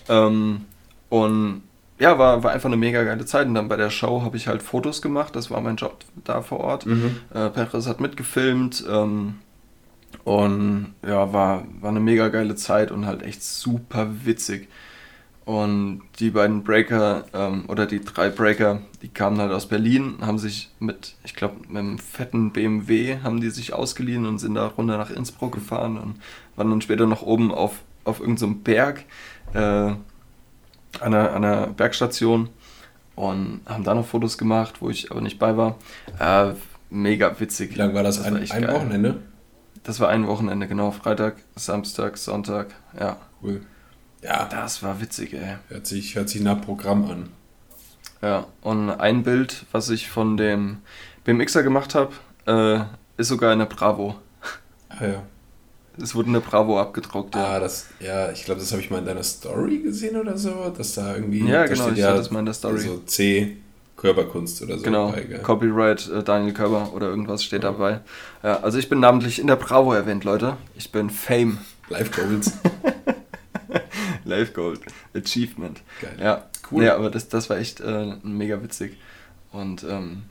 Ähm, 0.10 0.66
und 1.08 1.64
ja, 2.02 2.18
war, 2.18 2.44
war 2.44 2.52
einfach 2.52 2.68
eine 2.68 2.78
mega 2.78 3.04
geile 3.04 3.26
Zeit. 3.26 3.48
Und 3.48 3.54
dann 3.54 3.70
bei 3.70 3.78
der 3.78 3.92
Show 3.92 4.24
habe 4.24 4.36
ich 4.36 4.48
halt 4.48 4.64
Fotos 4.64 5.04
gemacht, 5.04 5.36
das 5.36 5.52
war 5.52 5.62
mein 5.62 5.76
Job 5.76 6.00
da 6.24 6.42
vor 6.42 6.60
Ort. 6.60 6.88
Mhm. 6.88 7.18
Äh, 7.32 7.50
Peres 7.50 7.88
hat 7.88 8.02
mitgefilmt 8.02 8.84
ähm, 8.90 9.36
und 10.24 10.96
ja, 11.06 11.32
war, 11.32 11.64
war 11.80 11.92
eine 11.92 12.00
mega 12.00 12.30
geile 12.30 12.56
Zeit 12.56 12.90
und 12.90 13.06
halt 13.06 13.22
echt 13.22 13.44
super 13.44 14.26
witzig. 14.26 14.68
Und 15.46 16.02
die 16.20 16.32
beiden 16.32 16.64
Breaker 16.64 17.26
ähm, 17.34 17.66
oder 17.68 17.86
die 17.86 18.02
drei 18.02 18.30
Breaker, 18.30 18.82
die 19.04 19.10
kamen 19.10 19.40
halt 19.40 19.52
aus 19.52 19.68
Berlin, 19.68 20.18
haben 20.22 20.40
sich 20.40 20.72
mit, 20.80 21.16
ich 21.24 21.36
glaube, 21.36 21.58
mit 21.68 21.78
einem 21.78 22.00
fetten 22.00 22.52
BMW 22.52 23.18
haben 23.22 23.42
die 23.42 23.52
sich 23.52 23.74
ausgeliehen 23.74 24.26
und 24.26 24.40
sind 24.40 24.56
da 24.56 24.66
runter 24.66 24.98
nach 24.98 25.12
Innsbruck 25.12 25.54
gefahren 25.54 26.00
und 26.00 26.16
waren 26.56 26.72
dann 26.72 26.82
später 26.82 27.06
noch 27.06 27.22
oben 27.22 27.52
auf, 27.52 27.84
auf 28.06 28.22
irgendeinem 28.22 28.62
Berg, 28.62 29.04
äh, 29.54 29.92
an, 31.00 31.14
einer, 31.14 31.34
an 31.34 31.44
einer 31.46 31.68
Bergstation 31.68 32.50
und 33.16 33.62
haben 33.66 33.84
da 33.84 33.94
noch 33.94 34.06
Fotos 34.06 34.38
gemacht, 34.38 34.82
wo 34.82 34.90
ich 34.90 35.12
aber 35.12 35.22
nicht 35.22 35.40
bei 35.40 35.58
war. 35.58 35.78
Äh, 36.20 36.54
mega 36.90 37.40
witzig. 37.40 37.72
Wie 37.74 37.78
lange 37.78 37.94
war 37.94 38.04
das? 38.04 38.22
ein 38.22 38.42
echt 38.42 38.54
ein. 38.54 38.68
Wochenende? 38.68 39.22
Das 39.84 40.00
war 40.00 40.10
ein 40.10 40.28
Wochenende, 40.28 40.68
genau. 40.68 40.92
Freitag, 40.92 41.38
Samstag, 41.56 42.18
Sonntag. 42.18 42.68
Ja, 43.00 43.18
Cool. 43.42 43.62
Ja, 44.22 44.46
das 44.46 44.84
war 44.84 45.02
witzig, 45.02 45.34
ey. 45.34 45.58
hört 45.70 45.88
sich, 45.88 46.16
hört 46.16 46.30
sich 46.30 46.42
nach 46.42 46.62
Programm 46.62 47.10
an. 47.10 47.30
Ja, 48.22 48.46
und 48.62 48.92
ein 48.92 49.24
Bild, 49.24 49.66
was 49.72 49.90
ich 49.90 50.10
von 50.10 50.38
dem 50.38 50.78
BMXer 51.24 51.64
gemacht 51.64 51.96
habe, 51.96 52.14
äh, 52.46 53.20
ist 53.20 53.30
sogar 53.30 53.52
in 53.52 53.60
der 53.60 53.66
Bravo. 53.66 54.16
Ah 54.90 55.06
ja. 55.06 55.24
Es 56.02 56.16
wurde 56.16 56.28
in 56.28 56.34
der 56.34 56.40
Bravo 56.42 56.80
abgedruckt, 56.80 57.36
ja. 57.36 57.56
Ah, 57.56 57.60
das, 57.60 57.88
ja, 58.00 58.32
ich 58.32 58.46
glaube, 58.46 58.60
das 58.60 58.72
habe 58.72 58.82
ich 58.82 58.90
mal 58.90 59.00
in 59.00 59.06
deiner 59.06 59.24
Story 59.24 59.80
gesehen 59.80 60.16
oder 60.18 60.38
so, 60.38 60.74
dass 60.76 60.94
da 60.94 61.16
irgendwie. 61.16 61.48
Ja, 61.48 61.64
da 61.64 61.68
genau, 61.68 61.84
steht 61.86 61.98
ich 62.00 62.04
hatte 62.04 62.18
das 62.18 62.32
mal 62.32 62.40
in 62.40 62.46
der 62.46 62.54
Story. 62.54 62.80
So 62.80 62.98
C, 63.06 63.58
Körperkunst 63.96 64.62
oder 64.62 64.78
so. 64.78 64.84
genau, 64.84 65.12
bei, 65.12 65.22
gell? 65.22 65.40
Copyright 65.40 66.10
äh, 66.10 66.24
Daniel 66.24 66.54
Körber 66.54 66.92
oder 66.94 67.08
irgendwas 67.08 67.44
steht 67.44 67.64
dabei. 67.64 68.02
Ja, 68.44 68.60
also 68.62 68.78
ich 68.80 68.90
bin 68.90 69.00
namentlich 69.00 69.40
in 69.40 69.48
der 69.48 69.56
Bravo 69.58 69.94
erwähnt, 69.94 70.24
Leute. 70.24 70.58
Ich 70.76 70.92
bin 70.92 71.10
Fame. 71.10 71.60
Live 71.90 72.12
Goals. 72.12 72.54
Live 74.26 74.54
Gold. 74.54 74.80
Achievement. 75.14 75.82
Geil. 76.02 76.18
Ja, 76.20 76.46
Cool. 76.72 76.86
Ja, 76.86 76.96
aber 76.96 77.10
das, 77.10 77.28
das 77.28 77.50
war 77.50 77.58
echt 77.58 77.82
äh, 77.82 78.16
mega 78.24 78.64
witzig. 78.64 78.98
Und 79.52 79.84
ähm, 79.84 80.24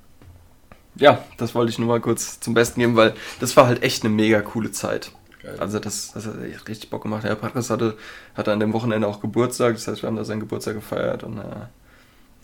ja, 0.97 1.23
das 1.37 1.55
wollte 1.55 1.71
ich 1.71 1.79
nur 1.79 1.89
mal 1.89 2.01
kurz 2.01 2.41
zum 2.41 2.55
Besten 2.55 2.81
geben, 2.81 2.97
weil 2.97 3.15
das 3.41 3.57
war 3.57 3.67
halt 3.67 3.83
echt 3.83 4.05
eine 4.05 4.15
mega 4.15 4.41
coole 4.41 4.73
Zeit. 4.73 5.13
Geil. 5.43 5.57
Also 5.59 5.79
das, 5.79 6.13
das 6.13 6.27
hat 6.27 6.43
echt 6.43 6.69
richtig 6.69 6.91
Bock 6.91 7.03
gemacht. 7.03 7.25
Herr 7.25 7.35
Paris 7.35 7.71
hatte, 7.71 7.97
hatte 8.35 8.53
an 8.53 8.61
dem 8.61 8.73
Wochenende 8.73 9.07
auch 9.07 9.21
Geburtstag, 9.21 9.75
das 9.75 9.89
heißt, 9.89 10.03
wir 10.03 10.09
haben 10.09 10.17
da 10.17 10.25
seinen 10.25 10.41
Geburtstag 10.41 10.75
gefeiert 10.75 11.25
und 11.25 11.39
äh, 11.39 11.43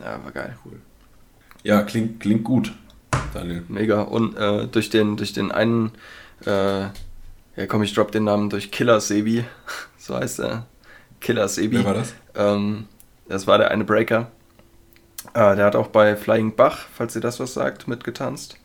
ja, 0.01 0.25
war 0.25 0.33
geil. 0.33 0.57
Cool. 0.65 0.81
Ja, 1.63 1.83
klingt, 1.83 2.21
klingt 2.21 2.45
gut, 2.45 2.73
Daniel. 3.35 3.65
Mega. 3.69 4.03
Und 4.03 4.37
äh, 4.37 4.67
durch, 4.67 4.89
den, 4.89 5.17
durch 5.17 5.33
den 5.33 5.51
einen, 5.53 5.93
äh, 6.47 6.83
ja 6.83 7.67
komm, 7.69 7.83
ich 7.83 7.93
drop 7.95 8.13
den 8.13 8.25
Namen, 8.25 8.51
durch 8.51 8.71
Killer 8.71 9.01
Sebi, 9.01 9.45
so 9.99 10.17
heißt 10.17 10.41
er. 10.41 10.67
Killer 11.21 11.49
Sebi. 11.49 11.79
Wer 11.79 11.85
war 11.85 11.95
das? 11.95 12.15
Ähm, 12.35 12.87
das 13.29 13.47
war 13.47 13.59
der 13.59 13.71
eine 13.71 13.85
Breaker. 13.85 14.31
Äh, 15.35 15.57
der 15.57 15.67
hat 15.67 15.77
auch 15.77 15.89
bei 15.89 16.17
Flying 16.17 16.55
Bach, 16.55 16.87
falls 16.95 17.15
ihr 17.15 17.21
das 17.21 17.41
was 17.41 17.55
sagt, 17.55 17.89
mitgetanzt. 17.89 18.59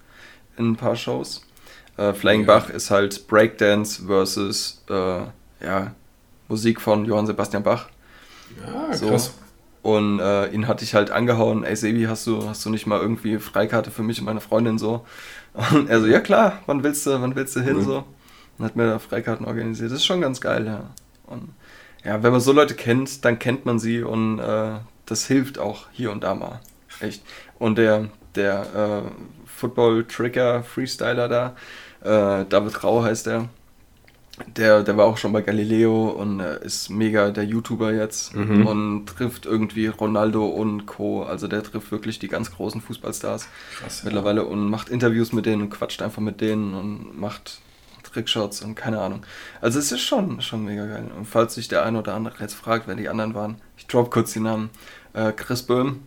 In 0.58 0.72
ein 0.72 0.76
paar 0.76 0.96
Shows. 0.96 1.46
Äh, 1.98 2.14
Flying 2.14 2.42
Ja. 2.42 2.48
Bach 2.48 2.70
ist 2.70 2.90
halt 2.92 3.28
Breakdance 3.28 4.04
versus 4.06 4.84
äh, 4.90 5.22
ja, 5.64 5.94
Musik 6.48 6.82
von 6.82 7.06
Johann 7.06 7.28
Sebastian 7.28 7.64
Bach. 7.64 7.88
Ja, 8.66 8.94
So. 8.96 9.10
krass. 9.10 9.34
Und 9.84 10.20
äh, 10.20 10.48
ihn 10.52 10.68
hatte 10.68 10.84
ich 10.84 10.94
halt 10.94 11.10
angehauen, 11.10 11.64
ey 11.64 11.76
Sebi, 11.76 12.04
hast 12.04 12.28
du, 12.28 12.48
hast 12.48 12.64
du 12.66 12.70
nicht 12.70 12.86
mal 12.86 13.00
irgendwie 13.00 13.40
Freikarte 13.40 13.90
für 13.90 14.04
mich 14.04 14.20
und 14.20 14.26
meine 14.26 14.42
Freundin 14.42 14.78
so? 14.78 15.06
Und 15.74 15.90
er 15.90 16.00
so, 16.00 16.06
ja 16.08 16.20
klar, 16.20 16.60
wann 16.68 16.84
willst 16.84 17.06
du, 17.08 17.20
wann 17.20 17.36
willst 17.36 17.56
du 17.56 17.62
hin 17.62 17.78
Cool. 17.78 17.84
so? 17.84 18.04
Und 18.58 18.66
hat 18.66 18.76
mir 18.76 18.86
da 18.88 19.00
Freikarten 19.00 19.46
organisiert. 19.46 19.90
Das 19.92 19.98
ist 20.00 20.06
schon 20.06 20.22
ganz 20.22 20.40
geil, 20.40 20.68
ja. 20.68 20.84
Und 21.26 21.50
ja, 22.06 22.22
wenn 22.22 22.32
man 22.32 22.42
so 22.42 22.52
Leute 22.52 22.76
kennt, 22.76 23.26
dann 23.26 23.40
kennt 23.40 23.66
man 23.66 23.80
sie 23.80 24.04
und 24.04 24.38
äh, 24.40 24.74
das 25.08 25.26
hilft 25.26 25.58
auch 25.58 25.88
hier 25.92 26.12
und 26.12 26.24
da 26.24 26.36
mal. 26.36 26.60
Echt. 27.00 27.24
Und 27.58 27.78
der, 27.80 28.10
der 28.36 29.04
äh, 29.62 29.68
Football-Tricker-Freestyler 29.68 31.28
da, 31.28 31.56
äh, 32.04 32.46
David 32.46 32.84
Rau 32.84 33.04
heißt 33.04 33.28
er. 33.28 33.50
Der, 34.56 34.82
der 34.82 34.98
war 34.98 35.06
auch 35.06 35.18
schon 35.18 35.34
bei 35.34 35.42
Galileo 35.42 36.08
und 36.10 36.40
äh, 36.40 36.64
ist 36.66 36.90
mega 36.90 37.30
der 37.32 37.44
YouTuber 37.44 37.94
jetzt 37.94 38.34
Mhm. 38.34 38.66
und 38.66 39.06
trifft 39.06 39.46
irgendwie 39.46 39.88
Ronaldo 39.88 40.46
und 40.48 40.86
Co. 40.88 41.24
Also 41.24 41.48
der 41.48 41.62
trifft 41.62 41.92
wirklich 41.92 42.18
die 42.18 42.28
ganz 42.28 42.50
großen 42.52 42.82
Fußballstars 42.82 43.48
Krass, 43.80 44.00
ja. 44.00 44.06
mittlerweile 44.06 44.46
und 44.46 44.68
macht 44.70 44.90
Interviews 44.90 45.32
mit 45.34 45.46
denen 45.46 45.62
und 45.64 45.70
quatscht 45.70 46.02
einfach 46.02 46.22
mit 46.22 46.42
denen 46.42 46.74
und 46.74 47.20
macht 47.20 47.60
Trickshots 48.04 48.62
und 48.62 48.74
keine 48.76 49.00
Ahnung. 49.02 49.24
Also 49.60 49.78
es 49.78 49.92
ist 49.92 50.02
schon, 50.02 50.42
schon 50.42 50.66
mega 50.66 50.86
geil. 50.88 51.12
Und 51.16 51.26
falls 51.26 51.54
sich 51.56 51.68
der 51.68 51.84
eine 51.86 52.00
oder 52.00 52.14
andere 52.16 52.36
jetzt 52.40 52.56
fragt, 52.56 52.88
wer 52.88 52.96
die 52.96 53.10
anderen 53.10 53.36
waren, 53.36 53.58
ich 53.78 53.86
drop 53.86 54.10
kurz 54.12 54.34
die 54.34 54.40
Namen. 54.40 54.70
Äh, 55.14 55.34
Chris 55.34 55.62
Böhm, 55.62 56.02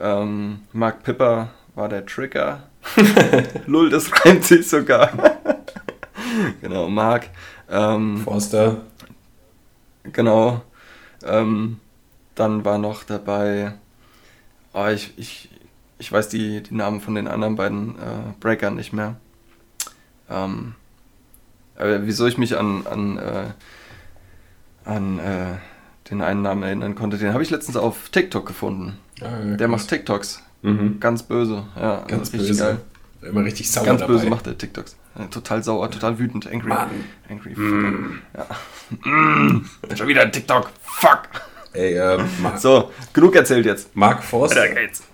ähm, 0.00 0.60
Mark 0.72 1.02
Pipper 1.02 1.50
war 1.74 1.88
der 1.88 2.06
Trigger. 2.06 2.62
Lull, 3.66 3.90
das 3.90 4.10
reimt 4.24 4.44
sich 4.44 4.68
sogar. 4.68 5.10
genau, 6.60 6.88
Mark. 6.88 7.28
Ähm, 7.70 8.22
Forster. 8.24 8.82
Genau. 10.04 10.62
Ähm, 11.24 11.80
dann 12.34 12.64
war 12.64 12.78
noch 12.78 13.04
dabei, 13.04 13.74
oh, 14.72 14.86
ich, 14.86 15.12
ich, 15.16 15.48
ich 15.98 16.10
weiß 16.10 16.28
die, 16.28 16.62
die 16.62 16.74
Namen 16.74 17.00
von 17.00 17.14
den 17.14 17.26
anderen 17.26 17.56
beiden 17.56 17.96
äh, 17.96 18.32
Breakern 18.40 18.76
nicht 18.76 18.92
mehr. 18.92 19.16
Ähm, 20.30 20.74
aber 21.76 22.06
wieso 22.06 22.26
ich 22.26 22.38
mich 22.38 22.56
an, 22.56 22.86
an, 22.86 23.18
äh, 23.18 23.46
an 24.84 25.18
äh, 25.18 25.56
den 26.10 26.22
einen 26.22 26.42
Namen 26.42 26.62
erinnern 26.62 26.94
konnte, 26.94 27.18
den 27.18 27.32
habe 27.32 27.42
ich 27.42 27.50
letztens 27.50 27.76
auf 27.76 28.08
TikTok 28.10 28.46
gefunden. 28.46 28.98
Ah, 29.20 29.44
ja, 29.44 29.56
Der 29.56 29.68
macht 29.68 29.88
TikToks. 29.88 30.42
Mhm. 30.62 30.98
Ganz 31.00 31.22
böse. 31.22 31.64
Ja, 31.76 32.04
Ganz 32.06 32.32
richtig 32.32 32.48
böse. 32.50 32.62
geil. 32.62 32.80
Immer 33.30 33.44
richtig 33.44 33.70
sauer 33.70 33.84
Ganz 33.84 34.00
dabei. 34.00 34.12
böse 34.14 34.26
macht 34.30 34.46
er 34.46 34.56
TikToks. 34.56 34.96
Total 35.30 35.62
sauer, 35.64 35.90
total 35.90 36.18
wütend, 36.18 36.46
angry. 36.46 36.68
Mann. 36.68 36.90
Angry. 37.28 37.52
Mm. 37.54 38.20
Ja. 38.36 39.10
Mm. 39.10 39.64
Schon 39.96 40.06
wieder 40.08 40.22
ein 40.22 40.30
TikTok. 40.32 40.70
Fuck. 40.82 41.22
Ey, 41.72 41.94
äh, 41.94 42.18
Mark, 42.40 42.58
So, 42.60 42.90
genug 43.12 43.34
erzählt 43.34 43.66
jetzt. 43.66 43.94
Mark 43.96 44.22
Forster. 44.22 44.64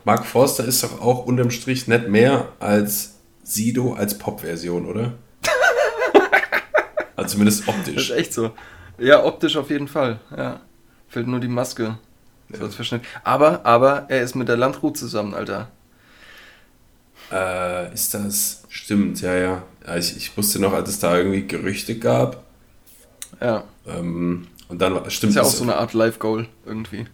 Mark 0.04 0.24
Forster 0.26 0.64
ist 0.66 0.82
doch 0.84 1.00
auch 1.00 1.24
unterm 1.26 1.50
Strich 1.50 1.88
nicht 1.88 2.08
mehr 2.08 2.48
als 2.60 3.14
Sido 3.42 3.94
als 3.94 4.16
Pop-Version, 4.18 4.86
oder? 4.86 5.14
also 7.16 7.30
zumindest 7.32 7.66
Das 7.66 7.74
ist 7.74 7.80
optisch. 7.88 8.10
echt 8.12 8.32
so. 8.34 8.52
Ja, 8.98 9.24
optisch 9.24 9.56
auf 9.56 9.70
jeden 9.70 9.88
Fall. 9.88 10.20
Ja. 10.36 10.60
Fehlt 11.08 11.26
nur 11.26 11.40
die 11.40 11.48
Maske. 11.48 11.98
So 12.52 12.64
als 12.64 12.74
Verschnitt. 12.74 13.02
Aber, 13.24 13.64
aber 13.64 14.06
er 14.08 14.22
ist 14.22 14.34
mit 14.34 14.48
der 14.48 14.56
Landrut 14.56 14.96
zusammen, 14.96 15.34
Alter. 15.34 15.68
Äh, 17.32 17.92
ist 17.94 18.14
das. 18.14 18.62
Stimmt, 18.68 19.20
ja, 19.22 19.34
ja. 19.34 19.62
ja 19.86 19.96
ich, 19.96 20.16
ich 20.16 20.36
wusste 20.36 20.60
noch, 20.60 20.72
als 20.72 20.88
es 20.90 20.98
da 20.98 21.16
irgendwie 21.16 21.46
Gerüchte 21.46 21.98
gab. 21.98 22.42
Ja. 23.40 23.64
Ähm, 23.86 24.46
und 24.68 24.80
dann 24.80 24.94
war- 24.94 25.08
stimmt 25.10 25.30
Ist 25.30 25.36
ja 25.36 25.42
auch 25.42 25.46
das- 25.46 25.58
so 25.58 25.64
eine 25.64 25.76
Art 25.76 25.92
Live-Goal 25.94 26.46
irgendwie. 26.66 27.06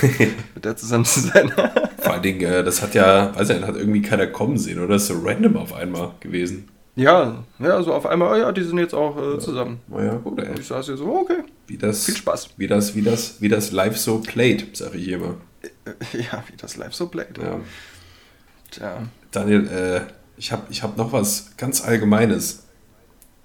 mit 0.54 0.64
der 0.64 0.76
zusammen 0.76 1.04
zu 1.04 1.20
sein. 1.20 1.50
Vor 1.98 2.12
allen 2.12 2.22
Dingen, 2.22 2.40
äh, 2.42 2.62
das 2.62 2.82
hat 2.82 2.94
ja, 2.94 3.34
weiß 3.34 3.50
ich 3.50 3.62
hat 3.62 3.76
irgendwie 3.76 4.02
keiner 4.02 4.26
kommen 4.26 4.58
sehen, 4.58 4.78
oder? 4.78 4.94
Das 4.94 5.02
ist 5.02 5.08
so 5.08 5.20
random 5.24 5.56
auf 5.56 5.72
einmal 5.74 6.12
gewesen. 6.20 6.68
ja, 6.94 7.42
ja, 7.58 7.82
so 7.82 7.94
auf 7.94 8.06
einmal, 8.06 8.32
oh 8.34 8.36
ja, 8.36 8.52
die 8.52 8.62
sind 8.62 8.78
jetzt 8.78 8.94
auch 8.94 9.16
äh, 9.16 9.38
zusammen. 9.38 9.80
Naja, 9.88 10.14
gut, 10.16 10.38
ey. 10.40 10.58
Ich 10.60 10.66
saß 10.66 10.86
hier 10.86 10.96
so, 10.96 11.06
okay. 11.16 11.42
Wie 11.68 11.76
das, 11.78 12.06
Viel 12.06 12.16
Spaß. 12.16 12.50
Wie 12.56 12.66
das, 12.66 12.94
wie 12.94 13.02
das, 13.02 13.40
wie 13.40 13.48
das 13.48 13.72
live 13.72 13.96
so 13.96 14.18
played, 14.20 14.76
sag 14.76 14.94
ich 14.94 15.08
immer. 15.08 15.36
Ja, 16.12 16.42
wie 16.50 16.56
das 16.56 16.76
live 16.76 16.94
so 16.94 17.08
playt. 17.08 17.36
Ja. 17.38 17.60
Tja. 18.70 19.02
Daniel, 19.30 19.68
äh, 19.68 20.00
ich 20.38 20.50
habe 20.50 20.62
ich 20.70 20.82
hab 20.82 20.96
noch 20.96 21.12
was 21.12 21.50
ganz 21.56 21.82
Allgemeines. 21.82 22.64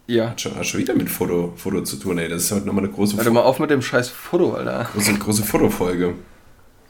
Ja. 0.08 0.30
Hat 0.30 0.42
schon, 0.42 0.56
hat 0.56 0.66
schon 0.66 0.80
wieder 0.80 0.96
mit 0.96 1.10
Foto, 1.10 1.54
Foto 1.56 1.82
zu 1.84 1.98
tun, 1.98 2.18
ey. 2.18 2.30
Das 2.30 2.44
ist 2.44 2.52
heute 2.52 2.66
nochmal 2.66 2.86
eine 2.86 2.94
große, 2.94 3.18
doch 3.18 3.32
mal 3.32 3.42
auf 3.42 3.60
mit 3.60 3.70
dem 3.70 3.82
scheiß 3.82 4.10
Foto, 4.10 4.54
Alter. 4.54 4.90
große, 4.94 5.14
große 5.16 5.44
Fotofolge. 5.44 6.16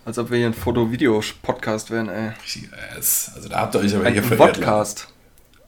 Als 0.05 0.17
ob 0.17 0.29
wir 0.31 0.38
hier 0.38 0.47
ein 0.47 0.53
Foto-Video-Podcast 0.53 1.89
wären, 1.89 2.09
ey. 2.09 2.31
Richtig, 2.43 2.69
äh, 2.73 2.95
Also 2.97 3.49
da 3.49 3.59
habt 3.59 3.75
ihr 3.75 3.81
euch 3.81 3.95
aber 3.95 4.05
Ein 4.05 4.13
hier 4.13 4.23
verirrt. 4.23 4.57
Vodcast. 4.57 5.13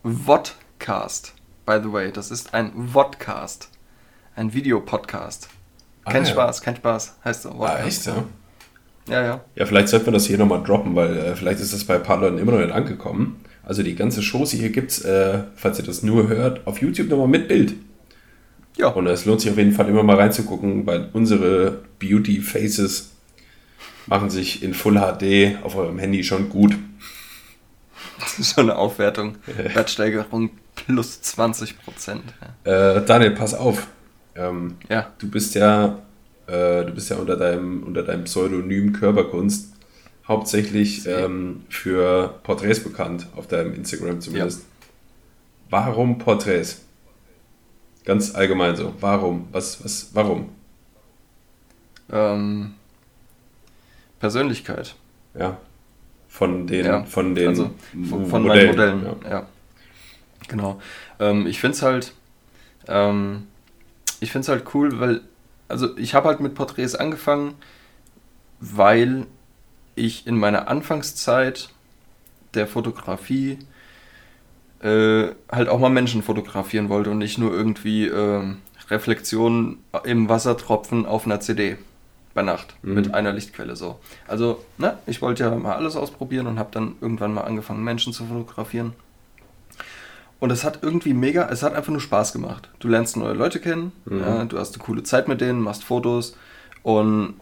Vodcast. 0.03 1.33
By 1.65 1.79
the 1.81 1.91
way, 1.91 2.11
das 2.11 2.31
ist 2.31 2.53
ein 2.53 2.89
Vodcast. 2.91 3.69
Ein 4.35 4.53
Videopodcast. 4.53 5.47
Ah, 6.05 6.11
Kein 6.11 6.23
ja. 6.23 6.29
Spaß, 6.29 6.61
kein 6.61 6.75
Spaß. 6.75 7.15
Heißt 7.25 7.41
so. 7.43 7.49
Ah, 7.59 7.83
echt, 7.85 8.05
ja? 8.05 8.23
Ja, 9.09 9.23
ja. 9.23 9.41
Ja, 9.55 9.65
vielleicht 9.65 9.89
sollten 9.89 10.05
wir 10.07 10.13
das 10.13 10.25
hier 10.25 10.37
nochmal 10.37 10.63
droppen, 10.63 10.95
weil 10.95 11.17
äh, 11.17 11.35
vielleicht 11.35 11.59
ist 11.59 11.73
das 11.73 11.83
bei 11.83 11.95
ein 11.95 12.03
paar 12.03 12.19
Leuten 12.19 12.37
immer 12.37 12.53
noch 12.53 12.59
nicht 12.59 12.71
angekommen. 12.71 13.41
Also 13.63 13.81
die 13.83 13.95
ganze 13.95 14.21
Shows 14.21 14.51
hier 14.51 14.69
gibt's, 14.69 15.01
äh, 15.01 15.43
falls 15.55 15.79
ihr 15.79 15.85
das 15.85 16.03
nur 16.03 16.27
hört, 16.27 16.65
auf 16.67 16.81
YouTube 16.81 17.09
nochmal 17.09 17.27
mit 17.27 17.47
Bild. 17.47 17.73
Ja, 18.77 18.87
Und 18.89 19.07
es 19.07 19.25
lohnt 19.25 19.41
sich 19.41 19.49
auf 19.51 19.57
jeden 19.57 19.71
Fall 19.71 19.87
immer 19.87 20.03
mal 20.03 20.17
reinzugucken, 20.17 20.85
weil 20.85 21.09
unsere 21.13 21.83
Beauty 21.99 22.41
Faces 22.41 23.11
machen 24.05 24.29
sich 24.29 24.61
in 24.63 24.73
Full 24.73 24.95
HD 24.99 25.57
auf 25.63 25.75
eurem 25.75 25.97
Handy 25.97 26.23
schon 26.23 26.49
gut. 26.49 26.75
das 28.19 28.37
ist 28.37 28.53
schon 28.53 28.69
eine 28.69 28.77
Aufwertung. 28.77 29.37
Wertsteigerung 29.73 30.51
plus 30.75 31.21
20 31.21 31.79
Prozent. 31.79 32.23
Äh, 32.63 33.01
Daniel, 33.01 33.31
pass 33.31 33.53
auf. 33.53 33.87
Ähm, 34.35 34.77
Ja. 34.89 35.11
du 35.17 35.29
bist 35.29 35.55
ja, 35.55 35.99
äh, 36.47 36.83
du 36.85 36.91
bist 36.93 37.09
ja 37.09 37.17
unter 37.17 37.37
deinem, 37.37 37.83
unter 37.83 38.03
deinem 38.03 38.25
Pseudonym 38.25 38.93
Körperkunst 38.93 39.73
hauptsächlich 40.27 41.05
ähm, 41.07 41.63
für 41.69 42.39
Porträts 42.43 42.83
bekannt, 42.83 43.27
auf 43.35 43.47
deinem 43.47 43.73
Instagram 43.73 44.21
zumindest. 44.21 44.65
Warum 45.69 46.17
Porträts? 46.17 46.81
Ganz 48.05 48.35
allgemein 48.35 48.75
so. 48.75 48.93
Warum? 48.99 49.47
Was, 49.51 49.83
was, 49.83 50.09
warum? 50.13 50.49
Ähm, 52.11 52.73
Persönlichkeit. 54.19 54.95
Ja. 55.37 55.57
Von 56.27 56.67
den, 56.67 56.85
Ja, 56.85 57.03
von 57.05 57.33
den 57.33 57.47
also 57.49 57.71
von, 58.09 58.27
von 58.27 58.43
Modellen, 58.43 58.75
meinen 58.75 59.03
Modellen. 59.03 59.17
Ja. 59.23 59.29
Ja. 59.31 59.47
Genau. 60.47 60.81
Ähm, 61.19 61.47
ich 61.47 61.59
finde 61.59 61.75
es 61.77 61.81
halt, 61.81 62.13
ähm, 62.87 63.47
ich 64.21 64.31
finde 64.31 64.43
es 64.45 64.49
halt 64.49 64.73
cool, 64.73 64.99
weil, 64.99 65.21
also 65.67 65.97
ich 65.97 66.13
habe 66.13 66.27
halt 66.29 66.39
mit 66.39 66.55
Porträts 66.55 66.95
angefangen, 66.95 67.55
weil 68.59 69.25
ich 69.95 70.27
in 70.27 70.37
meiner 70.37 70.67
Anfangszeit 70.67 71.69
der 72.53 72.67
Fotografie 72.67 73.59
äh, 74.81 75.27
halt 75.51 75.69
auch 75.69 75.79
mal 75.79 75.89
Menschen 75.89 76.21
fotografieren 76.23 76.89
wollte 76.89 77.11
und 77.11 77.17
nicht 77.17 77.37
nur 77.37 77.53
irgendwie 77.53 78.07
ähm, 78.07 78.57
Reflexionen 78.89 79.79
im 80.03 80.29
Wassertropfen 80.29 81.05
auf 81.05 81.25
einer 81.25 81.39
CD 81.39 81.77
bei 82.33 82.41
Nacht 82.41 82.75
Mhm. 82.81 82.93
mit 82.93 83.13
einer 83.13 83.31
Lichtquelle 83.31 83.75
so. 83.75 83.97
Also, 84.27 84.63
ne, 84.77 84.97
ich 85.07 85.21
wollte 85.21 85.43
ja 85.45 85.55
mal 85.55 85.75
alles 85.75 85.95
ausprobieren 85.95 86.47
und 86.47 86.59
habe 86.59 86.69
dann 86.71 86.95
irgendwann 87.01 87.33
mal 87.33 87.41
angefangen, 87.41 87.83
Menschen 87.83 88.11
zu 88.13 88.25
fotografieren. 88.25 88.93
Und 90.39 90.51
es 90.51 90.63
hat 90.63 90.79
irgendwie 90.83 91.13
mega, 91.13 91.47
es 91.49 91.63
hat 91.63 91.73
einfach 91.73 91.91
nur 91.91 92.01
Spaß 92.01 92.33
gemacht. 92.33 92.69
Du 92.79 92.87
lernst 92.87 93.15
neue 93.17 93.33
Leute 93.33 93.59
kennen, 93.59 93.91
Mhm. 94.05 94.19
ja, 94.19 94.45
du 94.45 94.59
hast 94.59 94.75
eine 94.75 94.83
coole 94.83 95.03
Zeit 95.03 95.27
mit 95.27 95.41
denen, 95.41 95.61
machst 95.61 95.83
Fotos 95.83 96.35
und 96.83 97.35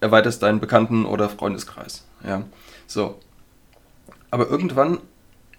erweiterst 0.00 0.42
deinen 0.42 0.60
Bekannten- 0.60 1.06
oder 1.06 1.28
Freundeskreis. 1.28 2.04
Ja, 2.24 2.42
so. 2.86 3.18
Aber 4.30 4.48
irgendwann 4.50 4.98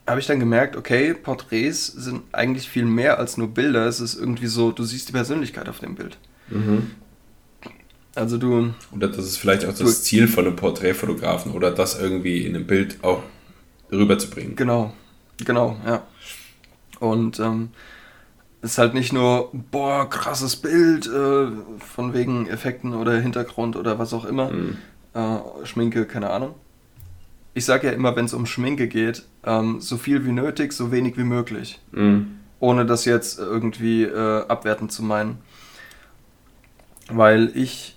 habe 0.06 0.20
ich 0.20 0.28
dann 0.28 0.40
gemerkt, 0.40 0.76
okay, 0.76 1.14
Porträts 1.14 1.88
sind 1.88 2.22
eigentlich 2.32 2.70
viel 2.70 2.86
mehr 2.86 3.18
als 3.18 3.38
nur 3.38 3.48
Bilder. 3.48 3.88
Es 3.88 4.00
ist 4.00 4.16
irgendwie 4.16 4.48
so, 4.48 4.72
du 4.72 4.84
siehst 4.84 5.08
die 5.10 5.14
Persönlichkeit 5.14 5.68
auf 5.70 5.80
dem 5.80 5.96
Bild. 5.96 6.18
Mhm. 6.50 6.92
Also 8.16 8.38
du, 8.38 8.74
Und 8.92 9.00
das 9.02 9.18
ist 9.18 9.38
vielleicht 9.38 9.66
auch 9.66 9.74
Du- 9.74 9.84
das 9.84 10.04
Ziel 10.04 10.28
von 10.28 10.46
einem 10.46 10.56
Porträtfotografen 10.56 11.52
oder 11.54 11.72
das 11.72 12.00
irgendwie 12.00 12.46
in 12.46 12.56
einem 12.56 12.66
Bild 12.68 13.04
auch 13.04 13.22
rüberzubringen. 13.92 14.56
Genau, 14.56 14.94
genau, 15.46 15.78
ja. 15.86 16.04
Und 17.00 17.40
ähm, 17.40 17.70
es 18.62 18.72
ist 18.72 18.78
halt 18.80 18.94
nicht 18.94 19.14
nur, 19.14 19.52
boah, 19.72 20.10
krasses 20.10 20.56
Bild, 20.56 21.08
äh, 21.08 21.48
von 21.80 22.14
wegen 22.14 22.48
Effekten 22.48 22.94
oder 22.94 23.14
Hintergrund 23.20 23.76
oder 23.76 24.00
was 24.00 24.14
auch 24.14 24.26
immer, 24.26 24.50
Mhm. 24.52 24.78
äh, 25.14 25.66
Schminke, 25.66 26.06
keine 26.06 26.30
Ahnung. 26.32 26.56
Ich 27.54 27.66
sage 27.66 27.88
ja 27.88 27.94
immer, 27.94 28.16
wenn 28.16 28.26
es 28.26 28.34
um 28.34 28.46
Schminke 28.46 28.88
geht, 28.88 29.24
ähm, 29.44 29.80
so 29.82 29.98
viel 29.98 30.26
wie 30.26 30.32
nötig, 30.32 30.74
so 30.74 30.92
wenig 30.92 31.18
wie 31.18 31.24
möglich. 31.24 31.80
Mhm. 31.92 32.40
Ohne 32.60 32.86
das 32.86 33.06
jetzt 33.06 33.40
irgendwie 33.40 34.04
äh, 34.04 34.46
abwertend 34.48 34.92
zu 34.92 35.04
meinen. 35.04 35.38
Weil 37.10 37.52
ich 37.56 37.96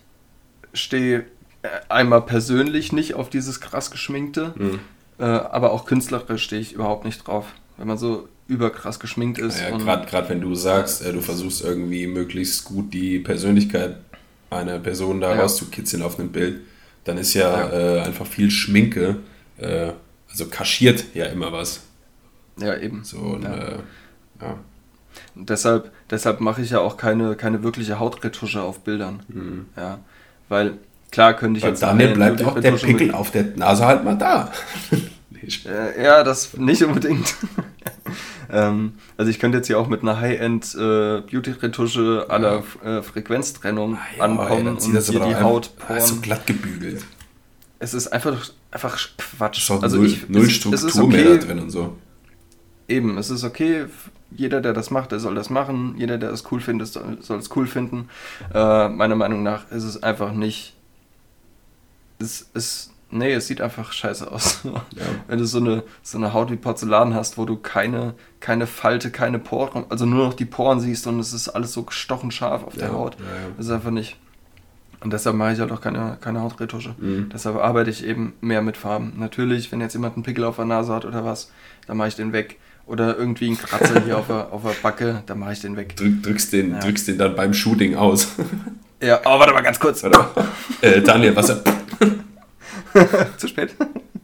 stehe 0.73 1.21
äh, 1.63 1.69
einmal 1.89 2.23
persönlich 2.23 2.93
nicht 2.93 3.15
auf 3.15 3.29
dieses 3.31 3.61
krass 3.61 3.91
geschminkte. 3.91 4.55
Mhm. 4.57 4.81
Äh, 5.19 5.25
aber 5.25 5.73
auch 5.73 5.85
künstlerisch 5.85 6.43
stehe 6.45 6.63
ich 6.63 6.73
überhaupt 6.75 7.05
nicht 7.05 7.27
drauf. 7.27 7.47
Wenn 7.77 7.89
man 7.89 7.99
so 7.99 8.29
überkrass 8.51 8.99
geschminkt 9.01 9.39
ist. 9.39 9.61
Ja, 9.61 9.77
Gerade 9.77 10.29
wenn 10.29 10.41
du 10.41 10.55
sagst, 10.55 11.05
äh, 11.05 11.13
du 11.13 11.21
versuchst 11.21 11.63
irgendwie 11.65 12.07
möglichst 12.07 12.65
gut 12.65 12.93
die 12.93 13.19
Persönlichkeit 13.21 13.97
einer 14.51 14.79
Person 14.81 15.21
da 15.21 15.35
Ja. 15.35 15.43
rauszukitzeln 15.43 16.03
auf 16.03 16.19
einem 16.19 16.31
Bild, 16.33 16.61
dann 17.05 17.17
ist 17.17 17.35
ja, 17.35 17.69
Ja. 17.73 17.97
Äh, 17.97 18.01
einfach 18.03 18.27
viel 18.27 18.51
Schminke 18.51 19.17
äh, 19.59 19.93
also 20.29 20.47
kaschiert 20.47 21.05
ja 21.15 21.27
immer 21.27 21.53
was. 21.53 21.81
Ja, 22.59 22.77
eben. 22.77 23.03
So, 23.05 23.19
und, 23.19 23.43
Ja. 23.45 23.55
Äh, 23.55 23.79
ja. 24.41 24.59
Und 25.35 25.51
deshalb, 25.51 25.91
deshalb 26.11 26.41
mache 26.41 26.63
ich 26.63 26.71
ja 26.71 26.81
auch 26.81 26.97
keine, 26.97 27.35
keine 27.37 27.63
wirkliche 27.63 27.99
Hautretusche 27.99 28.63
auf 28.63 28.81
Bildern. 28.81 29.23
Ja. 29.77 29.99
Weil, 30.49 30.75
klar 31.11 31.35
könnte 31.35 31.59
ich 31.59 31.63
Bei 31.65 31.71
jetzt. 31.71 31.83
Daniel 31.83 32.09
eine 32.09 32.15
bleibt 32.17 32.43
auch 32.45 32.59
der 32.61 32.73
Pickel 32.73 33.07
mit- 33.09 33.15
auf 33.15 33.31
der 33.31 33.45
Nase 33.57 33.87
halt 33.87 34.05
mal 34.05 34.17
da. 34.19 34.51
Äh, 35.65 36.05
ja, 36.05 36.23
das 36.23 36.55
nicht 36.59 36.83
unbedingt. 36.85 37.35
Ähm, 38.53 38.95
also 39.17 39.31
ich 39.31 39.39
könnte 39.39 39.59
jetzt 39.59 39.67
hier 39.67 39.79
auch 39.79 39.89
mit 39.89 40.03
einer 40.03 40.21
High-End 40.21 40.75
äh, 40.75 41.21
Beauty-Retusche 41.21 42.27
aller 42.29 42.63
äh, 42.85 43.03
Frequenztrennung 43.03 43.97
Ah, 43.97 44.17
ja, 44.17 44.25
ankommen 44.25 44.79
ey, 44.79 44.87
und 44.87 45.03
hier 45.05 45.21
die 45.21 45.37
Haut 45.37 45.71
ist 45.97 46.07
so 46.09 46.15
poren. 46.15 46.23
glatt 46.23 46.47
gebügelt. 46.47 47.05
Es 47.79 47.95
ist 47.95 48.09
einfach, 48.09 48.51
einfach 48.71 48.99
Quatsch. 49.17 49.71
Auch 49.71 49.83
also 49.83 49.97
null, 49.97 50.07
ich, 50.07 50.29
null 50.29 50.45
es, 50.45 50.53
Struktur 50.53 50.75
es 50.89 50.95
ist 50.95 50.97
mehr 50.97 51.05
okay, 51.05 51.39
da 51.39 51.47
drin 51.47 51.59
und 51.61 51.71
so. 51.71 51.97
Eben, 52.89 53.17
es 53.19 53.31
ist 53.31 53.45
okay. 53.45 53.87
Jeder, 54.33 54.61
der 54.61 54.73
das 54.73 54.91
macht, 54.91 55.13
der 55.13 55.19
soll 55.21 55.35
das 55.35 55.51
machen. 55.51 55.95
Jeder, 55.97 56.19
der 56.19 56.31
es 56.31 56.45
cool 56.53 56.61
findet, 56.61 56.89
soll, 56.89 57.19
soll 57.21 57.39
es 57.39 57.55
cool 57.57 57.67
finden. 57.67 58.09
Äh, 58.55 58.89
meiner 58.89 59.17
Meinung 59.17 59.43
nach 59.43 59.71
ist 59.71 59.85
es 59.85 60.03
einfach 60.03 60.33
nicht. 60.33 60.75
Es 62.19 62.43
ist. 62.55 62.93
Nee, 63.13 63.33
es 63.33 63.47
sieht 63.49 63.61
einfach 63.61 63.93
scheiße 63.93 64.31
aus. 64.31 64.61
Ja. 64.65 65.03
Wenn 65.29 65.39
du 65.39 65.45
so 65.45 65.59
eine, 65.59 65.83
so 66.03 66.19
eine 66.19 66.33
Haut 66.33 66.51
wie 66.51 66.57
Porzellan 66.57 67.15
hast, 67.15 67.39
wo 67.39 67.45
du 67.45 67.57
keine, 67.57 68.15
keine 68.41 68.67
Falte, 68.67 69.11
keine 69.11 69.39
Poren, 69.39 69.85
also 69.89 70.07
nur 70.07 70.27
noch 70.27 70.35
die 70.35 70.45
Poren 70.45 70.81
siehst 70.81 71.07
und 71.07 71.19
es 71.21 71.33
ist 71.33 71.49
alles 71.49 71.73
so 71.73 71.83
gestochen 71.83 72.31
scharf 72.31 72.65
auf 72.65 72.75
der 72.75 72.89
Ja, 72.89 72.95
Haut. 72.95 73.17
ja, 73.19 73.25
ja. 73.25 73.31
Das 73.57 73.67
ist 73.67 73.73
einfach 73.73 73.91
nicht. 73.91 74.17
Und 75.03 75.13
deshalb 75.15 75.35
mache 75.37 75.53
ich 75.55 75.61
halt 75.61 75.73
auch 75.73 75.81
keine, 75.81 76.19
keine 76.21 76.43
Hautretusche. 76.43 76.95
Mhm. 76.99 77.31
Deshalb 77.33 77.57
arbeite 77.57 77.89
ich 77.91 78.05
eben 78.05 78.35
mehr 78.43 78.61
mit 78.63 78.77
Farben. 78.77 79.15
Natürlich, 79.17 79.73
wenn 79.73 79.81
jetzt 79.81 79.95
jemand 79.95 80.15
einen 80.17 80.25
Pickel 80.25 80.45
auf 80.45 80.57
der 80.57 80.67
Nase 80.67 80.93
hat 80.93 81.05
oder 81.07 81.25
was, 81.25 81.51
dann 81.87 81.97
mache 81.97 82.09
ich 82.09 82.17
den 82.17 82.33
weg. 82.35 82.59
Oder 82.87 83.17
irgendwie 83.17 83.47
einen 83.47 83.57
Kratzer 83.59 84.03
hier 84.05 84.19
auf 84.19 84.27
der, 84.27 84.53
auf 84.53 84.63
der 84.63 84.75
Backe, 84.83 85.23
dann 85.27 85.39
mache 85.39 85.53
ich 85.53 85.61
den 85.61 85.77
weg. 85.77 85.97
Drück, 85.97 86.23
drückst, 86.23 86.53
den, 86.53 86.73
Ja. 86.73 86.81
drückst 86.81 87.09
den 87.09 87.17
dann 87.19 87.35
beim 87.35 87.55
Shooting 87.55 87.95
aus. 87.97 88.29
Ja, 89.01 89.21
oh, 89.25 89.39
warte 89.39 89.55
mal 89.55 89.63
ganz 89.63 89.81
kurz. 89.81 90.03
Äh, 90.83 91.01
Daniel, 91.01 91.35
was 91.35 91.49
er. 91.49 91.63
Zu 93.37 93.49
spät. 93.49 93.75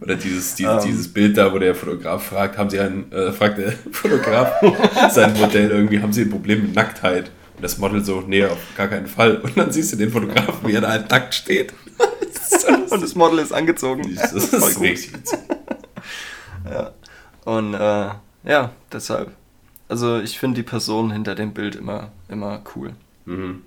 Oder 0.01 0.15
dieses, 0.17 0.55
dieses, 0.55 0.85
Ähm. 0.85 0.89
dieses 0.91 1.13
Bild 1.13 1.37
da, 1.37 1.53
wo 1.53 1.59
der 1.59 1.75
Fotograf 1.75 2.27
fragt, 2.27 2.59
haben 2.59 2.71
Sie 2.71 2.79
ein, 2.81 3.11
äh, 3.13 3.33
fragt 3.33 3.59
der 3.59 3.73
Fotograf 3.93 4.53
sein 5.11 5.33
Modell 5.39 5.71
irgendwie, 5.71 6.01
haben 6.01 6.13
Sie 6.13 6.23
ein 6.23 6.31
Problem 6.31 6.63
mit 6.63 6.75
Nacktheit? 6.75 7.31
Und 7.57 7.63
das 7.63 7.79
Model 7.79 8.05
so, 8.05 8.21
nee, 8.27 8.45
auf 8.45 8.59
gar 8.77 8.89
keinen 8.89 9.07
Fall. 9.07 9.37
Und 9.39 9.57
dann 9.57 9.73
siehst 9.73 9.93
du 9.93 9.97
den 9.97 10.11
Fotografen, 10.11 10.69
wie 10.69 10.73
er 10.75 10.83
da 10.83 10.89
halt 10.91 11.11
nackt 11.11 11.35
steht. 11.35 11.73
Das 12.21 12.53
ist 12.53 12.67
so 12.67 12.95
Und 12.95 13.03
das 13.03 13.15
Model 13.15 13.39
ist 13.39 13.53
angezogen. 13.53 14.15
Das 14.15 14.33
ist 14.33 14.55
Voll 14.55 14.75
gut. 14.75 14.83
richtig. 14.83 15.13
Ja. 16.71 16.91
Und 17.45 17.75
äh, 17.75 18.09
ja, 18.45 18.73
deshalb. 18.93 19.31
Also 19.89 20.19
ich 20.21 20.39
finde 20.39 20.57
die 20.57 20.63
Person 20.65 21.11
hinter 21.13 21.35
dem 21.35 21.55
Bild 21.55 21.77
immer, 21.77 22.11
immer 22.29 22.61
cool. 22.75 22.93
Mhm. 23.25 23.63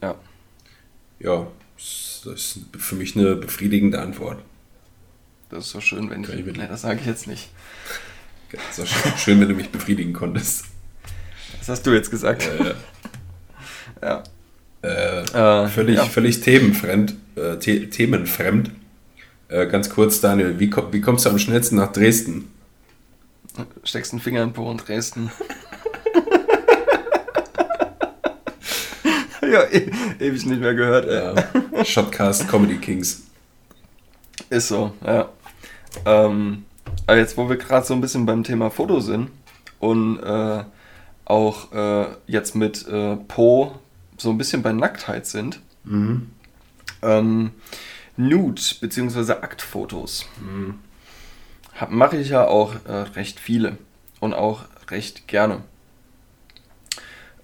Ja. 0.00 0.14
Ja, 1.18 1.46
das 2.24 2.56
ist 2.56 2.60
für 2.76 2.94
mich 2.94 3.16
eine 3.16 3.34
befriedigende 3.36 4.00
Antwort. 4.00 4.38
Das 5.50 5.66
ist 5.66 5.70
so 5.72 5.80
schön, 5.80 6.10
wenn 6.10 6.22
ich. 6.22 6.28
Kann 6.28 6.38
ich 6.38 6.44
Nee, 6.44 6.66
das 6.68 6.82
sage 6.82 7.00
ich 7.00 7.06
jetzt 7.06 7.26
nicht. 7.26 7.48
Das 8.52 8.78
ist 8.78 9.06
auch 9.06 9.18
schön, 9.18 9.40
wenn 9.40 9.48
du 9.48 9.54
mich 9.54 9.70
befriedigen 9.70 10.12
konntest. 10.12 10.66
Das 11.58 11.68
hast 11.68 11.86
du 11.86 11.92
jetzt 11.92 12.10
gesagt. 12.10 12.48
Ja. 14.02 14.22
Äh, 14.82 15.22
Äh, 15.22 15.68
völlig, 15.68 15.96
ja. 15.96 16.04
völlig 16.04 16.40
themenfremd. 16.40 17.14
Äh, 17.34 17.56
The 17.60 17.90
themenfremd. 17.90 18.70
Äh, 19.48 19.66
ganz 19.66 19.90
kurz, 19.90 20.20
Daniel, 20.20 20.58
wie, 20.60 20.70
komm, 20.70 20.92
wie 20.92 21.00
kommst 21.00 21.24
du 21.24 21.30
am 21.30 21.38
schnellsten 21.38 21.76
nach 21.76 21.92
Dresden? 21.92 22.50
Steckst 23.82 24.12
einen 24.12 24.20
Finger 24.20 24.42
in 24.42 24.52
Po 24.52 24.70
und 24.70 24.86
Dresden. 24.86 25.30
ja, 29.52 29.62
e 29.70 29.90
ewig 30.20 30.46
nicht 30.46 30.60
mehr 30.60 30.74
gehört. 30.74 31.08
Ja. 31.10 31.84
Shotcast 31.84 32.48
Comedy 32.48 32.78
Kings. 32.78 33.24
Ist 34.50 34.68
so, 34.68 34.92
ja. 35.04 35.28
Ähm, 36.04 36.64
aber 37.06 37.18
jetzt, 37.18 37.36
wo 37.36 37.48
wir 37.48 37.56
gerade 37.56 37.86
so 37.86 37.94
ein 37.94 38.00
bisschen 38.00 38.26
beim 38.26 38.44
Thema 38.44 38.70
Foto 38.70 39.00
sind 39.00 39.30
und 39.78 40.18
äh, 40.22 40.64
auch 41.24 41.72
äh, 41.72 42.06
jetzt 42.26 42.54
mit 42.54 42.86
äh, 42.88 43.16
Po 43.16 43.78
so 44.16 44.30
ein 44.30 44.38
bisschen 44.38 44.62
bei 44.62 44.72
Nacktheit 44.72 45.26
sind, 45.26 45.60
ähm, 47.02 47.50
Nude- 48.16 48.60
bzw. 48.80 49.32
Aktfotos 49.34 50.26
hab- 51.76 51.90
mache 51.90 52.16
ich 52.16 52.30
ja 52.30 52.46
auch 52.46 52.74
äh, 52.86 52.92
recht 53.14 53.38
viele 53.40 53.78
und 54.20 54.34
auch 54.34 54.62
recht 54.90 55.28
gerne. 55.28 55.62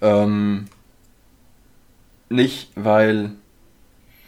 Ähm, 0.00 0.66
nicht, 2.28 2.70
weil, 2.74 3.32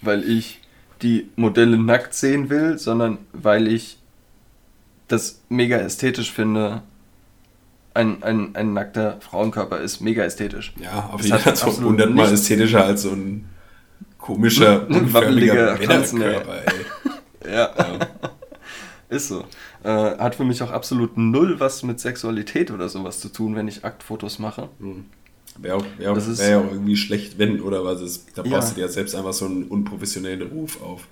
weil 0.02 0.28
ich 0.28 0.60
die 1.02 1.28
Modelle 1.36 1.78
nackt 1.78 2.14
sehen 2.14 2.50
will, 2.50 2.78
sondern 2.78 3.18
weil 3.32 3.68
ich 3.68 3.98
das 5.08 5.42
mega 5.48 5.76
ästhetisch 5.76 6.32
finde. 6.32 6.82
Ein, 7.94 8.22
ein, 8.22 8.54
ein 8.54 8.74
nackter 8.74 9.18
Frauenkörper 9.20 9.80
ist 9.80 10.00
mega 10.00 10.22
ästhetisch. 10.22 10.74
Ja, 10.78 11.08
auf 11.12 11.22
jeden 11.22 11.38
Fall 11.38 11.56
so 11.56 11.80
hundertmal 11.80 12.32
ästhetischer 12.32 12.84
als 12.84 13.02
so 13.02 13.12
ein 13.12 13.46
komischer, 14.18 14.86
Wabbeliger. 14.88 15.78
Männerkörper, 15.78 16.62
ey. 16.66 16.84
Ja, 17.52 17.70
Ja. 17.76 17.98
ist 19.08 19.28
so. 19.28 19.44
Äh, 19.84 20.18
hat 20.18 20.34
für 20.34 20.44
mich 20.44 20.62
auch 20.62 20.72
absolut 20.72 21.16
null 21.16 21.60
was 21.60 21.84
mit 21.84 22.00
Sexualität 22.00 22.70
oder 22.70 22.88
sowas 22.88 23.20
zu 23.20 23.28
tun, 23.28 23.54
wenn 23.54 23.68
ich 23.68 23.84
Aktfotos 23.84 24.38
mache. 24.40 24.68
Wäre 25.58 25.76
auch, 25.76 25.84
wär 25.98 26.10
auch, 26.10 26.14
Das 26.14 26.26
ist- 26.28 26.38
wär 26.40 26.50
ja 26.50 26.58
auch 26.60 26.70
irgendwie 26.70 26.96
schlecht, 26.96 27.38
wenn 27.38 27.60
oder 27.60 27.84
was 27.84 28.00
ist. 28.02 28.26
Da 28.34 28.42
Ja. 28.42 28.50
baust 28.56 28.72
du 28.72 28.74
dir 28.76 28.82
ja 28.82 28.88
selbst 28.88 29.14
einfach 29.14 29.32
so 29.32 29.46
einen 29.46 29.64
unprofessionellen 29.64 30.42
Ruf 30.50 30.82
auf. 30.82 31.02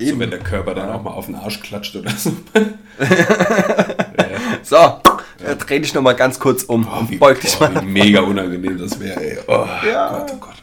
So, 0.00 0.08
Eben. 0.08 0.20
wenn 0.20 0.30
der 0.30 0.40
Körper 0.40 0.74
dann 0.74 0.88
Ja. 0.88 0.94
auch 0.96 1.02
mal 1.02 1.10
auf 1.10 1.26
den 1.26 1.34
Arsch 1.36 1.60
klatscht 1.60 1.94
oder 1.96 2.10
so. 2.10 2.32
So, 4.62 4.76
äh, 5.44 5.56
dreh 5.56 5.80
dich 5.80 5.92
nochmal 5.94 6.14
ganz 6.14 6.38
kurz 6.38 6.62
um 6.62 6.86
Oh, 6.86 7.04
wie, 7.08 7.16
beug 7.16 7.40
dich 7.40 7.56
boah, 7.58 7.68
mal. 7.68 7.82
mega 7.82 8.20
unangenehm 8.20 8.78
das 8.78 8.98
wäre, 9.00 9.20
ey. 9.20 9.38
Oh 9.48 9.66
Ja. 9.86 10.18
Gott, 10.20 10.32
oh 10.34 10.36
Gott. 10.38 10.62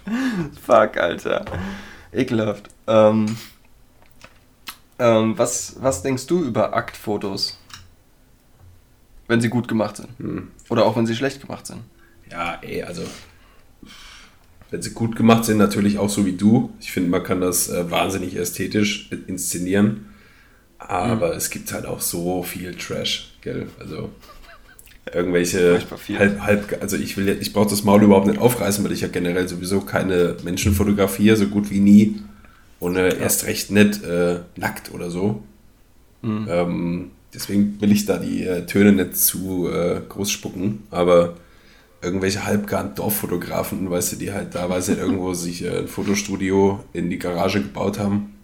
Fuck, 0.66 0.98
Alter. 0.98 1.46
Ekelhaft. 2.14 2.70
Ähm, 2.88 3.36
ähm, 5.00 5.38
was, 5.38 5.76
was 5.80 6.02
denkst 6.02 6.28
du 6.28 6.44
über 6.44 6.74
Aktfotos? 6.74 7.58
Wenn 9.28 9.42
sie 9.42 9.50
gut 9.50 9.68
gemacht 9.68 9.98
sind. 9.98 10.10
Hm. 10.18 10.52
Oder 10.70 10.86
auch 10.86 10.96
wenn 10.96 11.06
sie 11.06 11.16
schlecht 11.16 11.42
gemacht 11.42 11.68
sind. 11.68 11.82
Ja, 12.32 12.60
ey, 12.62 12.84
also. 12.84 13.04
Wenn 14.72 14.82
sie 14.82 14.92
gut 14.92 15.16
gemacht 15.16 15.46
sind, 15.46 15.58
natürlich 15.58 15.98
auch 15.98 16.10
so 16.10 16.26
wie 16.26 16.34
du. 16.34 16.72
Ich 16.80 16.92
finde, 16.92 17.10
man 17.10 17.24
kann 17.24 17.42
das 17.42 17.70
äh, 17.70 17.90
wahnsinnig 17.90 18.36
ästhetisch 18.36 19.10
inszenieren. 19.28 20.06
Aber 20.78 21.36
es 21.36 21.50
gibt 21.50 21.74
halt 21.74 21.86
auch 21.86 22.02
so 22.02 22.44
viel 22.44 22.76
Trash, 22.76 23.34
gell? 23.42 23.68
Also 23.80 24.12
irgendwelche 25.14 25.82
halb, 26.18 26.42
halb, 26.42 26.78
also 26.82 26.96
ich 26.98 27.18
will 27.18 27.28
ich 27.42 27.54
brauche 27.54 27.70
das 27.70 27.84
Maul 27.84 28.04
überhaupt 28.04 28.28
nicht 28.28 28.40
aufreißen, 28.40 28.84
weil 28.84 28.92
ich 28.92 29.02
ja 29.02 29.08
generell 29.08 29.48
sowieso 29.48 29.82
keine 29.82 30.38
Menschen 30.44 30.74
fotografiere, 30.74 31.36
so 31.36 31.48
gut 31.48 31.70
wie 31.70 31.80
nie. 31.80 32.22
Und 32.80 32.96
äh, 32.96 33.18
erst 33.18 33.46
recht 33.46 33.72
nicht 33.72 34.04
äh, 34.04 34.40
nackt 34.56 34.94
oder 34.94 35.10
so. 35.10 35.44
Mhm. 36.22 36.48
Ähm, 36.50 37.12
deswegen 37.34 37.80
will 37.82 37.92
ich 37.92 38.06
da 38.06 38.18
die 38.18 38.46
äh, 38.46 38.66
Töne 38.66 38.94
nicht 38.94 39.18
zu 39.18 39.70
äh, 39.70 40.02
groß 40.08 40.32
spucken, 40.32 40.84
aber 40.92 41.36
irgendwelche 42.02 42.46
halbgaren 42.46 42.96
Dorffotografen, 42.96 43.90
weißt 43.90 44.14
du, 44.14 44.16
die 44.16 44.32
halt 44.32 44.56
da, 44.56 44.70
weil 44.70 44.82
sie 44.82 44.94
irgendwo 44.94 45.34
sich 45.34 45.64
äh, 45.64 45.80
ein 45.80 45.88
Fotostudio 45.88 46.84
in 46.94 47.10
die 47.10 47.20
Garage 47.20 47.62
gebaut 47.62 48.00
haben. 48.00 48.36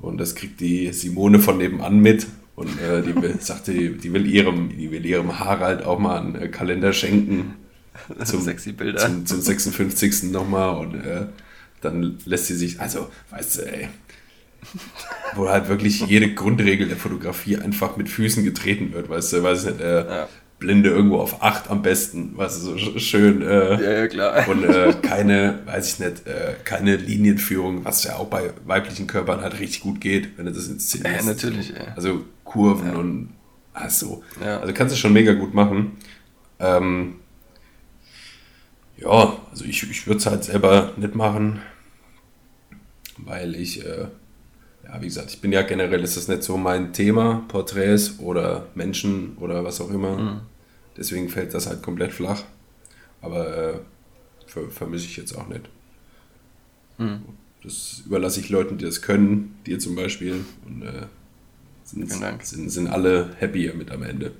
Und 0.00 0.18
das 0.18 0.34
kriegt 0.34 0.60
die 0.60 0.92
Simone 0.92 1.38
von 1.38 1.58
nebenan 1.58 2.00
mit. 2.00 2.26
Und 2.56 2.80
äh, 2.80 3.02
die 3.02 3.14
will, 3.22 3.36
sagte, 3.40 3.72
die, 3.72 3.96
die, 3.96 4.12
will 4.12 4.26
ihrem, 4.26 4.70
die 4.76 4.90
will 4.90 5.04
ihrem 5.04 5.38
Harald 5.38 5.84
auch 5.84 5.98
mal 5.98 6.18
einen 6.18 6.34
äh, 6.34 6.48
Kalender 6.48 6.92
schenken. 6.92 7.54
Zum, 8.24 8.40
Sexy 8.40 8.72
Bilder. 8.72 8.98
Zum, 8.98 9.26
zum 9.26 9.40
56. 9.40 10.24
nochmal. 10.24 10.78
Und 10.78 10.94
äh, 10.94 11.26
dann 11.82 12.18
lässt 12.24 12.46
sie 12.46 12.56
sich, 12.56 12.80
also, 12.80 13.08
weißt 13.30 13.58
du, 13.58 13.72
ey, 13.72 13.88
wo 15.34 15.48
halt 15.48 15.68
wirklich 15.68 16.00
jede 16.06 16.32
Grundregel 16.34 16.88
der 16.88 16.96
Fotografie 16.96 17.56
einfach 17.56 17.96
mit 17.96 18.08
Füßen 18.08 18.44
getreten 18.44 18.92
wird, 18.92 19.08
weißt 19.08 19.32
du, 19.32 19.42
weiß 19.42 19.64
ich 19.64 19.70
nicht, 19.72 19.80
äh, 19.80 20.06
Ja. 20.06 20.28
Blende 20.62 20.90
irgendwo 20.90 21.18
auf 21.18 21.42
8 21.42 21.70
am 21.70 21.82
besten, 21.82 22.36
weißt 22.36 22.58
du, 22.58 22.60
so 22.70 22.72
sch- 22.76 22.98
schön, 23.00 23.42
äh, 23.42 23.74
Ja, 23.82 23.90
ja, 23.98 24.06
klar. 24.08 24.48
und 24.48 24.62
äh, 24.64 24.94
keine, 25.02 25.58
weiß 25.66 25.92
ich 25.94 25.98
nicht, 25.98 26.26
äh, 26.26 26.54
keine 26.64 26.94
Linienführung, 26.96 27.84
was 27.84 28.04
ja 28.04 28.14
auch 28.16 28.28
bei 28.28 28.50
weiblichen 28.64 29.06
Körpern 29.08 29.40
halt 29.40 29.58
richtig 29.58 29.80
gut 29.80 30.00
geht, 30.00 30.38
wenn 30.38 30.46
du 30.46 30.52
das 30.52 30.68
inszenierst. 30.68 31.26
Ja, 31.26 31.32
natürlich, 31.32 31.70
ja. 31.70 31.92
Also 31.96 32.24
Kurven 32.44 32.92
Ja. 32.92 32.98
und 32.98 33.28
ach 33.74 33.90
so. 33.90 34.22
Ja. 34.44 34.60
Also 34.60 34.72
kannst 34.72 34.94
du 34.94 34.98
schon 34.98 35.12
mega 35.12 35.32
gut 35.32 35.52
machen. 35.52 35.92
Ähm, 36.60 37.14
ja, 38.98 39.36
also 39.50 39.64
ich, 39.64 39.82
ich 39.90 40.06
würde 40.06 40.18
es 40.18 40.26
halt 40.26 40.44
selber 40.44 40.92
nicht 40.96 41.14
machen, 41.16 41.60
weil 43.18 43.54
ich, 43.56 43.84
äh, 43.84 44.02
ja, 44.02 44.08
ja, 44.94 45.00
wie 45.00 45.06
gesagt, 45.06 45.30
ich 45.30 45.40
bin 45.40 45.52
ja 45.52 45.62
generell, 45.62 46.02
ist 46.04 46.16
das 46.16 46.28
nicht 46.28 46.42
so 46.42 46.56
mein 46.56 46.92
Thema, 46.92 47.42
Porträts 47.48 48.18
oder 48.18 48.66
Menschen 48.74 49.36
oder 49.38 49.64
was 49.64 49.80
auch 49.80 49.90
immer. 49.90 50.16
Mhm. 50.18 50.40
Deswegen 50.96 51.28
fällt 51.28 51.54
das 51.54 51.66
halt 51.66 51.82
komplett 51.82 52.12
flach. 52.12 52.42
Aber 53.20 53.56
äh, 53.56 53.78
ver 54.46 54.70
vermisse 54.70 55.06
ich 55.06 55.16
jetzt 55.16 55.36
auch 55.36 55.48
nicht. 55.48 55.68
Mhm. 56.98 57.22
Das 57.62 58.02
überlasse 58.06 58.40
ich 58.40 58.48
Leuten, 58.48 58.78
die 58.78 58.84
das 58.84 59.02
können, 59.02 59.56
dir 59.66 59.78
zum 59.78 59.94
Beispiel. 59.94 60.44
Und 60.66 60.82
äh, 60.82 61.06
sind, 61.84 62.10
sind, 62.44 62.70
sind 62.70 62.86
alle 62.88 63.36
happier 63.40 63.74
mit 63.74 63.90
am 63.90 64.02
Ende. 64.02 64.32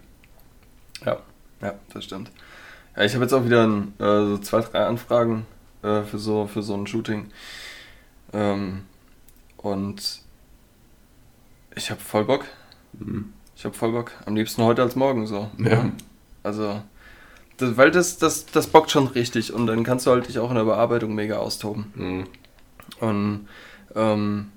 Ja, 1.05 1.21
ja, 1.61 1.75
das 1.93 2.05
stimmt. 2.05 2.31
Ja, 2.97 3.05
ich 3.05 3.15
habe 3.15 3.25
jetzt 3.25 3.33
auch 3.33 3.45
wieder 3.45 3.67
ein, 3.67 3.95
äh, 3.99 4.27
so 4.27 4.39
zwei, 4.39 4.61
drei 4.61 4.85
Anfragen 4.87 5.47
äh, 5.83 6.03
für, 6.03 6.19
so, 6.19 6.47
für 6.47 6.63
so 6.63 6.75
ein 6.75 6.87
Shooting. 6.87 7.31
Ähm, 8.33 8.83
und 9.57 10.23
ich 11.75 11.91
habe 11.91 12.01
voll 12.01 12.25
Bock. 12.25 12.45
Mhm. 12.93 13.33
Ich 13.57 13.65
habe 13.65 13.75
voll 13.75 13.93
Bock. 13.93 14.13
Am 14.27 14.35
liebsten 14.35 14.63
heute 14.63 14.83
als 14.83 14.97
morgen 14.97 15.27
so. 15.27 15.51
Ja. 15.59 15.91
Also, 16.43 16.83
das, 17.57 17.77
weil 17.77 17.91
das, 17.91 18.19
das, 18.19 18.47
das 18.47 18.67
bockt 18.67 18.91
schon 18.91 19.07
richtig 19.09 19.53
und 19.53 19.67
dann 19.67 19.85
kannst 19.85 20.07
du 20.07 20.11
halt 20.11 20.29
dich 20.29 20.39
auch 20.39 20.51
in 20.51 20.57
der 20.57 20.65
Bearbeitung 20.65 21.15
mega 21.15 21.37
austoben. 21.37 21.93
Mhm. 21.95 22.27
Und 23.01 23.49
ähm, 23.95 24.51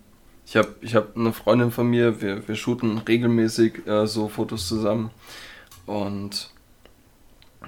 ich 0.45 0.55
habe 0.55 0.75
ich 0.81 0.95
hab 0.95 1.15
eine 1.15 1.33
Freundin 1.33 1.71
von 1.71 1.88
mir, 1.88 2.21
wir, 2.21 2.47
wir 2.47 2.55
shooten 2.55 2.99
regelmäßig 2.99 3.88
äh, 3.88 4.07
so 4.07 4.29
Fotos 4.29 4.67
zusammen 4.67 5.11
und 5.86 6.51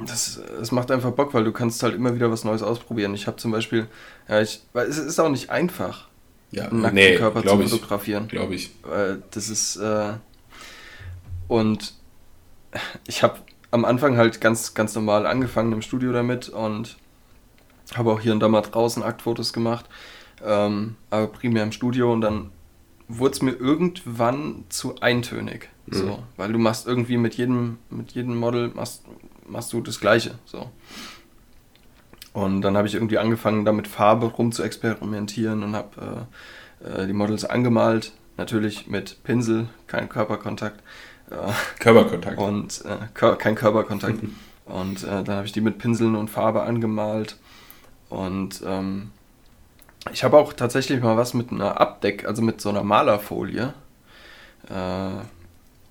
das, 0.05 0.39
das 0.59 0.71
macht 0.71 0.91
einfach 0.91 1.11
Bock, 1.11 1.33
weil 1.33 1.43
du 1.43 1.51
kannst 1.51 1.81
halt 1.81 1.95
immer 1.95 2.13
wieder 2.13 2.31
was 2.31 2.43
Neues 2.43 2.61
ausprobieren. 2.61 3.15
Ich 3.15 3.25
habe 3.25 3.37
zum 3.37 3.51
Beispiel, 3.51 3.87
ja, 4.27 4.41
ich, 4.41 4.61
weil 4.73 4.87
es 4.87 4.97
ist 4.97 5.19
auch 5.19 5.29
nicht 5.29 5.49
einfach, 5.49 6.07
ja, 6.51 6.67
einen 6.67 6.81
nackten 6.81 6.95
nee, 6.95 7.15
Körper 7.15 7.43
zu 7.43 7.67
fotografieren. 7.67 8.27
Glaube 8.27 8.55
ich. 8.55 8.71
Weil 8.83 9.23
das 9.31 9.49
ist, 9.49 9.77
äh, 9.77 10.13
und 11.47 11.93
ich 13.07 13.23
habe 13.23 13.39
am 13.77 13.85
Anfang 13.85 14.17
halt 14.17 14.41
ganz, 14.41 14.73
ganz 14.73 14.95
normal 14.95 15.25
angefangen 15.25 15.71
im 15.71 15.81
Studio 15.81 16.11
damit 16.11 16.49
und 16.49 16.97
habe 17.95 18.11
auch 18.11 18.19
hier 18.19 18.33
und 18.33 18.39
da 18.39 18.47
mal 18.47 18.61
draußen 18.61 19.03
Aktfotos 19.03 19.53
gemacht, 19.53 19.85
ähm, 20.43 20.95
aber 21.09 21.27
primär 21.27 21.63
im 21.63 21.71
Studio 21.71 22.11
und 22.11 22.21
dann 22.21 22.51
wurde 23.07 23.33
es 23.33 23.41
mir 23.41 23.51
irgendwann 23.51 24.65
zu 24.69 24.99
eintönig. 24.99 25.69
Mhm. 25.85 25.95
So, 25.95 26.23
weil 26.35 26.51
du 26.51 26.59
machst 26.59 26.87
irgendwie 26.87 27.17
mit 27.17 27.35
jedem, 27.35 27.77
mit 27.89 28.11
jedem 28.11 28.35
Model 28.35 28.71
machst, 28.73 29.03
machst 29.47 29.71
du 29.73 29.81
das 29.81 29.99
Gleiche. 29.99 30.37
So. 30.45 30.69
Und 32.33 32.61
dann 32.61 32.77
habe 32.77 32.87
ich 32.87 32.93
irgendwie 32.93 33.17
angefangen, 33.17 33.65
da 33.65 33.71
mit 33.71 33.87
Farbe 33.87 34.27
rum 34.27 34.51
zu 34.51 34.63
experimentieren 34.63 35.63
und 35.63 35.75
habe 35.75 36.27
äh, 36.83 37.03
äh, 37.03 37.07
die 37.07 37.13
Models 37.13 37.45
angemalt. 37.45 38.11
Natürlich 38.35 38.87
mit 38.87 39.23
Pinsel, 39.23 39.67
kein 39.87 40.09
Körperkontakt. 40.09 40.83
Körperkontakt. 41.79 42.37
Und 42.37 42.83
äh, 42.85 42.97
kein 43.13 43.55
Körperkontakt. 43.55 44.19
und 44.65 45.03
äh, 45.03 45.23
dann 45.23 45.35
habe 45.35 45.45
ich 45.45 45.51
die 45.51 45.61
mit 45.61 45.77
Pinseln 45.77 46.15
und 46.15 46.29
Farbe 46.29 46.63
angemalt. 46.63 47.37
Und 48.09 48.61
ähm, 48.65 49.11
ich 50.13 50.23
habe 50.23 50.37
auch 50.37 50.53
tatsächlich 50.53 51.01
mal 51.01 51.17
was 51.17 51.33
mit 51.33 51.51
einer 51.51 51.79
Abdeck, 51.79 52.25
also 52.25 52.41
mit 52.41 52.61
so 52.61 52.69
einer 52.69 52.83
Malerfolie, 52.83 53.73
äh, 54.69 55.09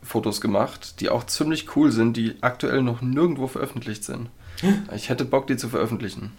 Fotos 0.03 0.41
gemacht, 0.41 1.01
die 1.01 1.11
auch 1.11 1.25
ziemlich 1.25 1.77
cool 1.77 1.91
sind, 1.91 2.17
die 2.17 2.37
aktuell 2.41 2.83
noch 2.83 3.03
nirgendwo 3.03 3.49
veröffentlicht 3.49 4.05
sind. 4.05 4.29
Ich 4.95 5.09
hätte 5.09 5.25
Bock, 5.25 5.47
die 5.47 5.57
zu 5.57 5.69
veröffentlichen. 5.69 6.33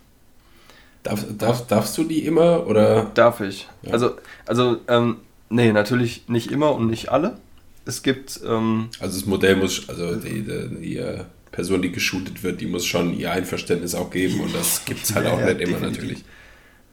Darf, 1.03 1.25
darf, 1.37 1.67
darfst 1.67 1.97
du 1.97 2.03
die 2.03 2.25
immer 2.25 2.65
oder? 2.65 3.05
Darf 3.13 3.41
ich. 3.41 3.67
Ja. 3.83 3.93
Also, 3.93 4.15
also 4.45 4.77
ähm, 4.87 5.17
nee, 5.49 5.71
natürlich 5.71 6.27
nicht 6.27 6.51
immer 6.51 6.73
und 6.73 6.87
nicht 6.87 7.09
alle. 7.09 7.37
Es 7.87 8.03
gibt. 8.03 8.39
Ähm, 8.45 8.89
also 8.99 9.19
das 9.19 9.25
Modell 9.25 9.55
muss, 9.55 9.87
also 9.89 10.15
die, 10.15 10.43
die, 10.43 10.69
die, 10.81 10.97
äh, 10.97 11.23
Person, 11.51 11.81
die 11.81 11.91
geshootet 11.91 12.43
wird, 12.43 12.61
die 12.61 12.67
muss 12.67 12.85
schon 12.85 13.17
ihr 13.17 13.31
Einverständnis 13.31 13.95
auch 13.95 14.11
geben 14.11 14.41
und 14.41 14.53
das 14.53 14.85
gibt 14.85 15.05
es 15.05 15.15
halt 15.15 15.25
ja, 15.25 15.33
auch 15.33 15.41
nicht 15.41 15.61
immer 15.61 15.79
natürlich. 15.79 16.23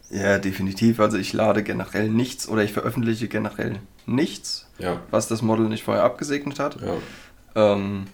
Ja, 0.09 0.39
definitiv. 0.39 0.99
Also 0.99 1.17
ich 1.17 1.33
lade 1.33 1.61
generell 1.61 2.09
nichts 2.09 2.47
oder 2.47 2.63
ich 2.63 2.71
veröffentliche 2.71 3.27
generell 3.27 3.79
nichts, 4.05 4.67
ja. 4.79 5.01
was 5.11 5.27
das 5.27 5.41
Model 5.41 5.67
nicht 5.67 5.83
vorher 5.83 6.03
abgesegnet 6.03 6.59
hat. 6.59 6.77
Ja. 6.81 7.73
Ähm, 7.73 8.05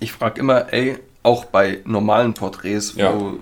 ich 0.00 0.12
frage 0.12 0.40
immer, 0.40 0.72
ey, 0.72 0.98
auch 1.22 1.44
bei 1.46 1.80
normalen 1.84 2.34
Porträts, 2.34 2.96
wo, 2.96 3.00
ja. 3.00 3.32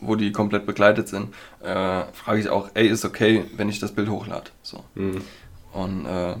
wo 0.00 0.14
die 0.14 0.32
komplett 0.32 0.66
begleitet 0.66 1.08
sind, 1.08 1.34
äh, 1.62 2.02
frage 2.12 2.40
ich 2.40 2.48
auch, 2.48 2.70
ey, 2.74 2.86
ist 2.86 3.04
okay, 3.04 3.44
wenn 3.56 3.68
ich 3.68 3.78
das 3.78 3.92
Bild 3.92 4.08
hochlade. 4.08 4.50
So. 4.62 4.84
Mhm. 4.94 5.22
Und 5.72 6.06
äh, 6.06 6.36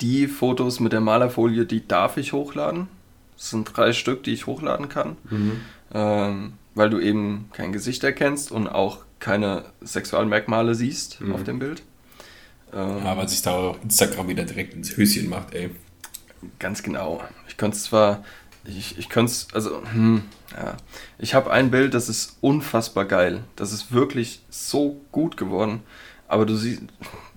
die 0.00 0.28
Fotos 0.28 0.80
mit 0.80 0.92
der 0.92 1.00
Malerfolie, 1.00 1.66
die 1.66 1.86
darf 1.86 2.16
ich 2.16 2.32
hochladen. 2.32 2.88
Das 3.36 3.50
sind 3.50 3.76
drei 3.76 3.92
Stück, 3.92 4.22
die 4.24 4.32
ich 4.32 4.46
hochladen 4.46 4.88
kann. 4.88 5.16
Mhm. 5.30 5.60
Ähm, 5.92 6.52
weil 6.74 6.90
du 6.90 7.00
eben 7.00 7.50
kein 7.52 7.72
Gesicht 7.72 8.04
erkennst 8.04 8.52
und 8.52 8.68
auch 8.68 8.98
keine 9.18 9.64
Sexualmerkmale 9.80 10.74
siehst 10.74 11.20
mhm. 11.20 11.34
auf 11.34 11.44
dem 11.44 11.58
Bild. 11.58 11.82
Ähm, 12.72 13.04
ja, 13.04 13.16
weil 13.16 13.28
sich 13.28 13.42
da 13.42 13.52
auch 13.52 13.82
Instagram 13.82 14.28
wieder 14.28 14.44
direkt 14.44 14.74
ins 14.74 14.96
Höschen 14.96 15.28
macht, 15.28 15.54
ey. 15.54 15.70
Ganz 16.58 16.82
genau. 16.82 17.22
Ich 17.48 17.56
könnte 17.56 17.76
es 17.76 17.84
zwar, 17.84 18.22
ich, 18.64 18.98
ich 18.98 19.08
könnte 19.08 19.32
es, 19.32 19.48
also, 19.52 19.82
hm, 19.92 20.22
ja. 20.56 20.76
Ich 21.18 21.34
habe 21.34 21.50
ein 21.50 21.70
Bild, 21.70 21.94
das 21.94 22.08
ist 22.08 22.36
unfassbar 22.40 23.06
geil. 23.06 23.42
Das 23.56 23.72
ist 23.72 23.92
wirklich 23.92 24.42
so 24.50 25.00
gut 25.10 25.36
geworden. 25.36 25.80
Aber 26.28 26.46
du, 26.46 26.56
sie, 26.56 26.76
du 26.76 26.86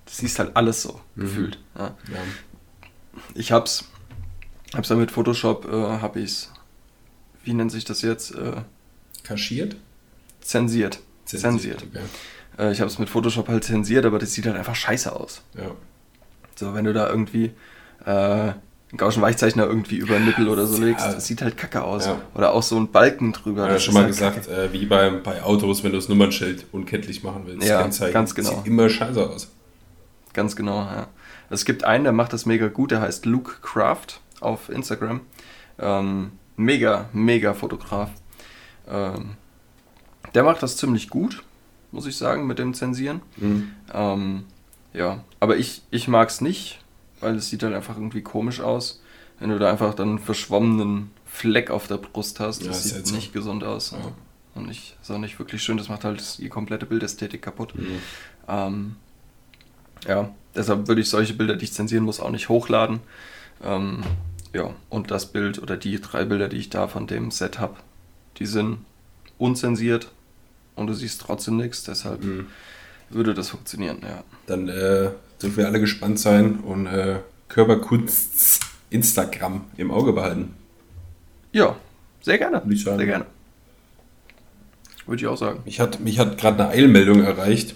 siehst 0.06 0.38
halt 0.38 0.56
alles 0.56 0.82
so 0.82 1.00
mhm. 1.14 1.20
gefühlt. 1.22 1.58
Ja. 1.76 1.96
Ja. 2.12 2.18
Ich 3.34 3.52
hab's, 3.52 3.84
hab's 4.74 4.88
dann 4.88 4.98
mit 4.98 5.10
Photoshop, 5.10 5.66
äh, 5.70 6.00
hab 6.00 6.16
ich's, 6.16 6.50
wie 7.44 7.54
nennt 7.54 7.72
sich 7.72 7.84
das 7.84 8.02
jetzt? 8.02 8.34
Äh, 8.34 8.62
Kaschiert? 9.24 9.76
Zensiert. 10.40 11.00
Zensiert. 11.24 11.80
zensiert. 11.80 11.84
Okay. 11.90 12.04
Äh, 12.58 12.72
ich 12.72 12.80
habe 12.80 12.90
es 12.90 12.98
mit 12.98 13.08
Photoshop 13.08 13.48
halt 13.48 13.64
zensiert, 13.64 14.04
aber 14.04 14.18
das 14.18 14.32
sieht 14.32 14.46
halt 14.46 14.56
einfach 14.56 14.74
scheiße 14.74 15.14
aus. 15.14 15.42
Ja. 15.56 15.70
So, 16.56 16.74
wenn 16.74 16.84
du 16.84 16.92
da 16.92 17.08
irgendwie 17.08 17.52
äh, 18.04 18.10
einen 18.92 18.98
Gauschen 18.98 19.22
Weichzeichner 19.22 19.64
irgendwie 19.64 19.96
über 19.96 20.14
den 20.14 20.26
Nippel 20.26 20.48
oder 20.48 20.66
so 20.66 20.82
legst, 20.82 21.06
das 21.06 21.26
sieht 21.26 21.40
halt 21.40 21.56
kacke 21.56 21.82
aus. 21.82 22.06
Ja. 22.06 22.20
Oder 22.34 22.52
auch 22.52 22.62
so 22.62 22.76
ein 22.78 22.90
Balken 22.90 23.32
drüber. 23.32 23.68
Ja, 23.68 23.78
schon 23.78 23.94
mal 23.94 24.04
halt 24.04 24.12
gesagt, 24.12 24.48
äh, 24.48 24.72
wie 24.72 24.84
bei, 24.84 25.10
bei 25.10 25.42
Autos, 25.42 25.82
wenn 25.82 25.92
du 25.92 25.98
das 25.98 26.08
Nummernschild 26.08 26.66
unkenntlich 26.72 27.22
machen 27.22 27.42
willst. 27.46 27.66
Ja, 27.66 27.88
ganz 28.10 28.34
genau. 28.34 28.50
Sieht 28.50 28.66
immer 28.66 28.88
scheiße 28.88 29.28
aus. 29.28 29.50
Ganz 30.34 30.56
genau, 30.56 30.80
ja. 30.80 31.08
Es 31.52 31.66
gibt 31.66 31.84
einen, 31.84 32.04
der 32.04 32.14
macht 32.14 32.32
das 32.32 32.46
mega 32.46 32.68
gut, 32.68 32.92
der 32.92 33.02
heißt 33.02 33.26
Luke 33.26 33.56
Craft 33.60 34.20
auf 34.40 34.70
Instagram. 34.70 35.20
Ähm, 35.78 36.32
mega, 36.56 37.10
mega 37.12 37.52
Fotograf. 37.52 38.10
Ähm, 38.88 39.36
der 40.34 40.44
macht 40.44 40.62
das 40.62 40.78
ziemlich 40.78 41.10
gut, 41.10 41.42
muss 41.90 42.06
ich 42.06 42.16
sagen, 42.16 42.46
mit 42.46 42.58
dem 42.58 42.72
Zensieren. 42.72 43.20
Mhm. 43.36 43.70
Ähm, 43.92 44.44
ja, 44.94 45.24
aber 45.40 45.58
ich, 45.58 45.82
ich 45.90 46.08
mag 46.08 46.30
es 46.30 46.40
nicht, 46.40 46.80
weil 47.20 47.36
es 47.36 47.50
sieht 47.50 47.62
halt 47.62 47.74
einfach 47.74 47.96
irgendwie 47.96 48.22
komisch 48.22 48.60
aus, 48.60 49.02
wenn 49.38 49.50
du 49.50 49.58
da 49.58 49.70
einfach 49.70 49.92
dann 49.92 50.08
einen 50.08 50.18
verschwommenen 50.20 51.10
Fleck 51.26 51.70
auf 51.70 51.86
der 51.86 51.98
Brust 51.98 52.40
hast. 52.40 52.66
Das 52.66 52.90
ja, 52.90 52.96
sieht 52.96 53.12
nicht 53.12 53.26
so. 53.26 53.38
gesund 53.38 53.62
aus. 53.62 53.90
Ja. 53.90 53.98
Und 54.54 54.68
nicht, 54.68 54.96
ist 55.02 55.10
auch 55.10 55.18
nicht 55.18 55.38
wirklich 55.38 55.62
schön. 55.62 55.76
Das 55.76 55.90
macht 55.90 56.04
halt 56.04 56.38
die 56.38 56.48
komplette 56.48 56.86
Bildästhetik 56.86 57.42
kaputt. 57.42 57.74
Mhm. 57.74 57.98
Ähm, 58.48 58.96
ja, 60.06 60.30
deshalb 60.54 60.88
würde 60.88 61.00
ich 61.00 61.08
solche 61.08 61.34
Bilder, 61.34 61.56
die 61.56 61.64
ich 61.64 61.72
zensieren 61.72 62.04
muss, 62.04 62.20
auch 62.20 62.30
nicht 62.30 62.48
hochladen. 62.48 63.00
Ähm, 63.62 64.02
ja, 64.52 64.70
und 64.90 65.10
das 65.10 65.26
Bild 65.26 65.60
oder 65.62 65.76
die 65.76 66.00
drei 66.00 66.24
Bilder, 66.24 66.48
die 66.48 66.58
ich 66.58 66.70
da 66.70 66.88
von 66.88 67.06
dem 67.06 67.30
Set 67.30 67.58
habe, 67.58 67.76
die 68.38 68.46
sind 68.46 68.78
unzensiert 69.38 70.10
und 70.74 70.86
du 70.86 70.94
siehst 70.94 71.20
trotzdem 71.20 71.56
nichts, 71.56 71.84
deshalb 71.84 72.22
mhm. 72.22 72.46
würde 73.10 73.34
das 73.34 73.50
funktionieren, 73.50 73.98
ja. 74.02 74.24
Dann 74.46 74.68
äh, 74.68 75.10
dürfen 75.40 75.56
wir 75.56 75.66
alle 75.66 75.80
gespannt 75.80 76.18
sein 76.18 76.60
und 76.60 76.86
äh, 76.86 77.20
Körperkunst 77.48 78.60
Instagram 78.90 79.64
im 79.76 79.90
Auge 79.90 80.12
behalten. 80.12 80.54
Ja, 81.52 81.76
sehr 82.20 82.38
gerne. 82.38 82.62
Ich. 82.68 82.84
Sehr 82.84 82.96
gerne. 82.96 83.26
Würde 85.06 85.20
ich 85.20 85.26
auch 85.26 85.36
sagen. 85.36 85.60
Mich 85.64 85.80
hat, 85.80 86.00
mich 86.00 86.18
hat 86.18 86.38
gerade 86.38 86.64
eine 86.64 86.72
Eilmeldung 86.72 87.22
erreicht. 87.22 87.74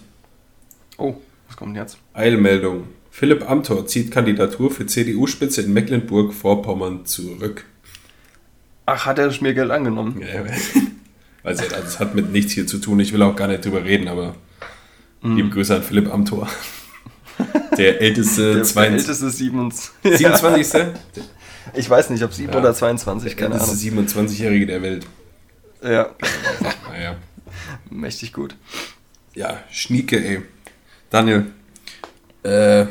Oh, 0.96 1.14
was 1.46 1.56
kommt 1.56 1.74
denn 1.74 1.82
jetzt? 1.82 1.98
Eilmeldung. 2.14 2.88
Philipp 3.10 3.48
Amthor 3.48 3.86
zieht 3.86 4.10
Kandidatur 4.10 4.70
für 4.70 4.86
CDU-Spitze 4.86 5.62
in 5.62 5.72
Mecklenburg-Vorpommern 5.72 7.06
zurück. 7.06 7.64
Ach, 8.84 9.06
hat 9.06 9.18
er 9.18 9.30
Schmiergeld 9.30 9.70
angenommen? 9.70 10.20
Ja, 10.20 10.42
also, 11.42 11.64
also 11.64 11.74
es 11.74 11.98
hat 11.98 12.14
mit 12.14 12.30
nichts 12.30 12.52
hier 12.52 12.66
zu 12.66 12.78
tun. 12.78 13.00
Ich 13.00 13.12
will 13.12 13.22
auch 13.22 13.34
gar 13.34 13.48
nicht 13.48 13.64
drüber 13.64 13.84
reden, 13.84 14.08
aber 14.08 14.34
mm. 15.22 15.36
liebe 15.36 15.48
Grüße 15.48 15.76
an 15.76 15.82
Philipp 15.82 16.12
Amthor. 16.12 16.48
Der 17.76 18.00
älteste, 18.00 18.54
der, 18.54 18.64
der 18.64 18.92
älteste 18.92 19.30
27. 19.30 20.18
27. 20.18 20.82
Ich 21.74 21.90
weiß 21.90 22.10
nicht, 22.10 22.22
ob 22.22 22.32
7 22.32 22.52
ja. 22.52 22.58
oder 22.58 22.74
22, 22.74 23.36
keine 23.36 23.54
Ahnung. 23.54 23.66
Der 23.66 23.74
älteste 23.74 23.90
27-Jährige 23.90 24.66
der 24.66 24.82
Welt. 24.82 25.06
Ja. 25.82 26.14
Naja. 26.90 27.16
Mächtig 27.90 28.32
gut. 28.32 28.56
Ja, 29.34 29.62
Schnieke, 29.70 30.24
ey. 30.24 30.42
Daniel, 31.10 31.46
Äh, 32.42 32.86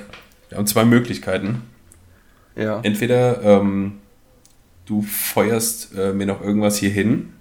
wir 0.49 0.57
haben 0.57 0.67
zwei 0.67 0.83
Möglichkeiten. 0.85 1.61
Ja. 2.57 2.79
Entweder 2.83 3.41
ähm, 3.41 3.99
du 4.85 5.01
feuerst 5.01 5.95
äh, 5.97 6.11
mir 6.13 6.25
noch 6.25 6.41
irgendwas 6.41 6.77
hier 6.77 6.89
hin, 6.89 7.33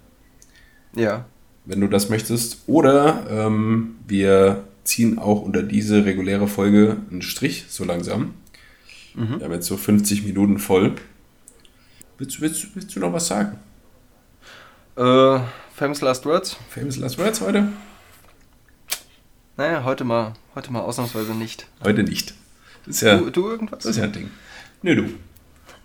Ja. 0.95 1.25
wenn 1.65 1.81
du 1.81 1.87
das 1.87 2.09
möchtest, 2.09 2.63
oder 2.67 3.25
ähm, 3.29 3.95
wir 4.07 4.63
ziehen 4.85 5.19
auch 5.19 5.41
unter 5.41 5.61
diese 5.63 6.05
reguläre 6.05 6.47
Folge 6.47 6.97
einen 7.11 7.21
Strich 7.21 7.65
so 7.69 7.83
langsam. 7.83 8.33
Mhm. 9.13 9.39
Wir 9.39 9.45
haben 9.45 9.53
jetzt 9.53 9.67
so 9.67 9.75
50 9.77 10.23
Minuten 10.23 10.57
voll. 10.59 10.95
Willst, 12.17 12.37
du- 12.37 12.41
willst, 12.41 12.75
willst 12.75 12.95
du 12.95 12.99
noch 13.01 13.11
was 13.11 13.27
sagen? 13.27 13.57
Äh, 14.95 15.39
famous 15.73 15.99
Last 16.01 16.25
Words? 16.25 16.55
Famous 16.69 16.95
Last 16.97 17.17
Words 17.17 17.41
heute? 17.41 17.67
Naja, 19.57 19.83
heute 19.83 20.03
mal, 20.03 20.33
heute 20.53 20.71
mal 20.71 20.81
ausnahmsweise 20.81 21.33
nicht. 21.33 21.67
Heute 21.83 22.03
nicht. 22.03 22.33
Das 22.85 22.95
ist 22.97 23.01
ja, 23.01 23.17
Du, 23.17 23.29
du 23.29 23.49
irgendwas? 23.49 23.79
das 23.79 23.91
ist 23.91 23.97
ja 23.97 24.03
ein 24.03 24.11
Ding. 24.11 24.29
Nö, 24.81 24.95
du. 24.95 25.03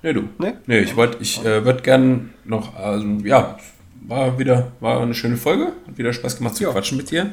Nö, 0.02 0.12
du. 0.14 0.28
Nee? 0.38 0.54
Nö, 0.66 0.78
ich 0.80 0.96
wollte, 0.96 1.18
ich 1.20 1.38
äh, 1.44 1.64
würde 1.64 1.82
gern 1.82 2.30
noch, 2.44 2.74
also, 2.76 3.06
ja, 3.24 3.58
war 4.02 4.38
wieder, 4.38 4.72
war 4.80 5.00
eine 5.00 5.14
schöne 5.14 5.36
Folge. 5.36 5.72
Hat 5.86 5.96
wieder 5.98 6.12
Spaß 6.12 6.38
gemacht 6.38 6.56
zu 6.56 6.64
Ja. 6.64 6.72
quatschen 6.72 6.96
mit 6.98 7.10
dir. 7.10 7.32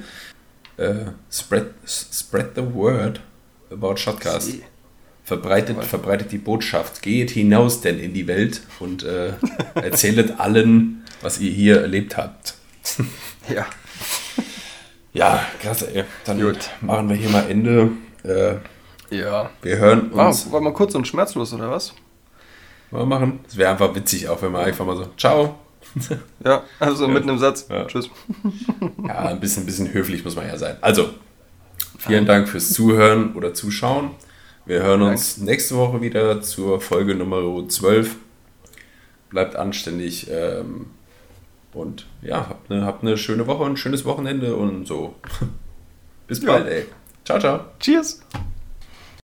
Äh, 0.77 1.05
spread, 1.31 1.71
spread 1.85 2.51
the 2.55 2.61
word 2.73 3.19
about 3.71 3.97
Shotcast. 3.97 4.47
Sie- 4.47 4.63
Verbreitet, 5.23 5.83
verbreitet 5.83 6.31
die 6.31 6.38
Botschaft. 6.38 7.01
Geht 7.01 7.31
hinaus 7.31 7.81
denn 7.81 7.99
in 7.99 8.13
die 8.13 8.27
Welt 8.27 8.61
und 8.79 9.03
äh, 9.03 9.33
erzählet 9.75 10.39
allen, 10.39 11.03
was 11.21 11.39
ihr 11.41 11.51
hier 11.51 11.81
erlebt 11.81 12.15
habt. 12.15 12.53
Ja. 13.53 13.65
Ja, 15.18 15.43
klasse, 15.59 15.93
ey. 15.95 16.03
Dann 16.26 16.39
Gut. 16.39 16.70
machen 16.82 17.09
wir 17.09 17.15
hier 17.15 17.30
mal 17.30 17.49
Ende. 17.49 17.89
Äh, 18.24 18.55
Ja. 19.09 19.49
wir 19.61 19.78
hören 19.78 20.11
uns. 20.11 20.51
war 20.51 20.61
mal 20.61 20.74
kurz 20.74 20.93
und 20.95 21.07
schmerzlos, 21.07 21.53
oder 21.53 21.72
was? 21.72 21.93
Mal 22.91 23.05
machen. 23.05 23.39
Es 23.47 23.57
wäre 23.57 23.72
einfach 23.72 23.95
witzig, 23.95 24.30
auch 24.30 24.41
wenn 24.41 24.51
man 24.51 24.65
einfach 24.65 24.86
mal 24.86 24.95
so, 24.95 25.07
ciao. 25.18 25.55
Ja, 26.45 26.63
also 26.80 27.07
mit 27.07 27.24
einem 27.24 27.39
Satz. 27.39 27.68
Ja. 27.70 27.86
Tschüss. 27.86 28.09
Ja, 29.07 29.20
ein 29.26 29.39
bisschen, 29.39 29.65
bisschen 29.65 29.91
höflich 29.93 30.24
muss 30.24 30.36
man 30.36 30.45
ja 30.47 30.57
sein. 30.57 30.78
Also, 30.82 31.09
vielen 31.97 32.26
Dank 32.26 32.47
fürs 32.49 32.72
Zuhören 32.74 33.34
oder 33.36 33.53
Zuschauen. 33.53 34.11
Wir 34.65 34.84
hören 34.84 35.01
uns 35.01 35.38
nächste 35.38 35.76
Woche 35.78 36.01
wieder 36.01 36.41
zur 36.41 36.80
Folge 36.82 37.15
Nummer 37.15 37.68
12. 37.68 38.18
Bleibt 39.30 39.55
anständig 39.55 40.28
ähm, 40.30 40.88
und 41.78 42.05
ja, 42.21 42.47
habt 42.49 42.71
eine, 42.71 42.86
habt 42.86 43.03
eine 43.03 43.17
schöne 43.17 43.47
Woche 43.47 43.63
und 43.63 43.71
ein 43.73 43.78
schönes 43.78 44.05
Wochenende 44.05 44.55
und 44.55 44.88
so. 44.88 45.15
Bis 46.28 46.41
Ja. 46.43 46.53
bald, 46.53 46.67
ey. 46.67 46.86
Ciao, 47.25 47.39
ciao. 47.39 47.59
Cheers. 47.80 48.21